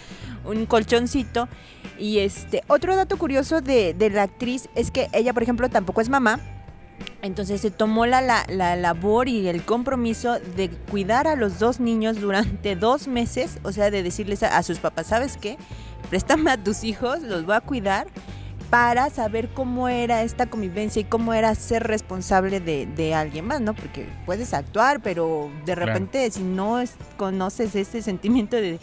un 0.46 0.66
colchoncito. 0.66 1.48
Y 2.00 2.20
este, 2.20 2.64
otro 2.68 2.96
dato 2.96 3.18
curioso 3.18 3.62
de, 3.62 3.94
de 3.94 4.10
la 4.10 4.24
actriz 4.24 4.68
es 4.76 4.90
que 4.90 5.08
ella, 5.14 5.32
por 5.32 5.44
ejemplo, 5.44 5.70
tampoco 5.70 6.02
es 6.02 6.10
mamá 6.10 6.40
Entonces 7.22 7.62
se 7.62 7.72
tomó 7.72 8.06
la, 8.06 8.22
la, 8.22 8.76
labor 8.76 9.30
y 9.30 9.48
el 9.48 9.64
compromiso 9.64 10.40
de 10.56 10.70
cuidar 10.70 11.28
a 11.28 11.36
los 11.36 11.58
dos 11.58 11.80
niños 11.80 12.20
durante 12.20 12.76
dos 12.76 13.08
meses, 13.08 13.60
o 13.64 13.72
sea, 13.72 13.92
de 13.92 14.04
decirles 14.04 14.44
a, 14.44 14.62
sus 14.64 14.80
papás, 14.80 15.08
¿sabes 15.08 15.38
qué? 15.38 15.58
Préstame 16.10 16.52
a 16.52 16.58
tus 16.58 16.84
hijos, 16.84 17.22
los 17.22 17.46
voy 17.46 17.56
a 17.56 17.62
cuidar 17.62 18.08
para 18.70 19.10
saber 19.12 19.50
cómo 19.54 19.88
era 19.88 20.24
esta 20.24 20.48
convivencia 20.48 21.00
y 21.00 21.06
cómo 21.06 21.34
era 21.34 21.54
ser 21.54 21.84
responsable 21.84 22.60
de, 22.60 23.14
alguien 23.14 23.46
más, 23.46 23.62
¿no? 23.62 23.76
Porque 23.76 24.08
puedes 24.26 24.54
actuar, 24.54 25.00
pero 25.00 25.52
de 25.64 25.76
repente 25.76 26.30
si 26.32 26.42
no 26.42 26.84
conoces 27.16 27.76
ese 27.76 28.02
sentimiento 28.02 28.56
de, 28.56 28.80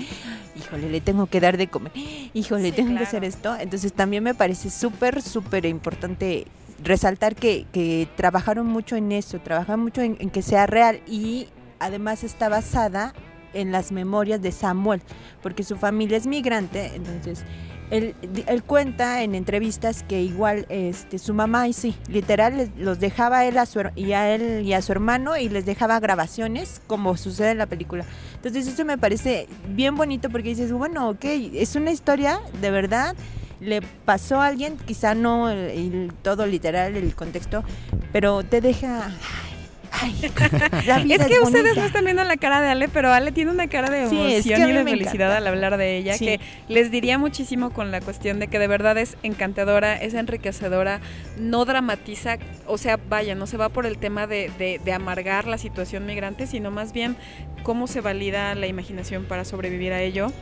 híjole, 0.56 0.88
le 0.88 1.00
tengo 1.00 1.26
que 1.26 1.40
dar 1.40 1.56
de 1.56 1.66
comer, 1.66 1.92
híjole, 2.32 2.70
tengo 2.72 2.96
que 2.96 3.02
hacer 3.02 3.24
esto, 3.24 3.56
entonces 3.58 3.92
también 3.92 4.22
me 4.22 4.32
parece 4.32 4.70
súper, 4.70 5.22
súper 5.22 5.66
importante 5.66 6.46
resaltar 6.82 7.34
que, 7.34 8.08
trabajaron 8.16 8.66
mucho 8.66 8.96
en 8.96 9.12
eso, 9.12 9.38
trabajaron 9.40 9.80
mucho 9.80 10.02
en, 10.02 10.16
que 10.16 10.42
sea 10.42 10.66
real 10.66 11.00
y 11.06 11.48
además 11.78 12.24
está 12.24 12.48
basada 12.48 13.14
en 13.52 13.72
las 13.72 13.90
memorias 13.92 14.40
de 14.40 14.52
Samuel, 14.52 15.02
porque 15.42 15.62
su 15.64 15.76
familia 15.76 16.16
es 16.16 16.26
migrante, 16.26 16.92
entonces 16.94 17.44
él, 17.90 18.14
cuenta 18.66 19.22
en 19.22 19.34
entrevistas 19.34 20.04
que 20.04 20.22
igual 20.22 20.66
este, 20.68 21.18
su 21.18 21.34
mamá, 21.34 21.66
y 21.66 21.72
sí, 21.72 21.96
literal, 22.08 22.70
los 22.76 23.00
dejaba 23.00 23.44
él 23.44 23.58
a 23.58 23.66
su, 23.66 23.82
y 23.96 24.12
a 24.12 24.32
él 24.32 24.64
y 24.64 24.72
a 24.74 24.82
su 24.82 24.92
hermano 24.92 25.36
y 25.36 25.48
les 25.48 25.66
dejaba 25.66 25.98
grabaciones, 25.98 26.80
como 26.86 27.16
sucede 27.16 27.50
en 27.50 27.58
la 27.58 27.66
película. 27.66 28.04
Entonces 28.36 28.68
eso 28.68 28.84
me 28.84 28.96
parece 28.96 29.48
bien 29.68 29.96
bonito 29.96 30.30
porque 30.30 30.50
dices, 30.50 30.72
bueno, 30.72 31.10
ok, 31.10 31.24
es 31.24 31.74
una 31.74 31.90
historia 31.90 32.40
de 32.60 32.70
verdad 32.70 33.16
le 33.60 33.82
pasó 33.82 34.40
a 34.40 34.46
alguien, 34.46 34.76
quizá 34.78 35.14
no 35.14 35.50
el, 35.50 36.12
todo 36.22 36.46
literal, 36.46 36.96
el 36.96 37.14
contexto, 37.14 37.62
pero 38.12 38.42
te 38.42 38.60
deja... 38.60 39.10
Ay, 39.92 40.14
es 40.22 41.26
que 41.26 41.40
ustedes 41.40 41.76
no 41.76 41.84
están 41.84 42.04
viendo 42.04 42.24
la 42.24 42.36
cara 42.36 42.60
de 42.60 42.68
Ale, 42.68 42.88
pero 42.88 43.12
Ale 43.12 43.32
tiene 43.32 43.50
una 43.50 43.68
cara 43.68 43.90
de 43.90 44.02
emoción 44.02 44.70
y 44.70 44.72
de 44.72 44.84
felicidad 44.84 45.34
al 45.36 45.46
hablar 45.46 45.76
de 45.76 45.96
ella, 45.96 46.16
que 46.18 46.40
les 46.68 46.90
diría 46.90 47.18
muchísimo 47.18 47.70
con 47.70 47.90
la 47.90 48.00
cuestión 48.00 48.38
de 48.38 48.48
que 48.48 48.58
de 48.58 48.66
verdad 48.66 48.96
es 48.98 49.16
encantadora, 49.22 49.96
es 49.96 50.14
enriquecedora, 50.14 51.00
no 51.38 51.64
dramatiza, 51.64 52.38
o 52.66 52.78
sea, 52.78 52.98
vaya, 53.08 53.34
no 53.34 53.46
se 53.46 53.56
va 53.56 53.68
por 53.68 53.86
el 53.86 53.98
tema 53.98 54.26
de, 54.26 54.50
de, 54.58 54.80
de 54.84 54.92
amargar 54.92 55.46
la 55.46 55.58
situación 55.58 56.06
migrante, 56.06 56.46
sino 56.46 56.70
más 56.70 56.92
bien 56.92 57.16
cómo 57.62 57.86
se 57.86 58.00
valida 58.00 58.54
la 58.54 58.66
imaginación 58.66 59.24
para 59.24 59.44
sobrevivir 59.44 59.92
a 59.92 60.00
ello. 60.00 60.32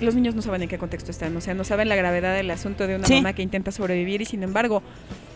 Los 0.00 0.14
niños 0.14 0.34
no 0.34 0.42
saben 0.42 0.62
en 0.62 0.68
qué 0.68 0.78
contexto 0.78 1.10
están, 1.10 1.36
o 1.36 1.40
sea, 1.40 1.54
no 1.54 1.64
saben 1.64 1.88
la 1.88 1.96
gravedad 1.96 2.34
del 2.34 2.50
asunto 2.50 2.86
de 2.86 2.96
una 2.96 3.08
mamá 3.08 3.32
que 3.34 3.42
intenta 3.42 3.70
sobrevivir 3.70 4.20
y 4.20 4.24
sin 4.24 4.42
embargo 4.42 4.82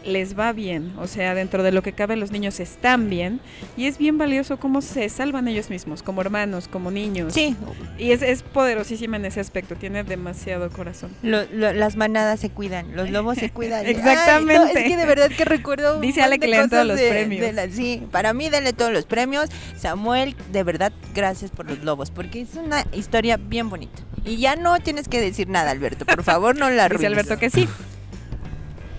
les 0.07 0.39
va 0.39 0.53
bien, 0.53 0.95
o 0.99 1.07
sea, 1.07 1.35
dentro 1.35 1.63
de 1.63 1.73
lo 1.73 1.83
que 1.83 1.93
cabe 1.93 2.17
los 2.17 2.31
niños 2.31 2.61
están 2.61 3.11
bien 3.11 3.41
y 3.77 3.87
es 3.87 3.99
bien 3.99 4.19
valioso 4.19 4.59
cómo 4.59 4.81
se 4.81 5.09
salvan 5.09 5.49
ellos 5.49 5.69
mismos, 5.71 6.03
como 6.03 6.21
hermanos, 6.21 6.69
como 6.69 6.91
niños. 6.91 7.33
Sí. 7.33 7.57
Y 7.99 8.13
es, 8.13 8.23
es 8.23 8.43
poderosísima 8.43 9.17
en 9.17 9.25
ese 9.25 9.41
aspecto, 9.41 9.75
tiene 9.75 10.05
demasiado 10.05 10.71
corazón. 10.71 11.11
las 11.23 11.97
manadas 11.97 12.41
se 12.41 12.51
cuidan, 12.51 12.95
los 12.97 13.11
lobos 13.11 13.39
se 13.39 13.51
cuidan. 13.51 13.87
Exactamente. 13.87 14.79
es 14.79 14.85
que 14.89 14.97
de 14.97 15.07
verdad 15.07 15.31
que 15.31 15.45
recuerdo... 15.45 16.01
Dice 16.01 16.23
Ale 16.23 16.39
que 16.39 16.49
le 16.49 16.59
den 16.59 16.71
todos 16.71 16.87
los 16.87 17.01
premios. 17.01 17.55
sí, 17.73 18.03
para 18.11 18.33
mí 18.33 18.49
dale 18.49 18.73
todos 18.73 18.93
los 18.93 19.05
premios. 19.05 19.51
Samuel, 19.77 20.37
de 20.53 20.63
verdad, 20.63 20.93
gracias 21.15 21.51
por 21.51 21.69
los 21.69 21.83
lobos, 21.83 22.11
porque 22.11 22.41
es 22.41 22.55
una 22.55 22.85
historia 22.93 23.37
bien 23.37 23.69
bonita. 23.69 24.03
Y 24.25 24.39
ya 24.39 24.57
no 24.57 24.79
tienes 24.81 25.09
que 25.09 25.21
decir 25.21 25.49
nada, 25.49 25.71
Alberto. 25.71 26.05
Por 26.05 26.23
favor, 26.23 26.57
no 26.57 26.69
la 26.71 26.85
arruines. 26.85 27.01
Dice 27.01 27.07
Alberto 27.07 27.39
que 27.39 27.51
sí. 27.51 27.69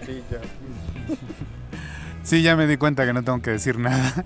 Sí, 0.05 0.23
ya. 0.31 0.39
Sí, 2.27 2.41
ya 2.41 2.57
me 2.57 2.67
di 2.67 2.75
cuenta 2.75 3.05
que 3.05 3.13
no 3.13 3.23
tengo 3.23 3.41
que 3.41 3.51
decir 3.51 3.79
nada. 3.79 4.25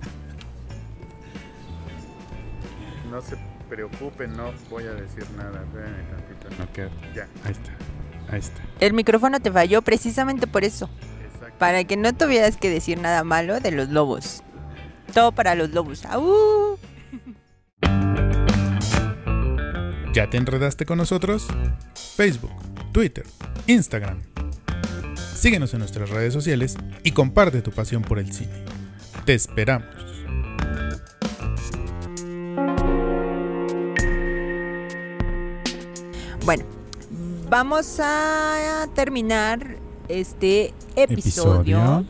No 3.08 3.20
se 3.20 3.36
preocupen, 3.68 4.36
no 4.36 4.50
voy 4.70 4.82
a 4.86 4.92
decir 4.92 5.24
nada. 5.36 5.62
tantito, 5.62 6.48
no 6.58 6.72
queda. 6.72 6.90
Ya, 7.14 7.28
ahí 7.44 7.52
está. 7.52 7.70
Ahí 8.28 8.40
está. 8.40 8.60
El 8.80 8.94
micrófono 8.94 9.38
te 9.38 9.52
falló 9.52 9.82
precisamente 9.82 10.48
por 10.48 10.64
eso. 10.64 10.90
Exacto. 11.32 11.54
Para 11.58 11.84
que 11.84 11.96
no 11.96 12.12
tuvieras 12.12 12.56
que 12.56 12.70
decir 12.70 12.98
nada 12.98 13.22
malo 13.22 13.60
de 13.60 13.70
los 13.70 13.88
lobos. 13.90 14.42
Todo 15.14 15.30
para 15.30 15.54
los 15.54 15.70
lobos. 15.70 16.04
¡Au! 16.06 16.80
¿Ya 20.12 20.28
te 20.28 20.38
enredaste 20.38 20.86
con 20.86 20.98
nosotros? 20.98 21.46
Facebook, 22.16 22.50
Twitter, 22.90 23.26
Instagram. 23.68 24.31
Síguenos 25.42 25.72
en 25.72 25.80
nuestras 25.80 26.08
redes 26.08 26.32
sociales 26.32 26.76
y 27.02 27.10
comparte 27.10 27.62
tu 27.62 27.72
pasión 27.72 28.02
por 28.02 28.20
el 28.20 28.32
cine. 28.32 28.52
Te 29.24 29.34
esperamos. 29.34 29.88
Bueno, 36.44 36.64
vamos 37.50 37.98
a 37.98 38.86
terminar 38.94 39.78
este 40.06 40.74
episodio 40.94 42.06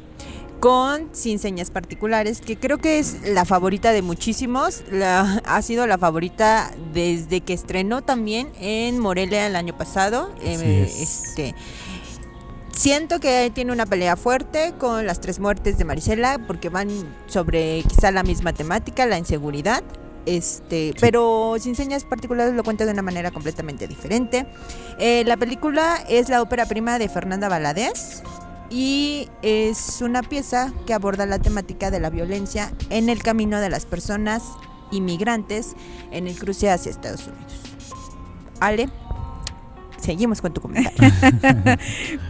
con 0.60 1.08
Sin 1.12 1.38
Señas 1.38 1.70
Particulares, 1.70 2.42
que 2.42 2.56
creo 2.56 2.78
que 2.78 2.98
es 2.98 3.26
la 3.26 3.46
favorita 3.46 3.92
de 3.92 4.02
muchísimos. 4.02 4.84
La, 4.92 5.42
ha 5.46 5.60
sido 5.62 5.86
la 5.86 5.96
favorita 5.96 6.70
desde 6.92 7.40
que 7.40 7.54
estrenó 7.54 8.02
también 8.02 8.50
en 8.60 8.98
Morelia 9.00 9.46
el 9.46 9.56
año 9.56 9.76
pasado. 9.76 10.30
Eh, 10.42 10.88
este, 11.00 11.54
siento 12.72 13.20
que 13.20 13.50
tiene 13.54 13.72
una 13.72 13.86
pelea 13.86 14.16
fuerte 14.16 14.74
con 14.78 15.06
las 15.06 15.20
tres 15.20 15.38
muertes 15.38 15.78
de 15.78 15.84
Marisela, 15.84 16.38
porque 16.46 16.68
van 16.68 16.88
sobre 17.26 17.82
quizá 17.82 18.10
la 18.10 18.22
misma 18.22 18.52
temática, 18.52 19.06
la 19.06 19.18
inseguridad. 19.18 19.82
Este, 20.24 20.94
pero 21.00 21.56
sin 21.58 21.74
señas 21.74 22.04
particulares 22.04 22.54
lo 22.54 22.62
cuenta 22.62 22.84
de 22.86 22.92
una 22.92 23.02
manera 23.02 23.30
completamente 23.30 23.88
diferente. 23.88 24.46
Eh, 24.98 25.24
la 25.26 25.36
película 25.36 25.96
es 26.08 26.28
la 26.28 26.42
ópera 26.42 26.66
prima 26.66 26.98
de 26.98 27.08
Fernanda 27.08 27.48
Valadez 27.48 28.22
y 28.70 29.28
es 29.42 30.00
una 30.00 30.22
pieza 30.22 30.72
que 30.86 30.94
aborda 30.94 31.26
la 31.26 31.38
temática 31.38 31.90
de 31.90 32.00
la 32.00 32.08
violencia 32.08 32.72
en 32.88 33.08
el 33.08 33.22
camino 33.22 33.60
de 33.60 33.68
las 33.68 33.84
personas 33.84 34.44
inmigrantes 34.92 35.74
en 36.10 36.28
el 36.28 36.38
cruce 36.38 36.70
hacia 36.70 36.90
Estados 36.90 37.26
Unidos. 37.26 37.52
Ale 38.60 38.88
seguimos 40.02 40.40
con 40.40 40.52
tu 40.52 40.60
comentario. 40.60 40.98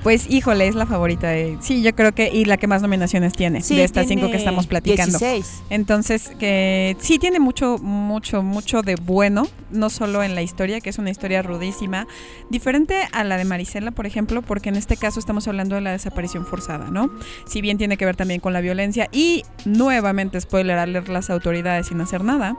pues 0.03 0.29
híjole, 0.31 0.68
es 0.68 0.75
la 0.75 0.87
favorita 0.87 1.29
de... 1.29 1.59
Sí, 1.61 1.83
yo 1.83 1.95
creo 1.95 2.12
que... 2.12 2.31
Y 2.33 2.45
la 2.45 2.57
que 2.57 2.66
más 2.66 2.83
nominaciones 2.83 3.33
tiene 3.33 3.61
de 3.61 3.85
estas 3.85 4.07
cinco 4.07 4.31
que 4.31 4.37
estamos 4.37 4.66
platicando. 4.66 5.18
16. 5.18 5.64
Entonces, 5.70 6.31
que 6.39 6.97
sí 7.01 7.18
tiene 7.18 7.41
mucho, 7.41 7.79
mucho, 7.79 8.43
mucho 8.43 8.83
de 8.83 8.97
bueno, 8.97 9.49
no 9.70 9.91
solo 9.91 10.23
en 10.23 10.35
la 10.35 10.43
historia, 10.43 10.81
que 10.81 10.91
es 10.91 10.99
una 10.99 11.11
historia 11.11 11.43
rudísima, 11.43 12.07
diferente 12.51 13.09
a 13.12 13.25
la 13.25 13.37
de 13.37 13.45
Marisela, 13.45 13.91
por 13.91 14.07
ejemplo, 14.07 14.43
porque 14.43 14.68
en 14.68 14.77
este 14.77 14.97
caso 14.97 15.18
estamos 15.18 15.49
hablando 15.49 15.75
de 15.75 15.81
la 15.81 15.93
desaparición 15.93 16.47
forzada, 16.47 16.91
¿no? 16.91 17.11
Si 17.47 17.61
bien 17.61 17.79
tiene 17.79 17.97
que 17.97 18.05
ver 18.05 18.16
también 18.16 18.41
con 18.41 18.53
la 18.53 18.61
violencia 18.61 19.09
y 19.12 19.45
nuevamente, 19.64 20.41
spoiler, 20.41 20.79
al 20.79 20.93
leer 20.93 21.09
las 21.09 21.31
autoridades 21.31 21.89
sin 21.89 22.01
hacer 22.01 22.23
nada 22.25 22.57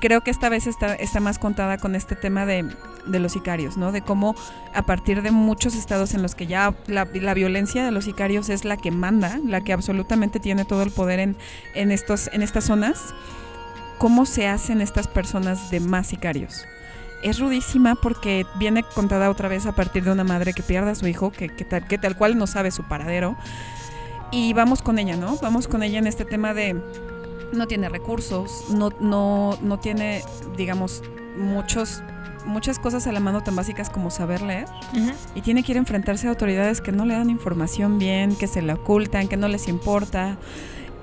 creo 0.00 0.20
que 0.20 0.30
esta 0.30 0.48
vez 0.48 0.66
está, 0.66 0.94
está 0.94 1.20
más 1.20 1.38
contada 1.38 1.78
con 1.78 1.94
este 1.94 2.16
tema 2.16 2.46
de, 2.46 2.64
los 3.06 3.32
sicarios, 3.32 3.76
¿no? 3.76 3.92
De 3.92 4.02
cómo 4.02 4.34
a 4.74 4.82
partir 4.82 5.22
de 5.22 5.30
muchos 5.30 5.74
estados 5.74 6.14
en 6.14 6.22
los 6.22 6.34
que 6.34 6.46
ya 6.46 6.74
la, 6.86 7.04
violencia 7.04 7.84
de 7.84 7.90
los 7.90 8.04
sicarios 8.04 8.48
es 8.48 8.64
la 8.64 8.76
que 8.76 8.90
manda, 8.90 9.38
la 9.44 9.62
que 9.62 9.72
absolutamente 9.72 10.40
tiene 10.40 10.64
todo 10.64 10.82
el 10.82 10.90
poder 10.90 11.20
en, 11.20 11.36
en, 11.74 11.92
estos, 11.92 12.28
en 12.32 12.42
estas 12.42 12.64
zonas, 12.64 13.14
cómo 13.98 14.26
se 14.26 14.48
hacen 14.48 14.80
estas 14.80 15.08
personas 15.08 15.70
de 15.70 15.80
más 15.80 16.08
sicarios. 16.08 16.64
Es 17.22 17.38
rudísima 17.38 17.94
porque 17.94 18.44
viene 18.58 18.82
contada 18.82 19.30
otra 19.30 19.48
vez 19.48 19.66
a 19.66 19.72
partir 19.72 20.04
de 20.04 20.12
una 20.12 20.24
madre 20.24 20.52
que 20.52 20.62
pierde 20.62 20.90
a 20.90 20.94
su 20.94 21.06
hijo, 21.06 21.32
que, 21.32 21.48
que, 21.48 21.64
tal, 21.64 21.86
que 21.86 21.98
tal 21.98 22.16
cual 22.16 22.36
no 22.36 22.46
sabe 22.46 22.70
su 22.70 22.84
paradero. 22.84 23.36
Y 24.32 24.52
vamos 24.52 24.82
con 24.82 24.98
ella, 24.98 25.16
¿no? 25.16 25.36
Vamos 25.40 25.68
con 25.68 25.82
ella 25.82 25.98
en 25.98 26.06
este 26.06 26.24
tema 26.24 26.52
de 26.52 26.76
no 27.56 27.66
tiene 27.66 27.88
recursos, 27.88 28.66
no, 28.70 28.90
no, 29.00 29.58
no 29.62 29.78
tiene, 29.78 30.22
digamos, 30.56 31.02
muchos 31.36 32.02
muchas 32.46 32.78
cosas 32.78 33.06
a 33.08 33.12
la 33.12 33.18
mano 33.18 33.42
tan 33.42 33.56
básicas 33.56 33.90
como 33.90 34.08
saber 34.10 34.40
leer 34.40 34.66
y 35.34 35.42
tiene 35.42 35.64
que 35.64 35.72
ir 35.72 35.78
a 35.78 35.80
enfrentarse 35.80 36.28
a 36.28 36.30
autoridades 36.30 36.80
que 36.80 36.92
no 36.92 37.04
le 37.04 37.14
dan 37.14 37.28
información 37.28 37.98
bien, 37.98 38.36
que 38.36 38.46
se 38.46 38.62
la 38.62 38.74
ocultan, 38.74 39.26
que 39.26 39.36
no 39.36 39.48
les 39.48 39.66
importa. 39.66 40.38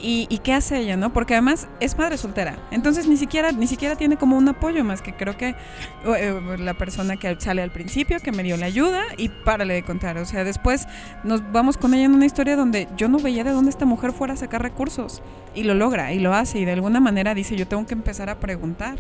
¿Y, 0.06 0.28
qué 0.44 0.54
hace 0.54 0.80
ella, 0.80 0.98
no? 0.98 1.14
Porque 1.14 1.34
además 1.34 1.70
es 1.80 1.98
madre 1.98 2.18
soltera. 2.18 2.58
Entonces 2.72 3.08
ni 3.08 3.16
siquiera, 3.16 3.54
ni 3.54 3.68
siquiera 3.68 3.96
tiene 3.96 4.18
como 4.18 4.38
un 4.38 4.50
apoyo 4.50 4.84
más 4.84 5.02
que 5.02 5.14
creo 5.14 5.38
que 5.38 5.56
eh, 6.06 6.58
la 6.60 6.74
persona 6.74 7.16
que 7.16 7.40
sale 7.40 7.62
al 7.62 7.72
principio, 7.72 8.20
que 8.20 8.34
me 8.34 8.44
dio 8.44 8.58
la 8.58 8.66
ayuda 8.66 9.02
y 9.16 9.30
párale 9.30 9.76
de 9.76 9.84
contar. 9.84 10.18
O 10.18 10.26
sea, 10.26 10.44
después 10.44 10.88
nos 11.24 11.50
vamos 11.54 11.78
con 11.78 11.94
ella 11.94 12.04
en 12.04 12.14
una 12.14 12.26
historia 12.26 12.58
donde 12.58 12.90
yo 12.98 13.08
no 13.08 13.18
veía 13.18 13.46
de 13.46 13.52
dónde 13.52 13.70
esta 13.70 13.86
mujer 13.86 14.12
fuera 14.12 14.34
a 14.34 14.38
sacar 14.38 14.62
recursos. 14.62 15.22
Y 15.56 15.64
lo 15.64 15.76
logra, 15.76 16.12
y 16.14 16.20
lo 16.20 16.34
hace, 16.34 16.60
y 16.60 16.66
de 16.66 16.72
alguna 16.72 17.00
manera 17.00 17.36
dice, 17.36 17.56
yo 17.56 17.68
tengo 17.68 17.86
que 17.86 17.94
empezar 17.94 18.30
a 18.30 18.40
preguntar. 18.40 18.98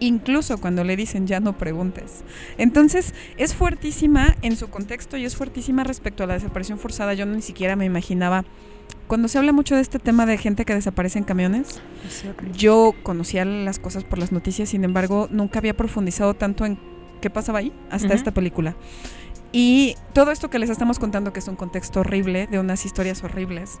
Incluso 0.00 0.58
cuando 0.58 0.82
le 0.84 0.96
dicen, 0.96 1.26
ya 1.28 1.40
no 1.40 1.56
preguntes. 1.56 2.24
Entonces, 2.58 3.14
es 3.36 3.54
fuertísima 3.54 4.36
en 4.42 4.56
su 4.56 4.68
contexto 4.68 5.16
y 5.16 5.24
es 5.24 5.36
fuertísima 5.36 5.84
respecto 5.84 6.24
a 6.24 6.26
la 6.26 6.34
desaparición 6.34 6.78
forzada. 6.78 7.14
Yo 7.14 7.24
ni 7.24 7.40
siquiera 7.40 7.76
me 7.76 7.84
imaginaba 7.84 8.44
cuando 9.06 9.28
se 9.28 9.38
habla 9.38 9.52
mucho 9.52 9.74
de 9.74 9.80
este 9.80 9.98
tema 9.98 10.26
de 10.26 10.38
gente 10.38 10.64
que 10.64 10.74
desaparece 10.74 11.18
en 11.18 11.24
camiones, 11.24 11.80
yo 12.56 12.94
conocía 13.02 13.44
las 13.44 13.78
cosas 13.78 14.04
por 14.04 14.18
las 14.18 14.32
noticias, 14.32 14.70
sin 14.70 14.84
embargo, 14.84 15.28
nunca 15.30 15.58
había 15.58 15.76
profundizado 15.76 16.34
tanto 16.34 16.64
en 16.64 16.78
qué 17.20 17.30
pasaba 17.30 17.60
ahí 17.60 17.72
hasta 17.90 18.14
esta 18.14 18.32
película. 18.32 18.76
Y 19.52 19.96
todo 20.14 20.32
esto 20.32 20.48
que 20.48 20.58
les 20.58 20.70
estamos 20.70 20.98
contando, 20.98 21.32
que 21.32 21.40
es 21.40 21.48
un 21.48 21.56
contexto 21.56 22.00
horrible, 22.00 22.46
de 22.46 22.58
unas 22.58 22.86
historias 22.86 23.22
horribles, 23.22 23.80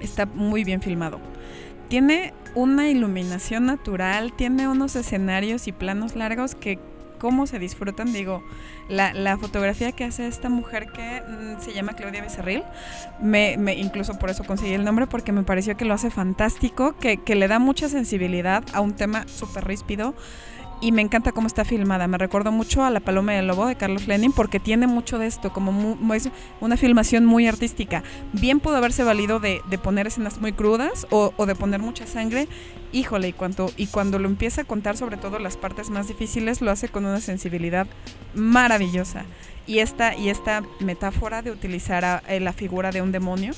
está 0.00 0.26
muy 0.26 0.64
bien 0.64 0.82
filmado. 0.82 1.20
Tiene 1.88 2.34
una 2.54 2.88
iluminación 2.88 3.66
natural, 3.66 4.32
tiene 4.32 4.68
unos 4.68 4.96
escenarios 4.96 5.68
y 5.68 5.72
planos 5.72 6.16
largos 6.16 6.54
que 6.54 6.78
cómo 7.18 7.46
se 7.46 7.58
disfrutan, 7.58 8.12
digo, 8.12 8.42
la, 8.90 9.38
fotografía 9.38 9.92
que 9.92 10.04
hace 10.04 10.26
esta 10.26 10.48
mujer 10.48 10.88
que 10.88 11.22
mm, 11.22 11.60
se 11.60 11.72
llama 11.72 11.94
Claudia 11.94 12.22
Becerril, 12.22 12.64
me, 13.20 13.56
me, 13.56 13.74
incluso 13.74 14.18
por 14.18 14.30
eso 14.30 14.44
conseguí 14.44 14.74
el 14.74 14.84
nombre, 14.84 15.06
porque 15.06 15.32
me 15.32 15.42
pareció 15.42 15.76
que 15.76 15.84
lo 15.84 15.94
hace 15.94 16.10
fantástico, 16.10 16.96
que, 16.98 17.18
que 17.18 17.34
le 17.34 17.48
da 17.48 17.58
mucha 17.58 17.88
sensibilidad 17.88 18.64
a 18.72 18.80
un 18.80 18.94
tema 18.94 19.26
súper 19.28 19.64
ríspido 19.66 20.14
y 20.80 20.92
me 20.92 21.02
encanta 21.02 21.32
cómo 21.32 21.46
está 21.46 21.64
filmada. 21.64 22.06
Me 22.08 22.18
recuerdo 22.18 22.52
mucho 22.52 22.84
a 22.84 22.90
La 22.90 23.00
Paloma 23.00 23.32
del 23.32 23.46
Lobo 23.46 23.66
de 23.66 23.76
Carlos 23.76 24.06
Lenin 24.06 24.32
porque 24.32 24.60
tiene 24.60 24.86
mucho 24.86 25.18
de 25.18 25.26
esto, 25.26 25.52
como 25.52 26.14
es 26.14 26.30
una 26.60 26.76
filmación 26.76 27.26
muy 27.26 27.46
artística. 27.46 28.02
Bien 28.32 28.60
pudo 28.60 28.76
haberse 28.76 29.04
valido 29.04 29.40
de, 29.40 29.60
poner 29.82 30.06
escenas 30.06 30.40
muy 30.40 30.52
crudas 30.52 31.06
o, 31.10 31.46
de 31.46 31.54
poner 31.54 31.80
mucha 31.80 32.06
sangre. 32.06 32.48
Híjole, 32.92 33.28
y 33.28 33.32
cuando, 33.32 33.70
y 33.76 33.86
cuando 33.86 34.18
lo 34.18 34.28
empieza 34.28 34.62
a 34.62 34.64
contar, 34.64 34.96
sobre 34.96 35.16
todo 35.16 35.38
las 35.38 35.56
partes 35.56 35.90
más 35.90 36.08
difíciles, 36.08 36.60
lo 36.60 36.70
hace 36.70 36.88
con 36.88 37.04
una 37.04 37.20
sensibilidad 37.20 37.86
maravillosa. 38.34 39.24
Y 39.66 39.78
esta, 39.78 40.16
y 40.16 40.30
esta 40.30 40.62
metáfora 40.80 41.42
de 41.42 41.50
utilizar 41.50 42.04
a, 42.04 42.22
eh, 42.26 42.40
la 42.40 42.52
figura 42.52 42.90
de 42.90 43.02
un 43.02 43.12
demonio 43.12 43.52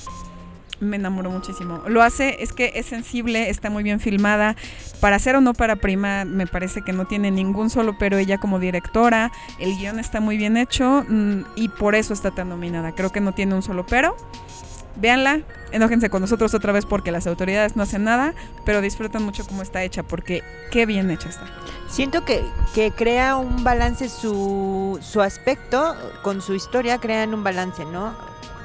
me 0.83 0.97
enamoró 0.97 1.31
muchísimo. 1.31 1.83
Lo 1.87 2.03
hace, 2.03 2.43
es 2.43 2.53
que 2.53 2.73
es 2.75 2.87
sensible, 2.87 3.49
está 3.49 3.71
muy 3.71 3.83
bien 3.83 4.01
filmada. 4.01 4.57
Para 5.01 5.19
ser 5.19 5.37
o 5.37 5.41
no 5.41 5.55
para 5.55 5.77
prima, 5.77 6.25
me 6.25 6.47
parece 6.47 6.83
que 6.83 6.93
no 6.93 7.07
tiene 7.07 7.31
ningún 7.31 7.71
solo 7.71 7.97
pero 7.99 8.19
ella 8.19 8.39
como 8.39 8.59
directora. 8.59 9.33
El 9.59 9.77
guion 9.77 9.99
está 9.99 10.21
muy 10.21 10.37
bien 10.37 10.57
hecho 10.57 11.05
mm, 11.09 11.43
y 11.57 11.69
por 11.69 11.95
eso 11.95 12.13
está 12.13 12.31
tan 12.31 12.49
nominada. 12.49 12.93
Creo 12.93 13.11
que 13.11 13.21
no 13.21 13.33
tiene 13.33 13.55
un 13.55 13.63
solo 13.63 13.87
pero. 13.87 14.17
Véanla, 14.97 15.41
enójense 15.71 16.11
con 16.11 16.21
nosotros 16.21 16.53
otra 16.53 16.71
vez 16.73 16.85
porque 16.85 17.13
las 17.13 17.27
autoridades 17.27 17.77
no 17.77 17.83
hacen 17.83 18.05
nada, 18.05 18.35
pero 18.67 18.83
disfrutan 18.83 19.23
mucho 19.23 19.47
cómo 19.47 19.63
está 19.63 19.83
hecha 19.85 20.03
porque 20.03 20.43
qué 20.71 20.85
bien 20.85 21.11
hecha 21.11 21.31
está. 21.31 21.47
Siento 21.89 22.27
que, 22.27 22.45
que 22.75 22.91
crea 22.91 23.37
un 23.37 23.65
balance 23.65 24.11
su, 24.11 24.99
su 25.01 25.23
aspecto 25.23 25.97
con 26.23 26.43
su 26.43 26.55
historia, 26.55 26.99
crean 26.99 27.33
un 27.33 27.43
balance, 27.43 27.87
¿no? 27.87 28.15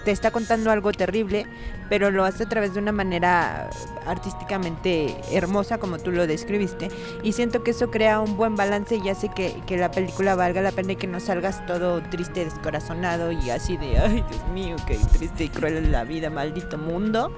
Te 0.08 0.14
está 0.14 0.32
contando 0.32 0.72
algo 0.72 0.94
terrible, 0.94 1.46
pero 1.90 2.12
lo 2.12 2.24
hace 2.24 2.44
a 2.44 2.48
través 2.48 2.74
de 2.74 2.80
una 2.80 2.94
manera 2.94 3.70
artísticamente 4.06 5.18
hermosa, 5.34 5.80
como 5.80 5.98
tú 5.98 6.14
lo 6.14 6.26
describiste. 6.26 6.88
Y 7.24 7.34
siento 7.34 7.62
que 7.62 7.72
eso 7.72 7.92
crea 7.92 8.22
un 8.22 8.38
buen 8.38 8.56
balance 8.56 8.96
y 8.96 9.10
hace 9.10 9.28
que, 9.28 9.62
que 9.68 9.76
la 9.76 9.92
película 9.92 10.36
valga 10.36 10.62
la 10.62 10.72
pena 10.72 10.94
y 10.94 10.96
que 10.96 11.08
no 11.08 11.20
salgas 11.20 11.66
todo 11.66 12.02
triste, 12.04 12.46
descorazonado 12.46 13.34
y 13.34 13.50
así 13.50 13.76
de, 13.76 14.00
ay 14.00 14.24
Dios 14.30 14.48
mío, 14.54 14.78
qué 14.88 14.98
triste 15.12 15.44
y 15.44 15.50
cruel 15.50 15.76
es 15.76 15.90
la 15.90 16.06
vida, 16.06 16.30
maldito 16.30 16.78
mundo. 16.78 17.30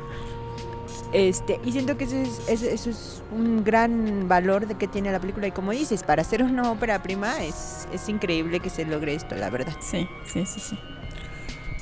Este, 1.12 1.60
y 1.66 1.72
siento 1.72 1.98
que 1.98 2.04
eso 2.04 2.18
es, 2.18 2.62
eso 2.62 2.90
es 2.92 3.24
un 3.32 3.64
gran 3.64 4.28
valor 4.28 4.68
de 4.68 4.76
que 4.76 4.88
tiene 4.88 5.12
la 5.12 5.20
película. 5.20 5.48
Y 5.48 5.52
como 5.52 5.72
dices, 5.72 6.04
para 6.04 6.22
hacer 6.22 6.44
una 6.44 6.72
ópera 6.72 7.02
prima 7.02 7.44
es, 7.44 7.88
es 7.92 8.08
increíble 8.10 8.60
que 8.60 8.70
se 8.70 8.86
logre 8.86 9.16
esto, 9.16 9.34
la 9.34 9.50
verdad. 9.50 9.74
Sí, 9.82 10.08
sí, 10.24 10.46
sí, 10.46 10.60
sí. 10.60 10.80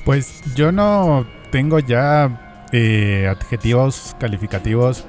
Pues 0.08 0.42
yo 0.56 0.72
no 0.72 1.28
tengo 1.52 1.80
ya 1.80 2.64
eh, 2.72 3.28
adjetivos 3.30 4.16
calificativos 4.18 5.04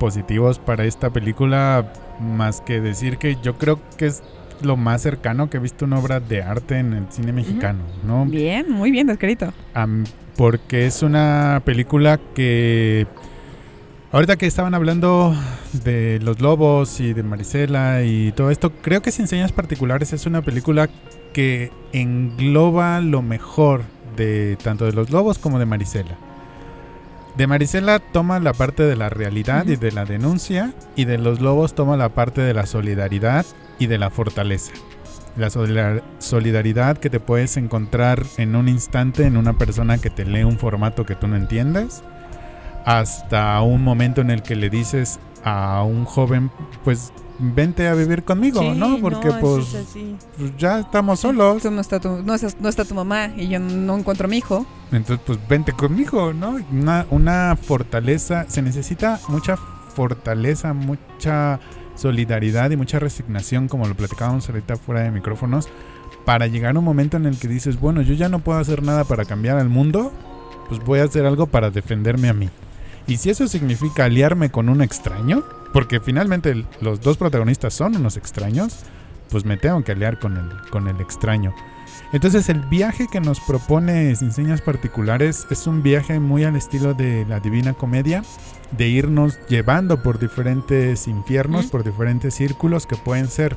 positivos 0.00 0.58
para 0.58 0.86
esta 0.86 1.10
película 1.10 1.92
más 2.18 2.62
que 2.62 2.80
decir 2.80 3.18
que 3.18 3.36
yo 3.42 3.58
creo 3.58 3.78
que 3.98 4.06
es 4.06 4.22
lo 4.62 4.78
más 4.78 5.02
cercano 5.02 5.50
que 5.50 5.58
he 5.58 5.60
visto 5.60 5.84
una 5.84 5.98
obra 5.98 6.18
de 6.18 6.42
arte 6.42 6.78
en 6.78 6.94
el 6.94 7.12
cine 7.12 7.34
mexicano, 7.34 7.80
¿no? 8.06 8.24
Bien, 8.24 8.72
muy 8.72 8.90
bien 8.90 9.06
descrito. 9.06 9.52
porque 10.38 10.86
es 10.86 11.02
una 11.02 11.60
película 11.66 12.18
que 12.34 13.06
ahorita 14.12 14.36
que 14.36 14.46
estaban 14.46 14.72
hablando 14.72 15.36
de 15.84 16.20
los 16.22 16.40
lobos 16.40 17.00
y 17.00 17.12
de 17.12 17.22
Marisela 17.22 18.02
y 18.02 18.32
todo 18.32 18.50
esto, 18.50 18.72
creo 18.80 19.02
que 19.02 19.10
Sin 19.10 19.28
Señas 19.28 19.52
Particulares 19.52 20.14
es 20.14 20.24
una 20.24 20.40
película 20.40 20.88
que 21.34 21.70
engloba 21.92 22.98
lo 23.02 23.20
mejor 23.20 23.91
de 24.16 24.56
tanto 24.62 24.84
de 24.84 24.92
los 24.92 25.10
lobos 25.10 25.38
como 25.38 25.58
de 25.58 25.66
Marisela. 25.66 26.16
De 27.36 27.46
Marisela 27.46 27.98
toma 27.98 28.40
la 28.40 28.52
parte 28.52 28.82
de 28.82 28.94
la 28.94 29.08
realidad 29.08 29.66
y 29.66 29.76
de 29.76 29.90
la 29.90 30.04
denuncia 30.04 30.74
y 30.96 31.06
de 31.06 31.16
los 31.16 31.40
lobos 31.40 31.74
toma 31.74 31.96
la 31.96 32.10
parte 32.10 32.42
de 32.42 32.52
la 32.52 32.66
solidaridad 32.66 33.46
y 33.78 33.86
de 33.86 33.98
la 33.98 34.10
fortaleza. 34.10 34.72
La 35.36 35.48
solidaridad 36.18 36.98
que 36.98 37.08
te 37.08 37.20
puedes 37.20 37.56
encontrar 37.56 38.22
en 38.36 38.54
un 38.54 38.68
instante 38.68 39.24
en 39.24 39.38
una 39.38 39.54
persona 39.54 39.96
que 39.96 40.10
te 40.10 40.26
lee 40.26 40.44
un 40.44 40.58
formato 40.58 41.06
que 41.06 41.14
tú 41.14 41.26
no 41.26 41.36
entiendes, 41.36 42.04
hasta 42.84 43.60
un 43.62 43.82
momento 43.82 44.20
en 44.20 44.30
el 44.30 44.42
que 44.42 44.56
le 44.56 44.68
dices 44.68 45.18
a 45.44 45.82
un 45.82 46.04
joven, 46.04 46.50
pues 46.84 47.12
vente 47.38 47.88
a 47.88 47.94
vivir 47.94 48.22
conmigo, 48.22 48.62
¿no? 48.74 48.98
Porque 49.00 49.30
pues, 49.40 49.76
pues, 50.38 50.56
ya 50.56 50.80
estamos 50.80 51.20
solos. 51.20 51.64
no 51.64 51.80
está, 51.80 51.98
tu, 51.98 52.22
no, 52.22 52.34
está, 52.34 52.84
tu 52.84 52.94
mamá 52.94 53.32
y 53.36 53.48
yo 53.48 53.58
no 53.58 53.98
encuentro 53.98 54.26
a 54.26 54.28
mi 54.28 54.38
hijo. 54.38 54.64
Entonces, 54.92 55.24
pues 55.26 55.38
vente 55.48 55.72
conmigo, 55.72 56.32
¿no? 56.32 56.56
Una, 56.70 57.06
una 57.10 57.56
fortaleza, 57.60 58.46
se 58.48 58.62
necesita 58.62 59.20
mucha 59.28 59.56
fortaleza, 59.56 60.72
mucha 60.72 61.58
solidaridad 61.96 62.70
y 62.70 62.76
mucha 62.76 62.98
resignación, 62.98 63.68
como 63.68 63.86
lo 63.86 63.94
platicábamos 63.94 64.48
ahorita 64.48 64.76
fuera 64.76 65.02
de 65.02 65.10
micrófonos, 65.10 65.68
para 66.24 66.46
llegar 66.46 66.76
a 66.76 66.78
un 66.78 66.84
momento 66.84 67.16
en 67.16 67.26
el 67.26 67.38
que 67.38 67.48
dices, 67.48 67.80
bueno, 67.80 68.02
yo 68.02 68.14
ya 68.14 68.28
no 68.28 68.38
puedo 68.38 68.58
hacer 68.58 68.82
nada 68.82 69.04
para 69.04 69.24
cambiar 69.24 69.58
al 69.58 69.68
mundo, 69.68 70.12
pues 70.68 70.82
voy 70.84 71.00
a 71.00 71.04
hacer 71.04 71.26
algo 71.26 71.46
para 71.46 71.70
defenderme 71.70 72.28
a 72.28 72.32
mí. 72.32 72.48
Y 73.06 73.16
si 73.16 73.30
eso 73.30 73.48
significa 73.48 74.04
aliarme 74.04 74.50
con 74.50 74.68
un 74.68 74.82
extraño, 74.82 75.42
porque 75.72 76.00
finalmente 76.00 76.64
los 76.80 77.00
dos 77.00 77.16
protagonistas 77.16 77.74
son 77.74 77.96
unos 77.96 78.16
extraños, 78.16 78.80
pues 79.28 79.44
me 79.44 79.56
tengo 79.56 79.82
que 79.82 79.92
aliar 79.92 80.18
con 80.18 80.36
el, 80.36 80.70
con 80.70 80.88
el 80.88 81.00
extraño. 81.00 81.54
Entonces 82.12 82.48
el 82.50 82.60
viaje 82.60 83.08
que 83.10 83.20
nos 83.20 83.40
propone 83.40 84.14
Sin 84.16 84.32
Señas 84.32 84.60
Particulares 84.60 85.46
es 85.50 85.66
un 85.66 85.82
viaje 85.82 86.20
muy 86.20 86.44
al 86.44 86.56
estilo 86.56 86.92
de 86.92 87.24
la 87.26 87.40
Divina 87.40 87.72
Comedia, 87.72 88.22
de 88.76 88.88
irnos 88.88 89.38
llevando 89.48 90.02
por 90.02 90.18
diferentes 90.18 91.08
infiernos, 91.08 91.66
por 91.66 91.84
diferentes 91.84 92.34
círculos 92.34 92.86
que 92.86 92.96
pueden 92.96 93.28
ser 93.28 93.56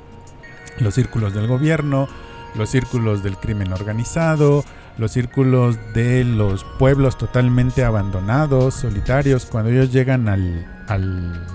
los 0.79 0.95
círculos 0.95 1.33
del 1.33 1.47
gobierno, 1.47 2.07
los 2.55 2.69
círculos 2.69 3.23
del 3.23 3.37
crimen 3.37 3.73
organizado, 3.73 4.63
los 4.97 5.11
círculos 5.11 5.77
de 5.93 6.23
los 6.23 6.63
pueblos 6.79 7.17
totalmente 7.17 7.83
abandonados, 7.83 8.75
solitarios, 8.75 9.45
cuando 9.45 9.71
ellos 9.71 9.91
llegan 9.91 10.27
al, 10.29 10.65
al 10.87 11.45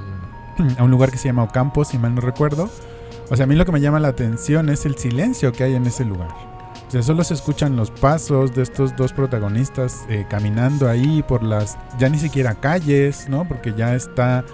a 0.78 0.84
un 0.84 0.90
lugar 0.90 1.10
que 1.10 1.18
se 1.18 1.28
llama 1.28 1.44
Ocampo, 1.44 1.84
si 1.84 1.98
mal 1.98 2.14
no 2.14 2.20
recuerdo. 2.20 2.70
O 3.30 3.36
sea, 3.36 3.44
a 3.44 3.46
mí 3.46 3.54
lo 3.54 3.64
que 3.64 3.72
me 3.72 3.80
llama 3.80 4.00
la 4.00 4.08
atención 4.08 4.68
es 4.68 4.84
el 4.86 4.96
silencio 4.96 5.52
que 5.52 5.64
hay 5.64 5.74
en 5.74 5.86
ese 5.86 6.04
lugar. 6.04 6.28
O 6.88 6.90
sea, 6.90 7.02
solo 7.02 7.22
se 7.22 7.34
escuchan 7.34 7.76
los 7.76 7.90
pasos 7.90 8.54
de 8.54 8.62
estos 8.62 8.96
dos 8.96 9.12
protagonistas 9.12 10.04
eh, 10.08 10.26
caminando 10.28 10.88
ahí 10.88 11.22
por 11.22 11.42
las, 11.44 11.78
ya 11.98 12.08
ni 12.08 12.18
siquiera 12.18 12.56
calles, 12.56 13.28
¿no? 13.28 13.46
Porque 13.46 13.72
ya 13.72 13.94
está, 13.94 14.44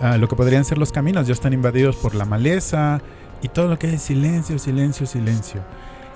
ah, 0.00 0.16
lo 0.16 0.28
que 0.28 0.34
podrían 0.34 0.64
ser 0.64 0.76
los 0.78 0.90
caminos, 0.90 1.28
ya 1.28 1.34
están 1.34 1.52
invadidos 1.52 1.94
por 1.96 2.16
la 2.16 2.24
maleza 2.24 3.00
y 3.42 3.48
todo 3.48 3.68
lo 3.68 3.78
que 3.78 3.94
es 3.94 4.02
silencio, 4.02 4.58
silencio, 4.58 5.06
silencio. 5.06 5.62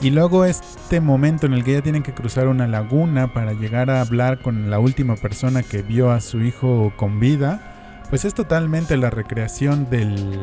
Y 0.01 0.11
luego 0.11 0.45
este 0.45 1.01
momento 1.01 1.47
en 1.47 1.53
el 1.53 1.63
que 1.63 1.75
ya 1.75 1.83
tienen 1.83 2.03
que 2.03 2.13
cruzar 2.13 2.49
una 2.49 2.67
laguna 2.67 3.33
para 3.33 3.53
llegar 3.53 3.91
a 3.91 4.01
hablar 4.01 4.41
con 4.41 4.71
la 4.71 4.79
última 4.79 5.17
persona 5.17 5.63
que 5.63 5.83
vio 5.83 6.11
a 6.11 6.21
su 6.21 6.41
hijo 6.41 6.93
con 6.97 7.21
vida 7.21 7.73
pues 8.13 8.27
es 8.27 8.35
totalmente 8.35 8.99
la 8.99 9.09
recreación 9.09 9.89
del, 9.89 10.39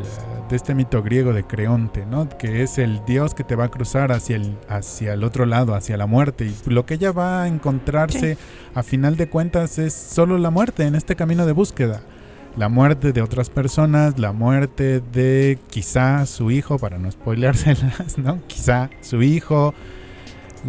de 0.49 0.55
este 0.55 0.73
mito 0.73 1.03
griego 1.03 1.33
de 1.33 1.43
Creonte, 1.43 2.03
¿no? 2.03 2.27
Que 2.27 2.63
es 2.63 2.79
el 2.79 3.05
dios 3.05 3.35
que 3.35 3.43
te 3.43 3.53
va 3.53 3.65
a 3.65 3.69
cruzar 3.69 4.11
hacia 4.11 4.37
el, 4.37 4.57
hacia 4.69 5.13
el 5.13 5.23
otro 5.23 5.45
lado, 5.45 5.75
hacia 5.75 5.95
la 5.95 6.07
muerte. 6.07 6.47
Y 6.47 6.69
lo 6.71 6.87
que 6.87 6.95
ella 6.95 7.11
va 7.11 7.43
a 7.43 7.47
encontrarse 7.47 8.39
a 8.73 8.81
final 8.81 9.17
de 9.17 9.29
cuentas 9.29 9.77
es 9.77 9.93
solo 9.93 10.39
la 10.39 10.49
muerte 10.49 10.87
en 10.87 10.95
este 10.95 11.15
camino 11.15 11.45
de 11.45 11.51
búsqueda. 11.51 12.01
La 12.59 12.67
muerte 12.67 13.13
de 13.13 13.21
otras 13.21 13.49
personas, 13.49 14.19
la 14.19 14.33
muerte 14.33 14.99
de 14.99 15.57
quizá 15.69 16.25
su 16.25 16.51
hijo, 16.51 16.77
para 16.77 16.97
no 16.97 17.09
spoileárselas, 17.09 18.17
¿no? 18.17 18.45
Quizá 18.47 18.89
su 18.99 19.23
hijo, 19.23 19.73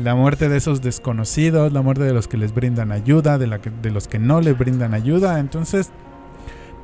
la 0.00 0.14
muerte 0.14 0.48
de 0.48 0.56
esos 0.56 0.82
desconocidos, 0.82 1.72
la 1.72 1.82
muerte 1.82 2.04
de 2.04 2.12
los 2.12 2.28
que 2.28 2.36
les 2.36 2.54
brindan 2.54 2.92
ayuda, 2.92 3.38
de, 3.38 3.48
la 3.48 3.58
de 3.58 3.90
los 3.90 4.06
que 4.06 4.20
no 4.20 4.40
les 4.40 4.56
brindan 4.56 4.94
ayuda. 4.94 5.40
Entonces, 5.40 5.90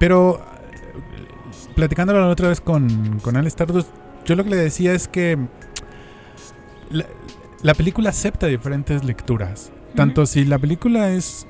pero 0.01 0.45
platicándolo 1.77 2.21
la 2.21 2.27
otra 2.27 2.49
vez 2.49 2.61
con, 2.61 3.21
con 3.21 3.37
Al 3.37 3.47
Stardust, 3.47 3.89
yo 4.25 4.35
lo 4.35 4.43
que 4.43 4.51
le 4.51 4.57
decía 4.57 4.93
es 4.93 5.07
que 5.07 5.39
la, 7.63 7.75
película 7.75 8.11
acepta 8.11 8.49
diferentes 8.49 9.05
lecturas. 9.05 9.71
Tanto 9.95 10.27
si 10.27 10.45
la 10.45 10.59
película 10.59 11.11
es 11.11 11.47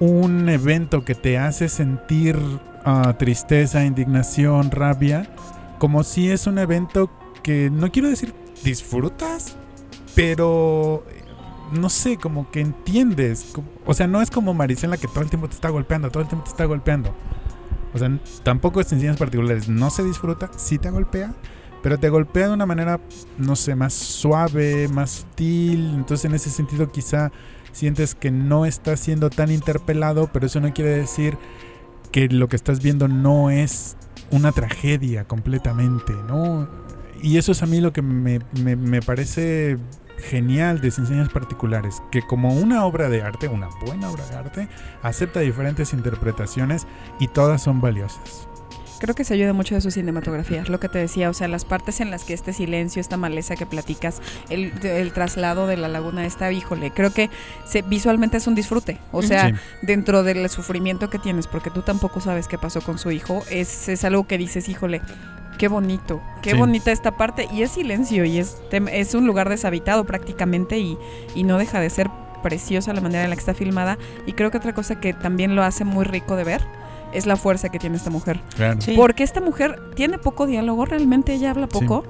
un 0.00 0.48
evento 0.48 1.04
que 1.04 1.14
te 1.14 1.38
hace 1.38 1.68
sentir 1.68 2.36
ah, 2.84 3.14
tristeza, 3.18 3.84
indignación, 3.84 4.70
rabia, 4.70 5.30
como 5.78 6.02
si 6.02 6.30
es 6.30 6.46
un 6.46 6.58
evento 6.58 7.10
que 7.42 7.70
no 7.70 7.92
quiero 7.92 8.08
decir 8.08 8.34
disfrutas, 8.64 9.56
pero 10.14 11.04
no 11.72 11.88
sé, 11.88 12.16
como 12.16 12.50
que 12.50 12.60
entiendes. 12.60 13.52
O 13.86 13.94
sea, 13.94 14.06
no 14.06 14.20
es 14.20 14.30
como 14.30 14.54
Maricela 14.54 14.96
que 14.96 15.06
todo 15.06 15.20
el 15.20 15.30
tiempo 15.30 15.48
te 15.48 15.54
está 15.54 15.68
golpeando, 15.68 16.10
todo 16.10 16.22
el 16.22 16.28
tiempo 16.28 16.44
te 16.44 16.50
está 16.50 16.64
golpeando. 16.64 17.14
O 17.92 17.98
sea, 17.98 18.10
tampoco 18.42 18.80
es 18.80 18.92
en 18.92 19.16
particulares, 19.16 19.68
no 19.68 19.90
se 19.90 20.04
disfruta, 20.04 20.50
sí 20.56 20.78
te 20.78 20.90
golpea, 20.90 21.34
pero 21.82 21.98
te 21.98 22.08
golpea 22.08 22.48
de 22.48 22.54
una 22.54 22.66
manera, 22.66 23.00
no 23.36 23.56
sé, 23.56 23.74
más 23.74 23.92
suave, 23.92 24.88
más 24.88 25.10
sutil. 25.10 25.94
Entonces, 25.96 26.24
en 26.24 26.34
ese 26.34 26.50
sentido, 26.50 26.90
quizá 26.90 27.32
sientes 27.72 28.14
que 28.14 28.30
no 28.30 28.66
estás 28.66 29.00
siendo 29.00 29.30
tan 29.30 29.50
interpelado, 29.50 30.30
pero 30.32 30.46
eso 30.46 30.60
no 30.60 30.72
quiere 30.72 30.90
decir 30.90 31.38
que 32.12 32.28
lo 32.28 32.48
que 32.48 32.56
estás 32.56 32.82
viendo 32.82 33.08
no 33.08 33.50
es 33.50 33.96
una 34.30 34.52
tragedia 34.52 35.24
completamente, 35.24 36.12
¿no? 36.28 36.68
Y 37.22 37.36
eso 37.36 37.52
es 37.52 37.62
a 37.62 37.66
mí 37.66 37.80
lo 37.80 37.92
que 37.92 38.02
me, 38.02 38.40
me, 38.64 39.02
parece 39.02 39.78
genial 40.18 40.80
de 40.80 40.88
enseñas 40.88 41.28
particulares, 41.28 42.02
que 42.10 42.22
como 42.22 42.54
una 42.54 42.84
obra 42.84 43.08
de 43.08 43.22
arte, 43.22 43.48
una 43.48 43.68
buena 43.84 44.10
obra 44.10 44.26
de 44.26 44.36
arte, 44.36 44.68
acepta 45.02 45.40
diferentes 45.40 45.92
interpretaciones 45.92 46.86
y 47.18 47.28
todas 47.28 47.62
son 47.62 47.80
valiosas. 47.80 48.49
Creo 49.00 49.14
que 49.14 49.24
se 49.24 49.32
ayuda 49.32 49.54
mucho 49.54 49.74
de 49.74 49.80
su 49.80 49.90
cinematografía, 49.90 50.62
lo 50.68 50.78
que 50.78 50.90
te 50.90 50.98
decía, 50.98 51.30
o 51.30 51.32
sea, 51.32 51.48
las 51.48 51.64
partes 51.64 52.00
en 52.00 52.10
las 52.10 52.24
que 52.24 52.34
este 52.34 52.52
silencio, 52.52 53.00
esta 53.00 53.16
maleza 53.16 53.56
que 53.56 53.64
platicas, 53.64 54.20
el, 54.50 54.72
traslado 55.12 55.66
de 55.66 55.78
la 55.78 55.88
laguna 55.88 56.26
esta, 56.26 56.52
híjole, 56.52 56.90
creo 56.90 57.10
que 57.10 57.30
se, 57.64 57.80
visualmente 57.80 58.36
es 58.36 58.46
un 58.46 58.54
disfrute, 58.54 58.98
o 59.10 59.22
sea, 59.22 59.58
dentro 59.80 60.22
del 60.22 60.48
sufrimiento 60.50 61.08
que 61.08 61.18
tienes, 61.18 61.46
porque 61.46 61.70
tú 61.70 61.80
tampoco 61.80 62.20
sabes 62.20 62.46
qué 62.46 62.58
pasó 62.58 62.82
con 62.82 62.98
su 62.98 63.10
hijo, 63.10 63.42
es, 63.50 63.88
es 63.88 64.04
algo 64.04 64.26
que 64.26 64.36
dices, 64.36 64.68
híjole, 64.68 65.00
qué 65.56 65.68
bonito, 65.68 66.22
qué 66.42 66.52
bonita 66.52 66.92
esta 66.92 67.16
parte, 67.16 67.48
y 67.50 67.62
es 67.62 67.70
silencio, 67.70 68.26
y 68.26 68.38
es, 68.38 68.58
es 68.70 69.14
un 69.14 69.26
lugar 69.26 69.48
deshabitado 69.48 70.04
prácticamente, 70.04 70.78
y, 70.78 70.98
y 71.34 71.44
no 71.44 71.56
deja 71.56 71.80
de 71.80 71.88
ser 71.88 72.10
preciosa 72.42 72.92
la 72.92 73.00
manera 73.00 73.24
en 73.24 73.30
la 73.30 73.36
que 73.36 73.40
está 73.40 73.54
filmada, 73.54 73.96
y 74.26 74.34
creo 74.34 74.50
que 74.50 74.58
otra 74.58 74.74
cosa 74.74 75.00
que 75.00 75.14
también 75.14 75.56
lo 75.56 75.62
hace 75.62 75.84
muy 75.84 76.04
rico 76.04 76.36
de 76.36 76.44
ver, 76.44 76.79
es 77.12 77.26
la 77.26 77.36
fuerza 77.36 77.68
que 77.68 77.78
tiene 77.78 77.96
esta 77.96 78.10
mujer. 78.10 78.40
Porque 78.96 79.22
esta 79.22 79.40
mujer 79.40 79.80
tiene 79.94 80.18
poco 80.18 80.46
diálogo, 80.46 80.84
realmente 80.84 81.34
ella 81.34 81.50
habla 81.50 81.68
poco. 81.68 82.04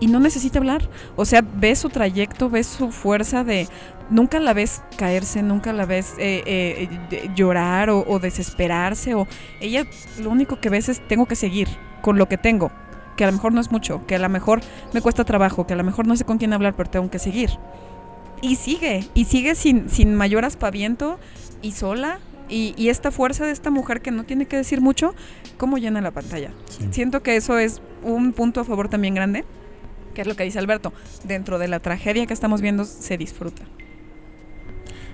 Y 0.00 0.08
no 0.08 0.18
necesita 0.18 0.58
hablar. 0.58 0.88
O 1.14 1.24
sea, 1.24 1.42
ves 1.42 1.78
su 1.78 1.88
trayecto, 1.88 2.50
ves 2.50 2.66
su 2.66 2.90
fuerza 2.90 3.44
de... 3.44 3.68
Nunca 4.10 4.40
la 4.40 4.52
ves 4.52 4.82
caerse, 4.96 5.42
nunca 5.42 5.72
la 5.72 5.86
ves 5.86 6.14
eh, 6.18 6.42
eh, 6.44 7.30
llorar 7.36 7.88
o, 7.88 8.04
o, 8.06 8.18
desesperarse. 8.18 9.14
O 9.14 9.28
ella 9.60 9.86
lo 10.20 10.30
único 10.30 10.58
que 10.60 10.70
ves 10.70 10.88
es 10.88 11.06
tengo 11.06 11.26
que 11.26 11.36
seguir 11.36 11.68
con 12.00 12.18
lo 12.18 12.28
que 12.28 12.36
tengo. 12.36 12.72
Que 13.16 13.22
a 13.22 13.28
lo 13.28 13.32
mejor 13.32 13.52
no 13.52 13.60
es 13.60 13.70
mucho, 13.70 14.04
que 14.06 14.16
a 14.16 14.18
lo 14.18 14.28
mejor 14.28 14.60
me 14.92 15.00
cuesta 15.00 15.24
trabajo, 15.24 15.68
que 15.68 15.74
a 15.74 15.76
lo 15.76 15.84
mejor 15.84 16.08
no 16.08 16.16
sé 16.16 16.24
con 16.24 16.38
quién 16.38 16.52
hablar, 16.52 16.74
pero 16.74 16.90
tengo 16.90 17.08
que 17.08 17.20
seguir. 17.20 17.50
Y 18.40 18.56
sigue, 18.56 19.06
y 19.14 19.26
sigue 19.26 19.54
sin, 19.54 19.88
sin 19.88 20.16
mayor 20.16 20.44
aspaviento 20.44 21.20
y 21.62 21.72
sola 21.72 22.18
y, 22.52 22.88
esta 22.88 23.10
fuerza 23.10 23.46
de 23.46 23.52
esta 23.52 23.70
mujer 23.70 24.02
que 24.02 24.10
no 24.10 24.24
tiene 24.24 24.46
que 24.46 24.56
decir 24.56 24.80
mucho, 24.80 25.14
¿cómo 25.56 25.78
llena 25.78 26.00
la 26.00 26.10
pantalla? 26.10 26.50
Siento 26.90 27.22
que 27.22 27.36
eso 27.36 27.58
es 27.58 27.80
un 28.02 28.32
punto 28.32 28.60
a 28.60 28.64
favor 28.64 28.88
también 28.88 29.14
grande, 29.14 29.44
que 30.14 30.20
es 30.20 30.26
lo 30.26 30.36
que 30.36 30.44
dice 30.44 30.58
Alberto. 30.58 30.92
Dentro 31.24 31.58
de 31.58 31.68
la 31.68 31.80
tragedia 31.80 32.26
que 32.26 32.34
estamos 32.34 32.60
viendo 32.60 32.84
se 32.84 33.16
disfruta. 33.16 33.62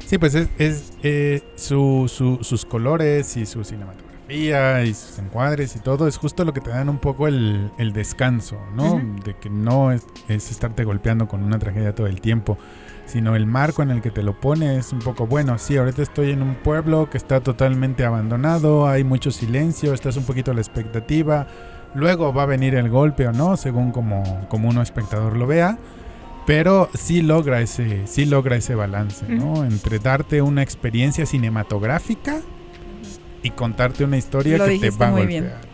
Sí, 0.04 0.18
pues 0.18 0.34
es, 0.34 0.92
eh, 1.02 1.42
sus 1.54 2.66
colores 2.68 3.36
y 3.36 3.46
su 3.46 3.62
cinematografía 3.62 4.82
y 4.84 4.94
sus 4.94 5.18
encuadres 5.18 5.76
y 5.76 5.78
todo 5.80 6.08
es 6.08 6.16
justo 6.16 6.44
lo 6.44 6.52
que 6.52 6.60
te 6.60 6.70
dan 6.70 6.88
un 6.88 6.98
poco 6.98 7.28
el, 7.28 7.70
descanso, 7.94 8.58
¿no? 8.74 9.00
De 9.24 9.34
que 9.36 9.48
no 9.48 9.92
es, 9.92 10.04
es 10.28 10.50
estarte 10.50 10.84
golpeando 10.84 11.28
con 11.28 11.44
una 11.44 11.58
tragedia 11.58 11.94
todo 11.94 12.06
el 12.06 12.20
tiempo 12.20 12.58
sino 13.08 13.34
el 13.34 13.46
marco 13.46 13.82
en 13.82 13.90
el 13.90 14.02
que 14.02 14.10
te 14.10 14.22
lo 14.22 14.38
pone 14.38 14.76
es 14.76 14.92
un 14.92 15.00
poco 15.00 15.26
bueno. 15.26 15.58
Sí, 15.58 15.76
ahorita 15.76 16.02
estoy 16.02 16.30
en 16.30 16.42
un 16.42 16.54
pueblo 16.56 17.08
que 17.10 17.16
está 17.16 17.40
totalmente 17.40 18.04
abandonado, 18.04 18.86
hay 18.86 19.02
mucho 19.02 19.30
silencio, 19.30 19.94
estás 19.94 20.16
un 20.16 20.24
poquito 20.24 20.50
a 20.50 20.54
la 20.54 20.60
expectativa. 20.60 21.46
Luego 21.94 22.32
va 22.34 22.42
a 22.42 22.46
venir 22.46 22.74
el 22.74 22.90
golpe 22.90 23.26
o 23.26 23.32
no, 23.32 23.56
según 23.56 23.92
como, 23.92 24.46
como 24.48 24.68
uno 24.68 24.82
espectador 24.82 25.36
lo 25.36 25.46
vea. 25.46 25.78
Pero 26.46 26.88
sí 26.94 27.22
logra 27.22 27.60
ese, 27.60 28.06
sí 28.06 28.24
logra 28.24 28.56
ese 28.56 28.74
balance, 28.74 29.26
¿no? 29.28 29.64
Entre 29.64 29.98
darte 29.98 30.40
una 30.40 30.62
experiencia 30.62 31.26
cinematográfica 31.26 32.40
y 33.42 33.50
contarte 33.50 34.04
una 34.04 34.16
historia 34.16 34.58
que 34.58 34.78
te 34.78 34.90
va 34.90 35.08
a 35.08 35.10
golpear. 35.10 35.68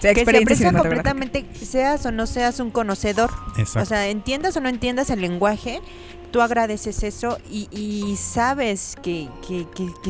Se 0.00 0.12
que 0.12 0.24
completamente, 0.72 1.46
seas 1.54 2.04
o 2.04 2.12
no 2.12 2.26
seas 2.26 2.60
un 2.60 2.70
conocedor. 2.70 3.30
O 3.76 3.84
sea, 3.84 4.08
entiendas 4.08 4.56
o 4.56 4.60
no 4.60 4.68
entiendas 4.68 5.08
el 5.10 5.20
lenguaje, 5.20 5.80
tú 6.34 6.42
agradeces 6.42 7.04
eso 7.04 7.38
y, 7.48 8.16
sabes 8.16 8.96
que, 9.00 9.28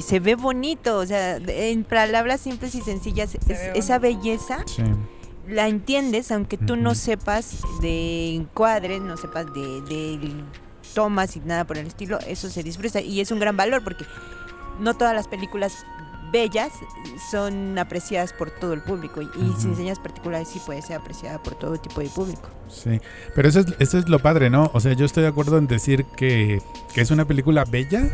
se 0.00 0.20
ve 0.20 0.36
bonito, 0.36 0.96
o 0.96 1.04
sea, 1.04 1.36
en 1.36 1.84
palabras 1.84 2.40
simples 2.40 2.74
y 2.74 2.80
sencillas, 2.80 3.36
esa 3.74 3.98
belleza 3.98 4.64
la 5.46 5.68
entiendes, 5.68 6.32
aunque 6.32 6.56
tú 6.56 6.76
no 6.76 6.94
sepas 6.94 7.58
de 7.82 8.36
encuadres, 8.36 9.02
no 9.02 9.18
sepas 9.18 9.52
de, 9.52 10.32
tomas 10.94 11.36
y 11.36 11.40
nada 11.40 11.66
por 11.66 11.76
el 11.76 11.88
estilo, 11.88 12.18
eso 12.20 12.48
se 12.48 12.62
disfruta 12.62 13.02
y 13.02 13.20
es 13.20 13.30
un 13.30 13.38
gran 13.38 13.58
valor 13.58 13.84
porque 13.84 14.06
no 14.80 14.94
todas 14.94 15.14
las 15.14 15.28
películas 15.28 15.84
bellas 16.34 16.72
son 17.30 17.78
apreciadas 17.78 18.32
por 18.32 18.50
todo 18.50 18.72
el 18.72 18.80
público 18.80 19.22
y, 19.22 19.28
sin 19.56 19.76
señas 19.76 20.00
particulares 20.00 20.48
sí 20.48 20.60
puede 20.66 20.82
ser 20.82 20.96
apreciada 20.96 21.40
por 21.40 21.54
todo 21.54 21.76
tipo 21.76 22.00
de 22.00 22.08
público. 22.08 22.48
Sí, 22.68 23.00
pero 23.36 23.48
eso 23.48 23.60
es, 23.60 23.66
eso 23.78 23.98
es 23.98 24.08
lo 24.08 24.18
padre, 24.18 24.50
¿no? 24.50 24.68
O 24.74 24.80
sea, 24.80 24.94
yo 24.94 25.06
estoy 25.06 25.22
de 25.22 25.28
acuerdo 25.28 25.58
en 25.58 25.68
decir 25.68 26.04
que, 26.16 26.60
que 26.92 27.00
es 27.00 27.12
una 27.12 27.24
película 27.24 27.64
bella, 27.64 28.10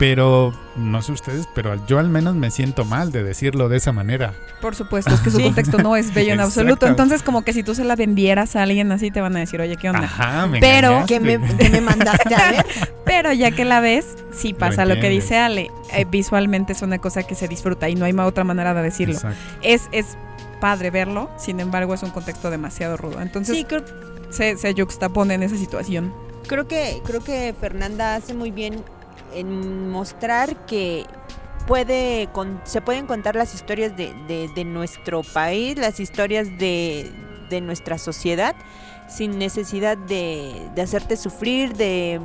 pero 0.00 0.54
no 0.76 1.02
sé 1.02 1.12
ustedes, 1.12 1.46
pero 1.54 1.78
yo 1.86 1.98
al 1.98 2.08
menos 2.08 2.34
me 2.34 2.50
siento 2.50 2.86
mal 2.86 3.12
de 3.12 3.22
decirlo 3.22 3.68
de 3.68 3.76
esa 3.76 3.92
manera. 3.92 4.32
Por 4.62 4.74
supuesto, 4.74 5.12
es 5.12 5.20
que 5.20 5.30
su 5.30 5.38
contexto 5.42 5.76
no 5.76 5.94
es 5.94 6.14
bello 6.14 6.32
en 6.32 6.40
absoluto. 6.40 6.86
Entonces, 6.86 7.22
como 7.22 7.42
que 7.42 7.52
si 7.52 7.62
tú 7.62 7.74
se 7.74 7.84
la 7.84 7.96
vendieras 7.96 8.56
a 8.56 8.62
alguien 8.62 8.90
así, 8.92 9.10
te 9.10 9.20
van 9.20 9.36
a 9.36 9.40
decir, 9.40 9.60
oye, 9.60 9.76
¿qué 9.76 9.90
onda? 9.90 10.04
Ajá, 10.04 10.46
me 10.46 10.58
pero 10.58 11.04
que 11.06 11.20
me, 11.20 11.36
me, 11.36 11.82
mandaste 11.82 12.34
a 12.34 12.50
ver. 12.50 12.66
pero 13.04 13.34
ya 13.34 13.50
que 13.50 13.66
la 13.66 13.80
ves, 13.80 14.16
sí 14.32 14.54
pasa 14.54 14.86
lo, 14.86 14.98
que 14.98 15.10
dice 15.10 15.36
Ale. 15.36 15.70
Eh, 15.92 16.06
visualmente 16.10 16.72
es 16.72 16.80
una 16.80 16.96
cosa 16.96 17.24
que 17.24 17.34
se 17.34 17.46
disfruta 17.46 17.90
y 17.90 17.94
no 17.94 18.06
hay 18.06 18.14
otra 18.20 18.42
manera 18.44 18.72
de 18.72 18.80
decirlo. 18.80 19.20
Es, 19.60 19.90
es 19.92 20.16
padre 20.62 20.90
verlo, 20.90 21.28
sin 21.36 21.60
embargo, 21.60 21.92
es 21.92 22.02
un 22.02 22.10
contexto 22.10 22.50
demasiado 22.50 22.96
rudo. 22.96 23.20
Entonces, 23.20 23.66
se, 24.30 24.56
se 24.56 24.72
juxtapone 24.72 25.34
en 25.34 25.42
esa 25.42 25.58
situación. 25.58 26.10
Creo 26.46 26.66
que, 26.66 27.02
creo 27.04 27.22
que 27.22 27.54
Fernanda 27.60 28.14
hace 28.14 28.32
muy 28.32 28.50
bien 28.50 28.82
en 29.34 29.90
mostrar 29.90 30.66
que 30.66 31.06
puede 31.66 32.28
se 32.64 32.80
pueden 32.80 33.06
contar 33.06 33.36
las 33.36 33.54
historias 33.54 33.96
de, 33.96 34.12
de, 34.54 34.64
nuestro 34.64 35.22
país, 35.22 35.76
las 35.78 36.00
historias 36.00 36.58
de, 36.58 37.10
de, 37.48 37.60
nuestra 37.60 37.98
sociedad, 37.98 38.56
sin 39.08 39.38
necesidad 39.38 39.96
de, 39.96 40.70
hacerte 40.82 41.16
sufrir, 41.16 41.74
de 41.74 42.20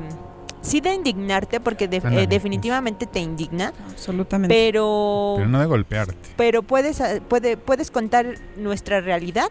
sí 0.61 0.81
de 0.81 0.93
indignarte, 0.93 1.59
porque 1.59 1.85
eh, 1.91 2.27
definitivamente 2.27 3.05
te 3.05 3.19
indigna. 3.19 3.71
Absolutamente. 3.89 4.53
Pero, 4.53 5.35
pero 5.37 5.49
no 5.49 5.59
de 5.59 5.65
golpearte. 5.67 6.15
Pero 6.35 6.63
puedes, 6.63 7.01
puede, 7.27 7.55
puedes 7.57 7.91
contar 7.91 8.35
nuestra 8.57 9.01
realidad 9.01 9.49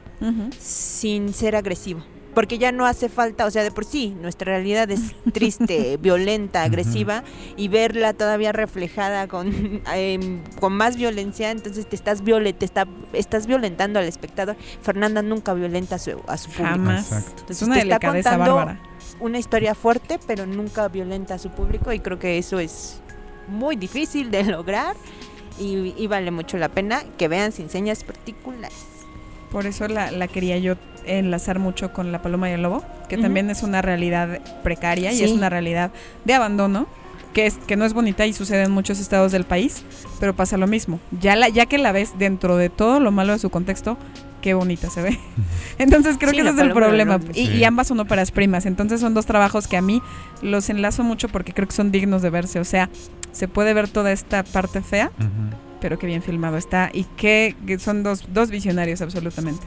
sin 0.59 1.32
ser 1.32 1.57
agresivo 1.57 2.02
porque 2.35 2.59
ya 2.59 2.72
no 2.72 2.85
hace 2.85 3.09
falta, 3.09 3.47
o 3.47 3.51
sea, 3.51 3.62
de 3.62 3.70
por 3.70 3.85
sí, 3.85 4.16
nuestra 4.20 4.47
realidad 4.47 4.91
es 4.91 5.14
triste, 5.32 5.97
violenta, 6.01 6.62
agresiva, 6.62 7.22
y 7.57 7.68
verla 7.68 8.12
todavía 8.12 8.53
reflejada 8.53 9.28
con, 9.28 9.82
em, 9.95 10.43
con 10.61 10.72
más 10.72 10.97
violencia, 10.97 11.51
entonces 11.51 11.87
te 11.87 11.97
estás, 11.97 12.22
te 12.24 12.64
está, 12.64 12.87
estás 13.12 13.47
violentando 13.47 13.99
al 13.99 14.07
espectador. 14.07 14.57
Fernanda 14.82 15.22
nunca 15.22 15.55
violenta 15.55 15.97
a 15.97 15.99
su, 15.99 16.20
a 16.26 16.37
su 16.37 16.51
público. 16.51 16.76
Jamás. 16.76 17.26
es 17.49 17.62
una 17.62 17.76
te 17.76 17.82
está 17.82 18.01
contando 18.01 18.76
una 19.20 19.39
historia 19.39 19.74
fuerte, 19.74 20.18
pero 20.26 20.45
nunca 20.45 20.89
violenta 20.89 21.35
a 21.35 21.39
su 21.39 21.51
público, 21.51 21.93
y 21.93 22.01
creo 22.01 22.18
que 22.18 22.39
eso 22.39 22.59
es 22.59 23.01
muy 23.47 23.76
difícil 23.76 24.30
de 24.30 24.45
lograr, 24.45 24.97
y, 25.59 25.95
y 25.97 26.07
vale 26.09 26.32
mucho 26.32 26.59
la 26.59 26.68
pena 26.68 27.05
que 27.16 27.28
vean 27.28 27.53
sin 27.53 27.70
señas 27.70 28.03
particulares. 28.03 28.93
Por 29.55 29.66
eso 29.66 29.86
la, 29.86 30.11
la 30.11 30.26
quería 30.26 30.59
yo 30.59 30.74
enlazar 31.07 31.61
mucho 31.61 31.92
con 31.92 32.11
La 32.11 32.20
Paloma 32.20 32.50
y 32.50 32.55
el 32.55 32.62
Lobo, 32.62 32.82
que 33.09 33.16
también 33.16 33.50
es 33.50 33.62
una 33.62 33.82
realidad 33.82 34.40
precaria 34.64 35.12
y 35.12 35.22
es 35.22 35.30
una 35.30 35.48
realidad 35.48 35.92
de 36.24 36.34
abandono, 36.34 36.88
que, 37.32 37.46
es, 37.46 37.59
que 37.59 37.76
no 37.76 37.84
es 37.84 37.94
bonita 37.94 38.26
y 38.26 38.32
sucede 38.32 38.64
en 38.64 38.72
muchos 38.72 38.98
estados 38.98 39.30
del 39.30 39.44
país, 39.44 39.84
pero 40.18 40.34
pasa 40.34 40.57
lo 40.57 40.66
mismo. 40.66 40.98
Ya, 41.20 41.36
la, 41.36 41.50
ya 41.50 41.66
que 41.66 41.78
la 41.78 41.92
ves 41.92 42.18
dentro 42.18 42.57
de 42.57 42.68
todo 42.68 42.98
lo 42.98 43.12
malo 43.12 43.32
de 43.32 43.38
su 43.38 43.48
contexto, 43.48 43.96
qué 44.42 44.55
bonita 44.55 44.90
se 44.90 45.02
ve. 45.02 45.20
Entonces 45.78 46.16
creo 46.18 46.32
que 46.32 46.40
ese 46.40 46.50
es 46.50 46.59
el 46.59 46.72
problema. 46.72 47.20
Y, 47.32 47.62
ambas 47.62 47.86
son 47.86 48.00
óperas 48.00 48.32
primas. 48.32 48.66
Entonces 48.66 49.00
son 49.00 49.14
dos 49.14 49.24
trabajos 49.24 49.68
que 49.68 49.76
a 49.76 49.82
mí 49.82 50.02
los 50.42 50.68
enlazo 50.68 51.05
mucho 51.05 51.28
porque 51.28 51.52
creo 51.52 51.68
que 51.68 51.76
son 51.76 51.92
dignos 51.92 52.22
de 52.22 52.30
verse. 52.30 52.59
O 52.59 52.64
sea, 52.64 52.90
se 53.30 53.46
puede 53.46 53.72
ver 53.72 53.86
toda 53.86 54.11
esta 54.11 54.42
parte 54.42 54.82
fea, 54.82 55.12
pero 55.85 55.99
qué 55.99 56.07
bien 56.07 56.22
filmado 56.22 56.57
está 56.57 56.89
y 56.95 57.05
que, 57.05 57.55
son 57.78 58.03
dos, 58.03 58.24
dos 58.32 58.49
visionarios 58.49 59.03
absolutamente. 59.03 59.66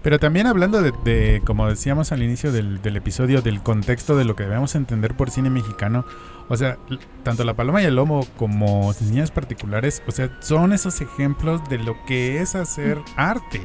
Pero 0.00 0.20
también 0.20 0.46
hablando 0.46 0.80
de, 0.80 1.42
como 1.44 1.68
decíamos 1.68 2.12
al 2.12 2.22
inicio 2.22 2.52
del, 2.52 2.80
del, 2.82 2.96
episodio, 2.96 3.42
del 3.42 3.60
contexto 3.60 4.16
de 4.16 4.24
lo 4.24 4.36
que 4.36 4.44
debemos 4.44 4.76
entender 4.76 5.14
por 5.14 5.28
cine 5.28 5.50
mexicano, 5.50 6.04
o 6.48 6.56
sea, 6.56 6.78
tanto 7.24 7.42
La 7.42 7.54
Paloma 7.54 7.82
y 7.82 7.84
el 7.84 7.96
Lomo 7.96 8.24
como 8.36 8.94
Niñas 9.00 9.32
Particulares, 9.32 10.04
o 10.06 10.12
sea, 10.12 10.30
son 10.38 10.72
esos 10.72 11.00
ejemplos 11.00 11.68
de 11.68 11.78
lo 11.78 11.96
que 12.06 12.40
es 12.40 12.54
hacer 12.54 13.00
arte. 13.16 13.60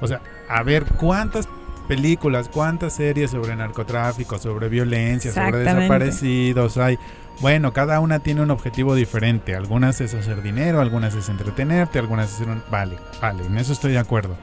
O 0.00 0.06
sea, 0.06 0.22
a 0.48 0.62
ver 0.62 0.84
cuántas 0.84 1.48
películas, 1.88 2.48
cuántas 2.48 2.94
series 2.94 3.32
sobre 3.32 3.56
narcotráfico, 3.56 4.38
sobre 4.38 4.68
violencia, 4.68 5.32
sobre 5.32 5.58
desaparecidos 5.58 6.76
hay. 6.76 6.96
Bueno, 7.40 7.72
cada 7.72 8.00
una 8.00 8.18
tiene 8.18 8.42
un 8.42 8.50
objetivo 8.50 8.96
diferente. 8.96 9.54
Algunas 9.54 10.00
es 10.00 10.12
hacer 10.14 10.42
dinero, 10.42 10.80
algunas 10.80 11.14
es 11.14 11.28
entretenerte, 11.28 11.98
algunas 11.98 12.40
es 12.40 12.46
un... 12.46 12.62
Vale, 12.70 12.96
vale, 13.20 13.44
en 13.44 13.58
eso 13.58 13.72
estoy 13.72 13.92
de 13.92 13.98
acuerdo. 13.98 14.36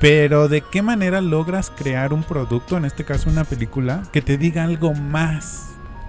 Pero 0.00 0.48
¿de 0.48 0.62
qué 0.62 0.80
manera 0.80 1.20
logras 1.20 1.70
crear 1.70 2.12
un 2.12 2.22
producto, 2.22 2.76
en 2.76 2.84
este 2.84 3.04
caso 3.04 3.28
una 3.28 3.44
película, 3.44 4.02
que 4.12 4.22
te 4.22 4.38
diga 4.38 4.64
algo 4.64 4.94
más? 4.94 5.64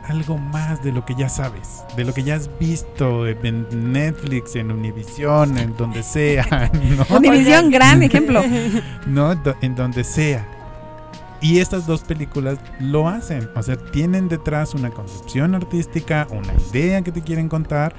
Algo 0.08 0.38
más 0.38 0.84
de 0.84 0.92
lo 0.92 1.06
que 1.06 1.16
ya 1.16 1.28
sabes, 1.28 1.84
de 1.96 2.06
lo 2.06 2.14
que 2.14 2.24
ya 2.24 2.36
has 2.36 2.50
visto 2.60 3.28
en 3.28 3.68
Netflix, 3.92 4.56
en 4.56 4.72
Univision, 4.72 5.58
en 5.58 5.76
donde 5.76 6.02
sea. 6.02 6.72
¿no? 6.98 7.16
Univision, 7.16 7.70
gran 7.70 8.02
ejemplo. 8.04 8.42
no, 9.06 9.40
en 9.62 9.76
donde 9.76 10.04
sea. 10.04 10.48
Y 11.42 11.60
estas 11.60 11.88
dos 11.88 12.02
películas 12.02 12.60
lo 12.80 13.08
hacen. 13.08 13.50
O 13.56 13.64
sea, 13.64 13.78
tienen 13.78 14.28
detrás 14.28 14.74
una 14.74 14.92
concepción 14.92 15.56
artística, 15.56 16.28
una 16.32 16.54
idea 16.70 17.02
que 17.02 17.12
te 17.12 17.22
quieren 17.22 17.48
contar. 17.48 17.94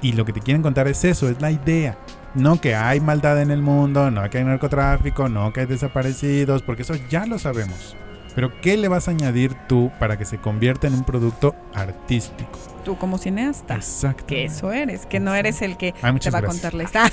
Y 0.00 0.12
lo 0.12 0.24
que 0.24 0.32
te 0.32 0.40
quieren 0.40 0.62
contar 0.62 0.88
es 0.88 1.04
eso, 1.04 1.28
es 1.28 1.40
la 1.40 1.50
idea. 1.50 1.98
No 2.34 2.60
que 2.60 2.74
hay 2.74 3.00
maldad 3.00 3.40
en 3.40 3.50
el 3.50 3.62
mundo, 3.62 4.10
no 4.10 4.28
que 4.28 4.38
hay 4.38 4.44
narcotráfico, 4.44 5.28
no 5.28 5.52
que 5.52 5.60
hay 5.60 5.66
desaparecidos, 5.66 6.62
porque 6.62 6.82
eso 6.82 6.94
ya 7.08 7.26
lo 7.26 7.38
sabemos. 7.38 7.96
Pero 8.34 8.60
¿qué 8.60 8.76
le 8.76 8.88
vas 8.88 9.08
a 9.08 9.12
añadir 9.12 9.54
tú 9.68 9.92
para 9.98 10.16
que 10.18 10.24
se 10.24 10.38
convierta 10.38 10.86
en 10.86 10.94
un 10.94 11.04
producto 11.04 11.54
artístico? 11.72 12.58
Tú 12.84 12.96
como 12.98 13.16
cineasta. 13.16 13.76
Exacto. 13.76 14.26
Que 14.26 14.44
eso 14.44 14.72
eres, 14.72 15.06
que 15.06 15.20
no 15.20 15.34
eres 15.34 15.62
el 15.62 15.76
que 15.76 15.92
te 15.92 16.30
va 16.30 16.38
a 16.38 16.42
contar 16.42 16.74
la 16.74 16.82
historia. 16.84 17.10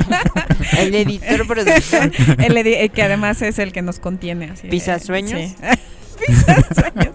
el 0.78 0.94
editor 0.94 1.46
productor. 1.46 2.10
el 2.38 2.90
que 2.90 3.02
además 3.02 3.42
es 3.42 3.58
el 3.58 3.72
que 3.72 3.82
nos 3.82 3.98
contiene. 3.98 4.50
Así, 4.50 4.68
¿Pisa 4.68 4.98
sueños? 4.98 5.40
sí, 5.40 5.56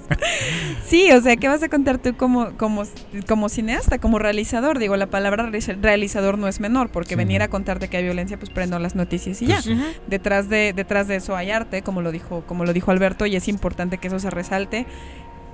o 1.11 1.21
sea, 1.21 1.35
¿qué 1.37 1.47
vas 1.47 1.63
a 1.63 1.69
contar 1.69 1.97
tú 1.97 2.15
como, 2.15 2.57
como, 2.57 2.83
como 3.27 3.49
cineasta, 3.49 3.99
como 3.99 4.19
realizador? 4.19 4.79
Digo, 4.79 4.95
la 4.97 5.07
palabra 5.07 5.49
realizador 5.81 6.37
no 6.37 6.47
es 6.47 6.59
menor, 6.59 6.89
porque 6.89 7.15
venir 7.15 7.41
a 7.41 7.47
contarte 7.47 7.87
que 7.87 7.97
hay 7.97 8.03
violencia, 8.03 8.37
pues 8.37 8.49
prendo 8.49 8.79
las 8.79 8.95
noticias 8.95 9.41
y 9.41 9.47
ya. 9.47 9.61
Pues, 9.63 9.77
detrás, 10.07 10.49
de, 10.49 10.73
detrás 10.73 11.07
de 11.07 11.17
eso 11.17 11.35
hay 11.35 11.51
arte, 11.51 11.81
como 11.81 12.01
lo, 12.01 12.11
dijo, 12.11 12.43
como 12.47 12.65
lo 12.65 12.73
dijo 12.73 12.91
Alberto, 12.91 13.25
y 13.25 13.35
es 13.35 13.47
importante 13.47 13.97
que 13.97 14.07
eso 14.07 14.19
se 14.19 14.29
resalte. 14.29 14.85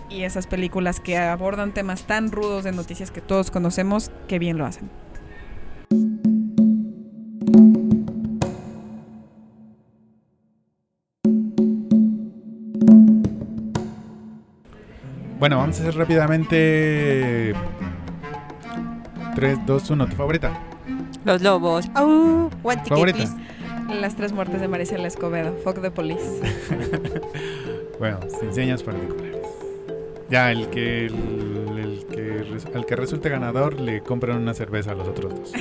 Y 0.09 0.23
esas 0.23 0.45
películas 0.45 0.99
que 0.99 1.17
abordan 1.17 1.73
temas 1.73 2.03
tan 2.03 2.31
rudos 2.31 2.63
de 2.63 2.71
noticias 2.71 3.09
que 3.09 3.21
todos 3.21 3.49
conocemos, 3.49 4.11
que 4.27 4.37
bien 4.37 4.57
lo 4.57 4.65
hacen. 4.65 4.89
Bueno, 15.39 15.57
vamos 15.57 15.77
a 15.79 15.81
hacer 15.81 15.95
rápidamente 15.95 17.53
3, 19.35 19.65
2, 19.65 19.89
1. 19.89 20.07
¿Tu 20.07 20.15
favorita? 20.15 20.51
Los 21.25 21.41
lobos. 21.41 21.85
Uh, 21.99 22.49
¿Favorita? 22.87 23.25
Las 23.89 24.15
tres 24.15 24.31
muertes 24.31 24.61
de 24.61 24.67
Maricela 24.67 25.07
Escobedo. 25.07 25.55
Fuck 25.63 25.81
the 25.81 25.91
police. 25.91 26.41
bueno, 27.99 28.19
sin 28.39 28.53
señas 28.53 28.81
particulares. 28.81 29.35
Ya, 30.29 30.51
el 30.51 30.69
que, 30.69 31.05
el, 31.05 32.05
que 32.09 32.45
al 32.73 32.85
que 32.85 32.95
resulte 32.95 33.29
ganador 33.29 33.79
le 33.79 34.01
compran 34.01 34.37
una 34.37 34.53
cerveza 34.53 34.91
a 34.91 34.95
los 34.95 35.07
otros 35.07 35.35
dos. 35.35 35.51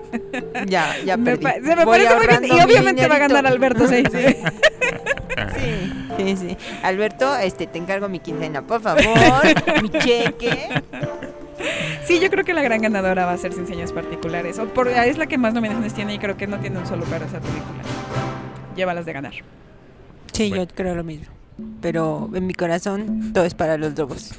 ya, 0.66 0.96
ya 1.04 1.16
perdí. 1.16 1.44
se 1.44 1.76
me 1.76 1.86
parece 1.86 2.16
muy 2.16 2.26
bien. 2.26 2.44
Y 2.44 2.60
obviamente 2.60 3.06
va 3.06 3.16
a 3.16 3.18
ganar 3.18 3.46
Alberto, 3.46 3.86
sí. 3.86 4.02
sí. 4.10 4.36
Sí, 5.56 5.90
sí. 6.36 6.56
Alberto, 6.82 7.36
este, 7.36 7.66
te 7.66 7.78
encargo 7.78 8.08
mi 8.08 8.20
quincena, 8.20 8.62
por 8.62 8.80
favor. 8.80 9.02
mi 9.82 9.88
cheque. 9.90 10.82
Sí, 12.04 12.20
yo 12.20 12.30
creo 12.30 12.44
que 12.44 12.54
la 12.54 12.62
gran 12.62 12.80
ganadora 12.80 13.26
va 13.26 13.32
a 13.32 13.36
ser 13.38 13.52
Sin 13.52 13.66
Señas 13.66 13.92
Particulares. 13.92 14.58
O 14.58 14.66
por, 14.66 14.88
es 14.88 15.18
la 15.18 15.26
que 15.26 15.38
más 15.38 15.54
nominaciones 15.54 15.94
tiene 15.94 16.14
y 16.14 16.18
creo 16.18 16.36
que 16.36 16.46
no 16.46 16.58
tiene 16.58 16.78
un 16.78 16.86
solo 16.86 17.04
lugar 17.04 17.22
esa 17.22 17.40
película. 17.40 17.82
Llévalas 18.76 19.06
de 19.06 19.12
ganar. 19.12 19.34
Sí, 20.32 20.50
yo 20.50 20.66
creo 20.68 20.94
lo 20.94 21.04
mismo. 21.04 21.26
Pero 21.82 22.30
en 22.34 22.46
mi 22.46 22.54
corazón 22.54 23.32
todo 23.32 23.44
es 23.44 23.54
para 23.54 23.76
los 23.76 23.96
lobos. 23.96 24.32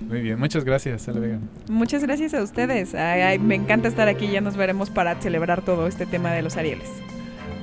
Muy 0.00 0.20
bien, 0.20 0.38
muchas 0.38 0.64
gracias, 0.64 1.06
Vega. 1.06 1.38
Muchas 1.68 2.02
gracias 2.02 2.34
a 2.34 2.42
ustedes. 2.42 2.94
me 3.40 3.54
encanta 3.54 3.88
estar 3.88 4.08
aquí. 4.08 4.28
Ya 4.28 4.40
nos 4.40 4.56
veremos 4.56 4.90
para 4.90 5.20
celebrar 5.20 5.62
todo 5.62 5.86
este 5.86 6.06
tema 6.06 6.32
de 6.32 6.42
los 6.42 6.56
Arieles. 6.56 6.88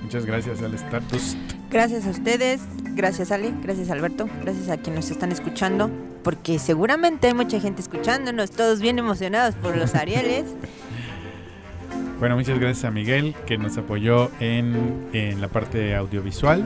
Muchas 0.04 0.26
gracias 0.26 0.62
al 0.62 0.74
Status. 0.74 1.38
Gracias 1.72 2.06
a 2.06 2.10
ustedes, 2.10 2.60
gracias 2.96 3.32
Ale, 3.32 3.54
gracias 3.64 3.90
Alberto, 3.92 4.28
gracias 4.42 4.68
a 4.70 4.76
quienes 4.76 5.06
nos 5.06 5.12
están 5.12 5.32
escuchando, 5.32 5.90
porque 6.22 6.60
seguramente 6.60 7.28
hay 7.28 7.34
mucha 7.34 7.62
gente 7.62 7.82
escuchándonos, 7.82 8.52
todos 8.52 8.82
bien 8.82 9.00
emocionados 9.00 9.56
por 9.56 9.78
los 9.78 9.96
Arieles. 9.96 10.46
Bueno, 12.20 12.36
muchas 12.36 12.60
gracias 12.60 12.86
a 12.86 12.92
Miguel 12.92 13.34
que 13.48 13.58
nos 13.58 13.80
apoyó 13.80 14.30
en, 14.40 15.42
la 15.42 15.48
parte 15.48 15.96
audiovisual 15.96 16.64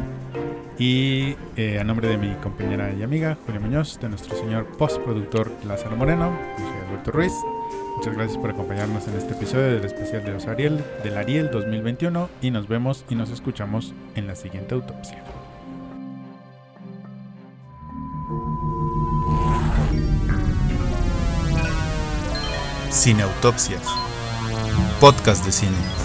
y 0.78 1.38
eh, 1.56 1.80
a 1.80 1.86
nombre 1.86 2.10
de 2.10 2.18
mi 2.18 2.34
compañera 2.44 2.92
y 2.92 3.04
amiga 3.04 3.38
Julia 3.46 3.62
Muñoz, 3.62 3.98
de 4.02 4.10
nuestro 4.10 4.36
señor 4.36 4.66
postproductor 4.78 5.50
Lázaro 5.66 5.96
Moreno, 5.96 6.38
yo 6.60 6.66
soy 6.66 6.78
Alberto 6.90 7.12
Ruiz. 7.12 7.32
Muchas 7.96 8.14
gracias 8.14 8.38
por 8.38 8.50
acompañarnos 8.50 9.08
en 9.08 9.16
este 9.16 9.34
episodio 9.34 9.72
del 9.76 9.86
especial 9.86 10.24
de 10.24 10.34
los 10.34 10.48
Ariel, 10.48 10.84
del 11.04 11.18
Ariel 11.18 11.50
2021 11.52 12.30
y 12.42 12.52
nos 12.52 12.68
vemos 12.68 13.06
y 13.10 13.16
nos 13.16 13.30
escuchamos 13.30 13.94
en 14.16 14.28
la 14.28 14.36
siguiente 14.36 14.76
autopsia. 14.76 15.24
Cineautopsias. 22.92 23.84
Podcast 25.00 25.46
de 25.46 25.52
cine. 25.52 26.05